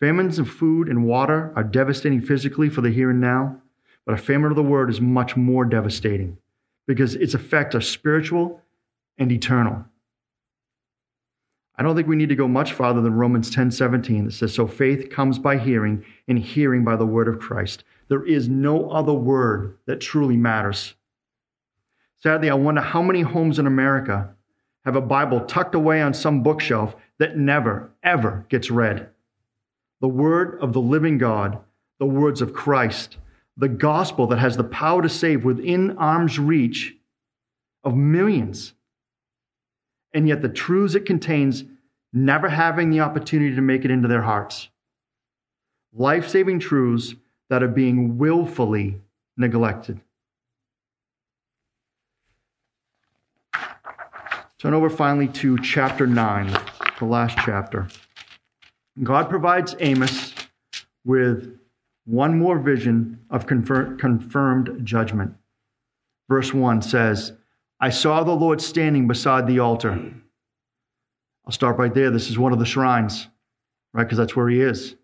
Famines 0.00 0.38
of 0.38 0.48
food 0.48 0.88
and 0.88 1.04
water 1.04 1.52
are 1.56 1.64
devastating 1.64 2.20
physically 2.20 2.68
for 2.68 2.80
the 2.80 2.90
here 2.90 3.10
and 3.10 3.20
now, 3.20 3.60
but 4.06 4.14
a 4.14 4.22
famine 4.22 4.50
of 4.50 4.56
the 4.56 4.62
word 4.62 4.90
is 4.90 5.00
much 5.00 5.36
more 5.36 5.64
devastating 5.64 6.38
because 6.86 7.14
its 7.14 7.34
effects 7.34 7.74
are 7.74 7.80
spiritual 7.80 8.62
and 9.18 9.32
eternal. 9.32 9.84
I 11.78 11.84
don't 11.84 11.94
think 11.94 12.08
we 12.08 12.16
need 12.16 12.28
to 12.30 12.34
go 12.34 12.48
much 12.48 12.72
farther 12.72 13.00
than 13.00 13.14
Romans 13.14 13.50
10 13.50 13.70
17 13.70 14.24
that 14.24 14.32
says, 14.32 14.52
So 14.52 14.66
faith 14.66 15.10
comes 15.10 15.38
by 15.38 15.58
hearing, 15.58 16.04
and 16.26 16.36
hearing 16.38 16.84
by 16.84 16.96
the 16.96 17.06
word 17.06 17.28
of 17.28 17.38
Christ. 17.38 17.84
There 18.08 18.24
is 18.24 18.48
no 18.48 18.90
other 18.90 19.12
word 19.12 19.78
that 19.86 20.00
truly 20.00 20.36
matters. 20.36 20.94
Sadly, 22.16 22.50
I 22.50 22.54
wonder 22.54 22.80
how 22.80 23.00
many 23.00 23.22
homes 23.22 23.60
in 23.60 23.66
America 23.66 24.34
have 24.84 24.96
a 24.96 25.00
Bible 25.00 25.42
tucked 25.42 25.76
away 25.76 26.02
on 26.02 26.14
some 26.14 26.42
bookshelf 26.42 26.96
that 27.18 27.36
never, 27.36 27.90
ever 28.02 28.44
gets 28.48 28.70
read. 28.70 29.10
The 30.00 30.08
word 30.08 30.58
of 30.60 30.72
the 30.72 30.80
living 30.80 31.16
God, 31.18 31.60
the 32.00 32.06
words 32.06 32.42
of 32.42 32.54
Christ, 32.54 33.18
the 33.56 33.68
gospel 33.68 34.26
that 34.28 34.38
has 34.38 34.56
the 34.56 34.64
power 34.64 35.02
to 35.02 35.08
save 35.08 35.44
within 35.44 35.96
arm's 35.96 36.40
reach 36.40 36.96
of 37.84 37.94
millions 37.94 38.72
and 40.12 40.28
yet 40.28 40.42
the 40.42 40.48
truths 40.48 40.94
it 40.94 41.06
contains 41.06 41.64
never 42.12 42.48
having 42.48 42.90
the 42.90 43.00
opportunity 43.00 43.54
to 43.54 43.60
make 43.60 43.84
it 43.84 43.90
into 43.90 44.08
their 44.08 44.22
hearts. 44.22 44.68
Life 45.92 46.28
saving 46.28 46.60
truths 46.60 47.14
that 47.50 47.62
are 47.62 47.68
being 47.68 48.18
willfully 48.18 49.00
neglected. 49.36 50.00
Turn 54.58 54.74
over 54.74 54.90
finally 54.90 55.28
to 55.28 55.56
chapter 55.58 56.06
9, 56.06 56.58
the 56.98 57.04
last 57.04 57.38
chapter. 57.44 57.86
God 59.02 59.30
provides 59.30 59.76
Amos 59.78 60.34
with 61.04 61.56
one 62.04 62.38
more 62.38 62.58
vision 62.58 63.20
of 63.30 63.46
confirmed 63.46 64.80
judgment. 64.82 65.34
Verse 66.28 66.52
1 66.52 66.82
says, 66.82 67.34
I 67.80 67.90
saw 67.90 68.24
the 68.24 68.32
Lord 68.32 68.60
standing 68.60 69.06
beside 69.06 69.46
the 69.46 69.60
altar. 69.60 70.12
I'll 71.46 71.52
start 71.52 71.78
right 71.78 71.94
there. 71.94 72.10
This 72.10 72.28
is 72.28 72.38
one 72.38 72.52
of 72.52 72.58
the 72.58 72.66
shrines, 72.66 73.28
right? 73.92 74.04
Because 74.04 74.18
that's 74.18 74.36
where 74.36 74.48
he 74.48 74.60
is. 74.60 74.96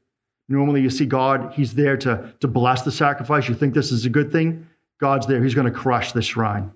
Normally, 0.48 0.82
you 0.82 0.90
see 0.90 1.06
God, 1.06 1.54
he's 1.54 1.74
there 1.74 1.96
to, 1.98 2.34
to 2.40 2.48
bless 2.48 2.82
the 2.82 2.92
sacrifice. 2.92 3.48
You 3.48 3.54
think 3.54 3.72
this 3.72 3.92
is 3.92 4.04
a 4.04 4.10
good 4.10 4.30
thing? 4.30 4.66
God's 5.00 5.26
there. 5.26 5.42
He's 5.42 5.54
going 5.54 5.72
to 5.72 5.78
crush 5.78 6.12
this 6.12 6.26
shrine. 6.26 6.70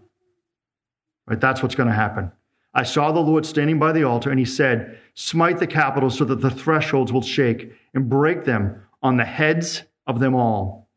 Right? 1.26 1.40
That's 1.40 1.62
what's 1.62 1.74
going 1.74 1.88
to 1.88 1.94
happen. 1.94 2.32
I 2.72 2.84
saw 2.84 3.12
the 3.12 3.20
Lord 3.20 3.44
standing 3.44 3.78
by 3.78 3.92
the 3.92 4.04
altar, 4.04 4.30
and 4.30 4.38
he 4.38 4.44
said, 4.44 4.98
Smite 5.14 5.58
the 5.58 5.66
capitals 5.66 6.16
so 6.16 6.24
that 6.24 6.40
the 6.40 6.50
thresholds 6.50 7.12
will 7.12 7.22
shake, 7.22 7.72
and 7.92 8.08
break 8.08 8.44
them 8.44 8.82
on 9.02 9.16
the 9.16 9.24
heads 9.24 9.82
of 10.06 10.20
them 10.20 10.34
all. 10.34 10.87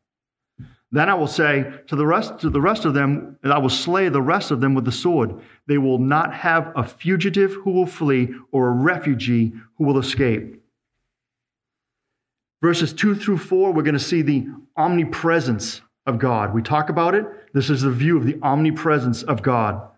Then 0.92 1.08
I 1.08 1.14
will 1.14 1.26
say 1.26 1.72
to 1.86 1.96
the 1.96 2.06
rest 2.06 2.38
to 2.40 2.50
the 2.50 2.60
rest 2.60 2.84
of 2.84 2.92
them, 2.92 3.38
I 3.42 3.58
will 3.58 3.70
slay 3.70 4.10
the 4.10 4.20
rest 4.20 4.50
of 4.50 4.60
them 4.60 4.74
with 4.74 4.84
the 4.84 4.92
sword. 4.92 5.40
They 5.66 5.78
will 5.78 5.98
not 5.98 6.34
have 6.34 6.70
a 6.76 6.84
fugitive 6.84 7.54
who 7.54 7.70
will 7.70 7.86
flee 7.86 8.34
or 8.52 8.68
a 8.68 8.72
refugee 8.72 9.54
who 9.78 9.84
will 9.84 9.98
escape. 9.98 10.62
Verses 12.60 12.92
2 12.92 13.16
through 13.16 13.38
4, 13.38 13.72
we're 13.72 13.82
going 13.82 13.94
to 13.94 13.98
see 13.98 14.22
the 14.22 14.46
omnipresence 14.76 15.80
of 16.06 16.18
God. 16.18 16.54
We 16.54 16.62
talk 16.62 16.90
about 16.90 17.14
it. 17.14 17.24
This 17.54 17.70
is 17.70 17.82
the 17.82 17.90
view 17.90 18.18
of 18.18 18.24
the 18.24 18.38
omnipresence 18.42 19.22
of 19.22 19.42
God. 19.42 19.88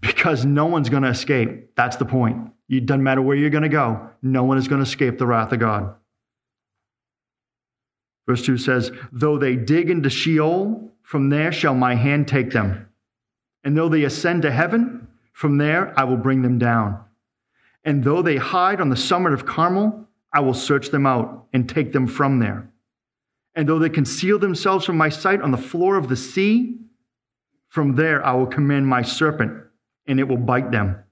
Because 0.00 0.44
no 0.44 0.66
one's 0.66 0.90
going 0.90 1.02
to 1.02 1.08
escape. 1.08 1.74
That's 1.74 1.96
the 1.96 2.04
point. 2.04 2.52
It 2.68 2.86
doesn't 2.86 3.02
matter 3.02 3.22
where 3.22 3.36
you're 3.36 3.50
going 3.50 3.62
to 3.62 3.68
go, 3.68 4.10
no 4.20 4.44
one 4.44 4.58
is 4.58 4.68
going 4.68 4.80
to 4.80 4.88
escape 4.88 5.16
the 5.16 5.26
wrath 5.26 5.52
of 5.52 5.58
God. 5.58 5.94
Verse 8.28 8.44
2 8.44 8.58
says, 8.58 8.92
Though 9.10 9.38
they 9.38 9.56
dig 9.56 9.88
into 9.88 10.10
Sheol, 10.10 10.92
from 11.02 11.30
there 11.30 11.50
shall 11.50 11.74
my 11.74 11.94
hand 11.94 12.28
take 12.28 12.50
them. 12.50 12.86
And 13.64 13.74
though 13.74 13.88
they 13.88 14.04
ascend 14.04 14.42
to 14.42 14.50
heaven, 14.50 15.08
from 15.32 15.56
there 15.56 15.98
I 15.98 16.04
will 16.04 16.18
bring 16.18 16.42
them 16.42 16.58
down. 16.58 17.02
And 17.84 18.04
though 18.04 18.20
they 18.20 18.36
hide 18.36 18.82
on 18.82 18.90
the 18.90 18.96
summit 18.96 19.32
of 19.32 19.46
Carmel, 19.46 20.06
I 20.30 20.40
will 20.40 20.52
search 20.52 20.90
them 20.90 21.06
out 21.06 21.46
and 21.54 21.66
take 21.66 21.94
them 21.94 22.06
from 22.06 22.38
there. 22.38 22.70
And 23.54 23.66
though 23.66 23.78
they 23.78 23.88
conceal 23.88 24.38
themselves 24.38 24.84
from 24.84 24.98
my 24.98 25.08
sight 25.08 25.40
on 25.40 25.50
the 25.50 25.56
floor 25.56 25.96
of 25.96 26.10
the 26.10 26.16
sea, 26.16 26.76
from 27.68 27.96
there 27.96 28.24
I 28.24 28.34
will 28.34 28.46
command 28.46 28.86
my 28.86 29.00
serpent, 29.00 29.54
and 30.06 30.20
it 30.20 30.28
will 30.28 30.36
bite 30.36 30.70
them. 30.70 31.02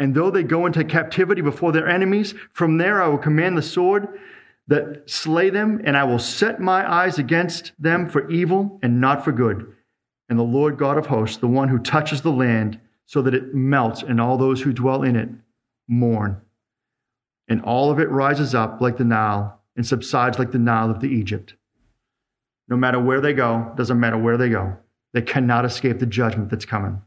And 0.00 0.16
though 0.16 0.32
they 0.32 0.42
go 0.42 0.66
into 0.66 0.82
captivity 0.82 1.42
before 1.42 1.70
their 1.70 1.88
enemies, 1.88 2.34
from 2.52 2.78
there 2.78 3.00
I 3.00 3.06
will 3.06 3.18
command 3.18 3.56
the 3.56 3.62
sword 3.62 4.08
that 4.68 5.10
slay 5.10 5.50
them, 5.50 5.80
and 5.84 5.96
I 5.96 6.04
will 6.04 6.18
set 6.18 6.60
my 6.60 6.90
eyes 6.90 7.18
against 7.18 7.72
them 7.78 8.08
for 8.08 8.30
evil 8.30 8.78
and 8.82 9.00
not 9.00 9.24
for 9.24 9.32
good. 9.32 9.72
And 10.28 10.38
the 10.38 10.44
Lord 10.44 10.78
God 10.78 10.98
of 10.98 11.06
hosts, 11.06 11.36
the 11.38 11.48
one 11.48 11.68
who 11.68 11.78
touches 11.78 12.22
the 12.22 12.32
land 12.32 12.80
so 13.06 13.22
that 13.22 13.34
it 13.34 13.54
melts, 13.54 14.02
and 14.02 14.20
all 14.20 14.38
those 14.38 14.62
who 14.62 14.72
dwell 14.72 15.02
in 15.02 15.16
it 15.16 15.28
mourn. 15.88 16.40
And 17.48 17.60
all 17.62 17.90
of 17.90 17.98
it 17.98 18.08
rises 18.08 18.54
up 18.54 18.80
like 18.80 18.96
the 18.96 19.04
Nile 19.04 19.60
and 19.76 19.86
subsides 19.86 20.38
like 20.38 20.52
the 20.52 20.58
Nile 20.58 20.90
of 20.90 21.00
the 21.00 21.08
Egypt. 21.08 21.54
No 22.68 22.76
matter 22.76 23.00
where 23.00 23.20
they 23.20 23.32
go, 23.32 23.72
doesn't 23.76 24.00
matter 24.00 24.16
where 24.16 24.38
they 24.38 24.48
go, 24.48 24.76
they 25.12 25.22
cannot 25.22 25.64
escape 25.64 25.98
the 25.98 26.06
judgment 26.06 26.48
that's 26.48 26.64
coming. 26.64 27.02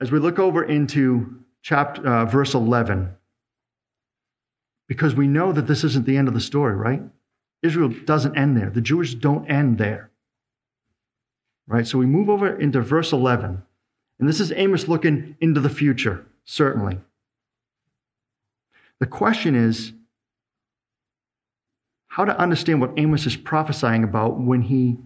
As 0.00 0.10
we 0.10 0.18
look 0.18 0.38
over 0.38 0.62
into 0.62 1.42
chapter 1.62 2.06
uh, 2.06 2.24
verse 2.24 2.54
11 2.54 3.14
because 4.86 5.14
we 5.14 5.26
know 5.26 5.52
that 5.52 5.66
this 5.66 5.84
isn't 5.84 6.06
the 6.06 6.16
end 6.16 6.28
of 6.28 6.34
the 6.34 6.40
story 6.40 6.74
right? 6.74 7.02
Israel 7.62 7.88
doesn't 7.88 8.36
end 8.36 8.56
there. 8.56 8.70
The 8.70 8.80
jews 8.80 9.14
don't 9.14 9.50
end 9.50 9.78
there. 9.78 10.10
Right? 11.66 11.86
So 11.86 11.98
we 11.98 12.06
move 12.06 12.30
over 12.30 12.58
into 12.58 12.80
verse 12.80 13.12
11 13.12 13.62
and 14.18 14.28
this 14.28 14.40
is 14.40 14.52
amos 14.52 14.88
looking 14.88 15.36
into 15.40 15.60
the 15.60 15.68
future 15.68 16.24
certainly. 16.44 16.98
The 19.00 19.06
question 19.06 19.54
is 19.54 19.92
how 22.08 22.24
to 22.24 22.36
understand 22.36 22.80
what 22.80 22.94
amos 22.96 23.26
is 23.26 23.36
prophesying 23.36 24.02
about 24.02 24.40
when 24.40 24.62
he 24.62 24.98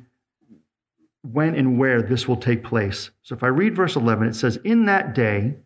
when 1.22 1.54
and 1.54 1.78
where 1.78 2.02
this 2.02 2.26
will 2.26 2.36
take 2.36 2.64
place. 2.64 3.10
So 3.22 3.34
if 3.34 3.42
I 3.42 3.48
read 3.48 3.76
verse 3.76 3.96
11, 3.96 4.28
it 4.28 4.34
says, 4.34 4.58
In 4.64 4.86
that 4.86 5.14
day 5.14 5.56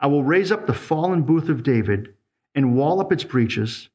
I 0.00 0.06
will 0.06 0.24
raise 0.24 0.50
up 0.50 0.66
the 0.66 0.74
fallen 0.74 1.22
booth 1.22 1.48
of 1.48 1.62
David 1.62 2.14
and 2.54 2.76
wall 2.76 3.00
up 3.00 3.12
its 3.12 3.24
breaches. 3.24 3.88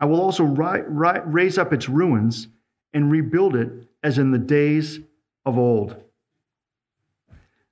I 0.00 0.06
will 0.06 0.20
also 0.20 0.44
ri- 0.44 0.82
ri- 0.86 1.22
raise 1.24 1.58
up 1.58 1.72
its 1.72 1.88
ruins 1.88 2.48
and 2.92 3.10
rebuild 3.10 3.56
it 3.56 3.70
as 4.02 4.18
in 4.18 4.30
the 4.30 4.38
days 4.38 5.00
of 5.44 5.58
old. 5.58 5.96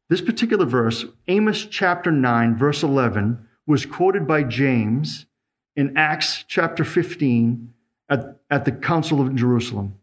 This 0.09 0.21
particular 0.21 0.67
verse, 0.67 1.05
Amos 1.29 1.65
chapter 1.65 2.11
9, 2.11 2.57
verse 2.57 2.83
11, 2.83 3.47
was 3.67 3.87
quoted 3.87 4.27
by 4.27 4.43
James 4.43 5.27
in 5.77 5.97
Acts 5.97 6.45
chapter 6.49 6.85
15 6.85 7.73
at, 8.11 8.41
at 8.51 8.65
the 8.65 8.73
Council 8.73 9.21
of 9.21 9.35
Jerusalem. 9.35 9.95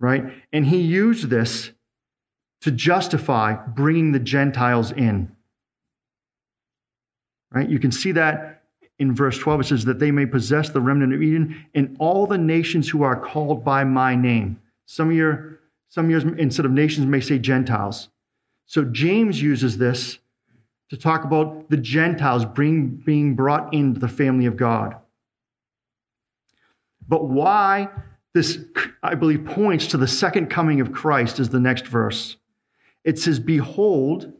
Right? 0.00 0.24
And 0.52 0.64
he 0.64 0.78
used 0.78 1.28
this 1.28 1.72
to 2.62 2.70
justify 2.70 3.54
bringing 3.54 4.12
the 4.12 4.18
Gentiles 4.18 4.92
in. 4.92 5.34
Right? 7.50 7.68
You 7.68 7.78
can 7.78 7.92
see 7.92 8.12
that 8.12 8.62
in 8.98 9.14
verse 9.14 9.38
12. 9.38 9.60
It 9.60 9.64
says 9.64 9.84
that 9.86 9.98
they 9.98 10.10
may 10.10 10.26
possess 10.26 10.70
the 10.70 10.80
remnant 10.80 11.14
of 11.14 11.22
Edom 11.22 11.64
and 11.74 11.96
all 11.98 12.26
the 12.26 12.38
nations 12.38 12.88
who 12.88 13.02
are 13.02 13.16
called 13.16 13.64
by 13.64 13.84
my 13.84 14.14
name. 14.14 14.60
Some 14.86 15.10
of 15.10 15.16
your, 15.16 15.60
some 15.88 16.10
your 16.10 16.36
instead 16.36 16.66
of 16.66 16.72
nations 16.72 17.06
may 17.06 17.20
say 17.20 17.38
Gentiles. 17.38 18.08
So 18.66 18.84
James 18.84 19.40
uses 19.40 19.78
this 19.78 20.18
to 20.90 20.96
talk 20.96 21.24
about 21.24 21.70
the 21.70 21.76
Gentiles 21.76 22.44
being, 22.44 22.88
being 22.88 23.34
brought 23.34 23.72
into 23.72 24.00
the 24.00 24.08
family 24.08 24.46
of 24.46 24.56
God. 24.56 24.96
But 27.06 27.24
why 27.24 27.88
this, 28.38 28.56
I 29.02 29.16
believe, 29.16 29.44
points 29.44 29.88
to 29.88 29.96
the 29.96 30.06
second 30.06 30.46
coming 30.46 30.80
of 30.80 30.92
Christ 30.92 31.40
is 31.40 31.48
the 31.48 31.58
next 31.58 31.88
verse. 31.88 32.36
It 33.02 33.18
says, 33.18 33.40
Behold, 33.40 34.32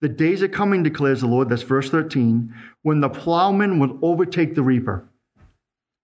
the 0.00 0.08
days 0.08 0.42
are 0.42 0.48
coming, 0.48 0.82
declares 0.82 1.20
the 1.20 1.26
Lord. 1.26 1.50
That's 1.50 1.60
verse 1.60 1.90
13, 1.90 2.54
when 2.80 3.00
the 3.00 3.10
plowman 3.10 3.78
will 3.78 3.98
overtake 4.00 4.54
the 4.54 4.62
reaper. 4.62 5.06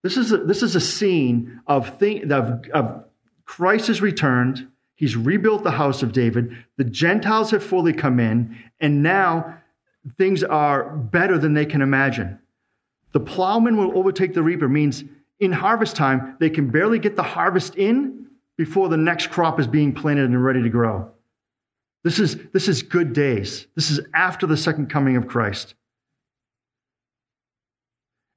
This 0.02 0.18
is 0.18 0.30
a, 0.30 0.36
this 0.36 0.62
is 0.62 0.76
a 0.76 0.80
scene 0.80 1.62
of, 1.66 1.98
thing, 1.98 2.30
of, 2.30 2.66
of 2.74 3.04
Christ 3.46 3.86
has 3.86 4.02
returned. 4.02 4.68
He's 4.94 5.16
rebuilt 5.16 5.64
the 5.64 5.70
house 5.70 6.02
of 6.02 6.12
David. 6.12 6.54
The 6.76 6.84
Gentiles 6.84 7.50
have 7.52 7.64
fully 7.64 7.94
come 7.94 8.20
in. 8.20 8.58
And 8.78 9.02
now 9.02 9.56
things 10.18 10.44
are 10.44 10.90
better 10.96 11.38
than 11.38 11.54
they 11.54 11.64
can 11.66 11.80
imagine. 11.80 12.40
The 13.12 13.20
plowman 13.20 13.78
will 13.78 13.96
overtake 13.96 14.34
the 14.34 14.42
reaper 14.42 14.68
means 14.68 15.02
in 15.40 15.52
harvest 15.52 15.96
time, 15.96 16.36
they 16.40 16.50
can 16.50 16.70
barely 16.70 16.98
get 16.98 17.16
the 17.16 17.22
harvest 17.22 17.76
in 17.76 18.26
before 18.56 18.88
the 18.88 18.96
next 18.96 19.28
crop 19.28 19.60
is 19.60 19.66
being 19.66 19.94
planted 19.94 20.24
and 20.24 20.44
ready 20.44 20.62
to 20.62 20.68
grow. 20.68 21.10
This 22.04 22.18
is, 22.18 22.36
this 22.52 22.68
is 22.68 22.82
good 22.82 23.12
days. 23.12 23.66
This 23.74 23.90
is 23.90 24.00
after 24.14 24.46
the 24.46 24.56
second 24.56 24.88
coming 24.88 25.16
of 25.16 25.28
Christ. 25.28 25.74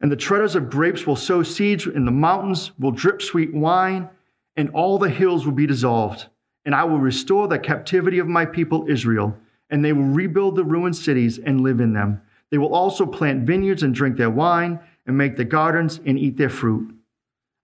And 0.02 0.12
the 0.12 0.16
treaders 0.16 0.56
of 0.56 0.70
grapes 0.70 1.06
will 1.06 1.16
sow 1.16 1.43
seeds, 1.43 1.86
and 1.86 2.08
the 2.08 2.12
mountains 2.12 2.72
will 2.80 2.91
drip 2.91 3.22
sweet 3.22 3.54
wine, 3.54 4.10
and 4.56 4.70
all 4.72 4.97
the 4.97 5.10
hills 5.10 5.45
will 5.45 5.54
be 5.54 5.68
dissolved. 5.68 6.28
And 6.66 6.76
I 6.76 6.84
will 6.84 6.97
restore 6.97 7.47
the 7.47 7.60
captivity 7.60 8.20
of 8.20 8.28
my 8.28 8.45
people 8.45 8.86
Israel 8.88 9.38
and 9.72 9.84
they 9.84 9.93
will 9.93 10.04
rebuild 10.04 10.56
the 10.56 10.64
ruined 10.64 10.95
cities 10.95 11.39
and 11.39 11.62
live 11.62 11.80
in 11.80 11.93
them. 11.93 12.22
They 12.52 12.58
will 12.58 12.76
also 12.76 13.06
plant 13.06 13.47
vineyards 13.47 13.84
and 13.84 13.95
drink 13.95 14.18
their 14.18 14.30
wine, 14.30 14.80
and 15.12 15.18
make 15.18 15.36
the 15.36 15.43
gardens 15.43 15.99
and 16.05 16.18
eat 16.18 16.38
their 16.38 16.49
fruit. 16.49 16.95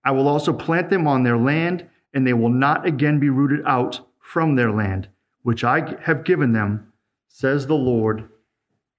I 0.03 0.11
will 0.11 0.27
also 0.27 0.51
plant 0.51 0.89
them 0.89 1.07
on 1.07 1.23
their 1.23 1.37
land, 1.37 1.87
and 2.13 2.27
they 2.27 2.33
will 2.33 2.49
not 2.49 2.85
again 2.85 3.21
be 3.21 3.29
rooted 3.29 3.61
out 3.65 4.01
from 4.19 4.57
their 4.57 4.69
land, 4.69 5.07
which 5.43 5.63
I 5.63 5.95
have 6.01 6.25
given 6.25 6.51
them, 6.51 6.91
says 7.29 7.65
the 7.65 7.73
Lord 7.73 8.27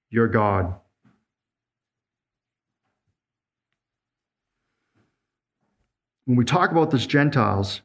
your 0.09 0.27
God. 0.27 0.73
When 6.25 6.35
we 6.35 6.43
talk 6.43 6.71
about 6.71 6.89
this 6.89 7.05
Gentiles, 7.05 7.81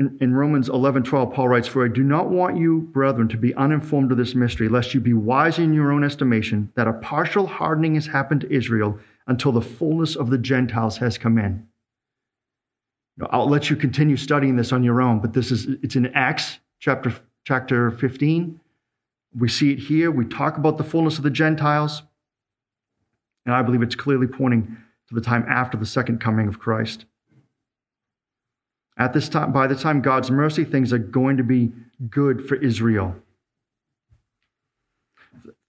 in, 0.00 0.16
in 0.22 0.34
Romans 0.34 0.70
11 0.70 1.02
12, 1.02 1.34
Paul 1.34 1.48
writes, 1.48 1.68
For 1.68 1.84
I 1.84 1.88
do 1.88 2.02
not 2.02 2.30
want 2.30 2.56
you, 2.56 2.88
brethren, 2.92 3.28
to 3.28 3.36
be 3.36 3.54
uninformed 3.54 4.10
of 4.10 4.16
this 4.16 4.34
mystery, 4.34 4.70
lest 4.70 4.94
you 4.94 5.00
be 5.00 5.12
wise 5.12 5.58
in 5.58 5.74
your 5.74 5.92
own 5.92 6.02
estimation, 6.02 6.72
that 6.74 6.88
a 6.88 6.94
partial 6.94 7.46
hardening 7.46 7.96
has 7.96 8.06
happened 8.06 8.40
to 8.40 8.50
Israel 8.50 8.98
until 9.30 9.52
the 9.52 9.62
fullness 9.62 10.16
of 10.16 10.28
the 10.28 10.36
Gentiles 10.36 10.96
has 10.98 11.16
come 11.16 11.38
in. 11.38 11.64
I'll 13.30 13.48
let 13.48 13.70
you 13.70 13.76
continue 13.76 14.16
studying 14.16 14.56
this 14.56 14.72
on 14.72 14.82
your 14.82 15.00
own, 15.00 15.20
but 15.20 15.32
this 15.32 15.52
is 15.52 15.66
it's 15.84 15.94
in 15.94 16.06
Acts 16.14 16.58
chapter 16.80 17.14
chapter 17.44 17.92
15. 17.92 18.60
We 19.38 19.48
see 19.48 19.72
it 19.72 19.78
here. 19.78 20.10
We 20.10 20.24
talk 20.24 20.56
about 20.56 20.78
the 20.78 20.84
fullness 20.84 21.16
of 21.16 21.22
the 21.22 21.30
Gentiles. 21.30 22.02
And 23.46 23.54
I 23.54 23.62
believe 23.62 23.82
it's 23.82 23.94
clearly 23.94 24.26
pointing 24.26 24.76
to 25.08 25.14
the 25.14 25.20
time 25.20 25.44
after 25.48 25.76
the 25.78 25.86
second 25.86 26.20
coming 26.20 26.48
of 26.48 26.58
Christ. 26.58 27.04
At 28.98 29.12
this 29.12 29.28
time, 29.28 29.52
by 29.52 29.68
the 29.68 29.76
time 29.76 30.00
God's 30.00 30.30
mercy, 30.32 30.64
things 30.64 30.92
are 30.92 30.98
going 30.98 31.36
to 31.36 31.44
be 31.44 31.70
good 32.08 32.48
for 32.48 32.56
Israel. 32.56 33.14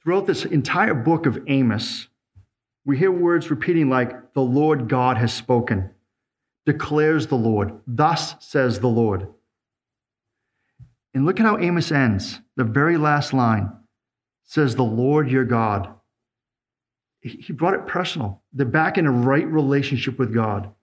Throughout 0.03 0.26
this 0.26 0.45
entire 0.45 0.95
book 0.95 1.28
of 1.28 1.39
Amos, 1.45 2.07
we 2.86 2.98
hear 2.98 3.12
words 3.12 3.50
repeating 3.50 3.90
like, 3.90 4.34
the 4.34 4.42
Lord 4.42 4.90
God 4.90 5.18
has 5.18 5.34
spoken, 5.34 5.92
declares 6.66 7.28
the 7.28 7.36
Lord, 7.36 7.80
thus 7.86 8.36
says 8.40 8.80
the 8.80 8.88
Lord. 8.88 9.28
And 11.14 11.26
look 11.26 11.40
at 11.40 11.46
how 11.46 11.58
Amos 11.58 11.92
ends. 11.92 12.40
The 12.56 12.64
very 12.64 12.98
last 12.98 13.34
line 13.34 13.72
says, 14.44 14.76
The 14.76 14.84
Lord 14.84 15.30
your 15.30 15.46
God. 15.46 15.94
He 17.22 17.54
brought 17.54 17.76
it 17.76 17.86
personal. 17.86 18.42
They're 18.52 18.66
back 18.66 18.98
in 18.98 19.06
a 19.06 19.12
right 19.12 19.46
relationship 19.46 20.18
with 20.18 20.34
God. 20.34 20.64
And 20.64 20.74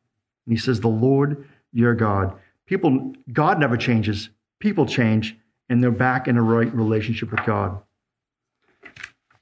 he 0.47 0.57
says, 0.57 0.81
The 0.81 0.89
Lord 0.89 1.49
your 1.73 1.95
God. 1.95 2.39
People, 2.67 3.15
God 3.33 3.59
never 3.59 3.77
changes. 3.77 4.29
People 4.61 4.87
change, 4.87 5.37
and 5.69 5.83
they're 5.83 5.91
back 5.91 6.29
in 6.29 6.37
a 6.37 6.43
right 6.43 6.73
relationship 6.75 7.31
with 7.31 7.45
God. 7.45 7.81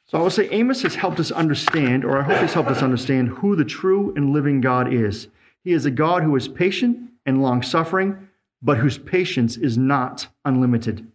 So 0.08 0.18
I 0.18 0.22
will 0.22 0.30
say 0.30 0.48
Amos 0.50 0.82
has 0.82 0.94
helped 0.94 1.18
us 1.18 1.32
understand, 1.32 2.04
or 2.04 2.18
I 2.18 2.22
hope 2.22 2.40
he's 2.40 2.54
helped 2.54 2.70
us 2.70 2.82
understand, 2.82 3.28
who 3.28 3.56
the 3.56 3.64
true 3.64 4.14
and 4.14 4.32
living 4.32 4.60
God 4.60 4.92
is. 4.92 5.28
He 5.64 5.72
is 5.72 5.84
a 5.84 5.90
God 5.90 6.22
who 6.22 6.36
is 6.36 6.46
patient 6.46 7.10
and 7.24 7.42
long 7.42 7.60
suffering, 7.62 8.28
but 8.62 8.78
whose 8.78 8.98
patience 8.98 9.56
is 9.56 9.76
not 9.76 10.28
unlimited. 10.44 11.10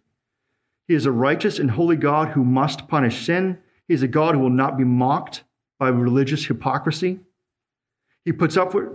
He 0.88 0.94
is 0.94 1.06
a 1.06 1.12
righteous 1.12 1.58
and 1.58 1.70
holy 1.70 1.96
God 1.96 2.28
who 2.28 2.44
must 2.44 2.86
punish 2.86 3.24
sin. 3.24 3.58
He 3.88 3.94
is 3.94 4.02
a 4.02 4.08
God 4.08 4.34
who 4.34 4.42
will 4.42 4.50
not 4.50 4.76
be 4.76 4.84
mocked 4.84 5.44
by 5.78 5.88
religious 5.88 6.44
hypocrisy. 6.44 7.20
He 8.26 8.32
puts 8.32 8.58
up 8.58 8.74
with, 8.74 8.88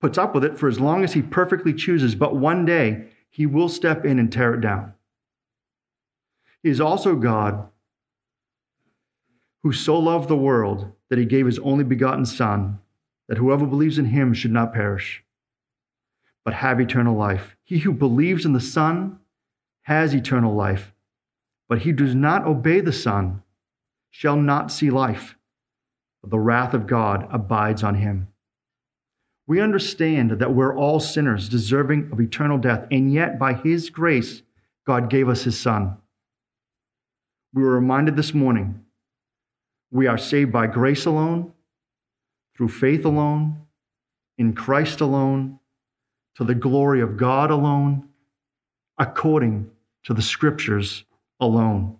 puts 0.00 0.18
up 0.18 0.36
with 0.36 0.44
it 0.44 0.56
for 0.56 0.68
as 0.68 0.78
long 0.78 1.02
as 1.02 1.14
he 1.14 1.22
perfectly 1.22 1.74
chooses, 1.74 2.14
but 2.14 2.36
one 2.36 2.64
day 2.64 3.08
he 3.28 3.46
will 3.46 3.68
step 3.68 4.04
in 4.04 4.20
and 4.20 4.30
tear 4.32 4.54
it 4.54 4.60
down. 4.60 4.94
He 6.62 6.70
is 6.70 6.80
also 6.80 7.16
God 7.16 7.68
who 9.62 9.72
so 9.72 9.98
loved 9.98 10.28
the 10.28 10.36
world 10.36 10.90
that 11.08 11.18
he 11.18 11.24
gave 11.24 11.46
his 11.46 11.58
only 11.60 11.84
begotten 11.84 12.26
Son, 12.26 12.78
that 13.28 13.38
whoever 13.38 13.66
believes 13.66 13.98
in 13.98 14.06
him 14.06 14.34
should 14.34 14.50
not 14.50 14.74
perish, 14.74 15.22
but 16.44 16.54
have 16.54 16.80
eternal 16.80 17.16
life. 17.16 17.56
He 17.62 17.78
who 17.78 17.92
believes 17.92 18.44
in 18.44 18.52
the 18.52 18.60
Son 18.60 19.18
has 19.82 20.14
eternal 20.14 20.54
life, 20.54 20.92
but 21.68 21.80
he 21.80 21.92
does 21.92 22.14
not 22.14 22.46
obey 22.46 22.80
the 22.80 22.92
Son 22.92 23.42
shall 24.10 24.36
not 24.36 24.70
see 24.70 24.90
life, 24.90 25.36
but 26.20 26.30
the 26.30 26.38
wrath 26.38 26.74
of 26.74 26.86
God 26.86 27.26
abides 27.30 27.82
on 27.82 27.94
him. 27.94 28.28
We 29.46 29.60
understand 29.60 30.32
that 30.32 30.54
we're 30.54 30.76
all 30.76 31.00
sinners 31.00 31.48
deserving 31.48 32.10
of 32.12 32.20
eternal 32.20 32.58
death, 32.58 32.86
and 32.90 33.12
yet 33.12 33.38
by 33.38 33.54
His 33.54 33.90
grace, 33.90 34.42
God 34.86 35.10
gave 35.10 35.28
us 35.28 35.42
His 35.42 35.58
Son. 35.58 35.96
We 37.52 37.62
were 37.62 37.74
reminded 37.74 38.16
this 38.16 38.32
morning 38.32 38.84
we 39.92 40.06
are 40.06 40.18
saved 40.18 40.50
by 40.50 40.66
grace 40.66 41.04
alone, 41.04 41.52
through 42.56 42.70
faith 42.70 43.04
alone, 43.04 43.58
in 44.38 44.54
Christ 44.54 45.02
alone, 45.02 45.60
to 46.36 46.44
the 46.44 46.54
glory 46.54 47.02
of 47.02 47.18
God 47.18 47.50
alone, 47.50 48.08
according 48.98 49.70
to 50.04 50.14
the 50.14 50.22
Scriptures 50.22 51.04
alone. 51.38 51.98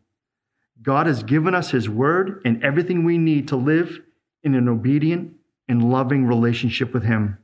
God 0.82 1.06
has 1.06 1.22
given 1.22 1.54
us 1.54 1.70
His 1.70 1.88
Word 1.88 2.40
and 2.46 2.64
everything 2.64 3.04
we 3.04 3.18
need 3.18 3.48
to 3.48 3.56
live 3.56 4.00
in 4.42 4.54
an 4.54 4.68
obedient 4.68 5.34
and 5.68 5.92
loving 5.92 6.26
relationship 6.26 6.94
with 6.94 7.04
Him. 7.04 7.36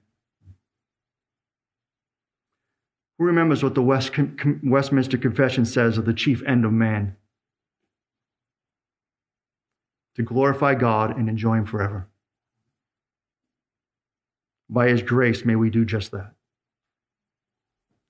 Who 3.18 3.26
remembers 3.26 3.62
what 3.62 3.74
the 3.74 3.82
West, 3.82 4.12
Westminster 4.64 5.18
Confession 5.18 5.66
says 5.66 5.98
of 5.98 6.06
the 6.06 6.14
chief 6.14 6.42
end 6.46 6.64
of 6.64 6.72
man? 6.72 7.17
To 10.18 10.24
glorify 10.24 10.74
God 10.74 11.16
and 11.16 11.28
enjoy 11.28 11.58
Him 11.58 11.64
forever. 11.64 12.08
By 14.68 14.88
His 14.88 15.00
grace, 15.00 15.44
may 15.44 15.54
we 15.54 15.70
do 15.70 15.84
just 15.84 16.10
that. 16.10 16.32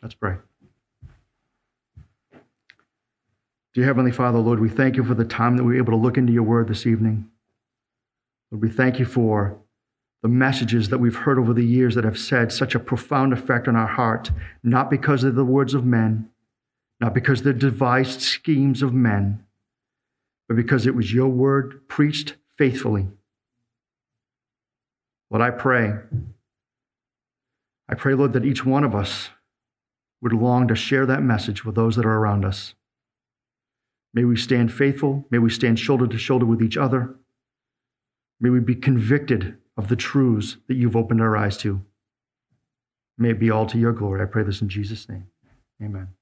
Let's 0.03 0.15
pray. 0.15 0.37
Dear 3.75 3.85
Heavenly 3.85 4.11
Father, 4.11 4.39
Lord, 4.39 4.59
we 4.59 4.71
thank 4.71 4.97
you 4.97 5.05
for 5.05 5.13
the 5.13 5.27
time 5.27 5.59
that 5.59 5.65
we 5.65 5.75
were 5.75 5.79
able 5.79 5.93
to 5.93 5.99
look 5.99 6.17
into 6.17 6.33
your 6.33 6.45
word 6.45 6.69
this 6.69 6.87
evening. 6.87 7.29
Lord, 8.51 8.63
we 8.63 8.71
thank 8.71 8.99
you 8.99 9.05
for 9.05 9.59
the 10.23 10.29
messages 10.29 10.89
that 10.89 10.99
we've 10.99 11.15
heard 11.15 11.39
over 11.39 11.53
the 11.53 11.65
years 11.65 11.95
that 11.95 12.05
have 12.05 12.19
said 12.19 12.53
such 12.53 12.75
a 12.75 12.81
profound 12.81 13.35
effect 13.35 13.69
on 13.69 13.77
our 13.77 13.87
heart, 13.87 14.31
not 14.63 14.89
because 14.89 15.25
of 15.25 15.35
the 15.35 15.45
words 15.45 15.75
of 15.75 15.85
men, 15.85 16.31
not 17.01 17.13
because 17.13 17.43
they're 17.43 17.53
devised 17.53 18.23
schemes 18.23 18.81
of 18.81 18.95
men, 18.95 19.45
but 20.49 20.57
because 20.57 20.87
it 20.87 20.95
was 20.95 21.13
your 21.13 21.29
word 21.29 21.87
preached 21.89 22.35
faithfully 22.57 23.09
Lord, 25.31 25.43
I 25.43 25.51
pray. 25.51 25.93
I 27.89 27.95
pray, 27.95 28.15
Lord, 28.15 28.33
that 28.33 28.45
each 28.45 28.65
one 28.65 28.85
of 28.85 28.95
us 28.95 29.31
would 30.21 30.33
long 30.33 30.69
to 30.69 30.75
share 30.75 31.07
that 31.07 31.23
message 31.23 31.65
with 31.65 31.75
those 31.75 31.97
that 31.97 32.07
are 32.07 32.19
around 32.19 32.45
us. 32.45 32.75
May 34.13 34.25
we 34.25 34.37
stand 34.37 34.73
faithful. 34.73 35.27
May 35.31 35.39
we 35.39 35.51
stand 35.51 35.79
shoulder 35.79 36.07
to 36.07 36.19
shoulder 36.19 36.47
with 36.47 36.63
each 36.63 36.77
other. 36.77 37.15
May 38.41 38.51
we 38.51 38.61
be 38.61 38.75
convicted 38.75 39.59
of 39.77 39.89
the 39.89 39.97
truths 39.97 40.57
that 40.67 40.75
you've 40.75 40.97
opened 40.97 41.21
our 41.21 41.37
eyes 41.37 41.57
to. 41.59 41.83
May 43.17 43.31
it 43.31 43.41
be 43.41 43.51
all 43.51 43.67
to 43.67 43.79
your 43.79 43.93
glory. 43.93 44.23
I 44.23 44.27
pray 44.27 44.45
this 44.45 44.63
in 44.63 44.69
Jesus' 44.69 45.09
name. 45.09 45.27
Amen. 45.83 46.18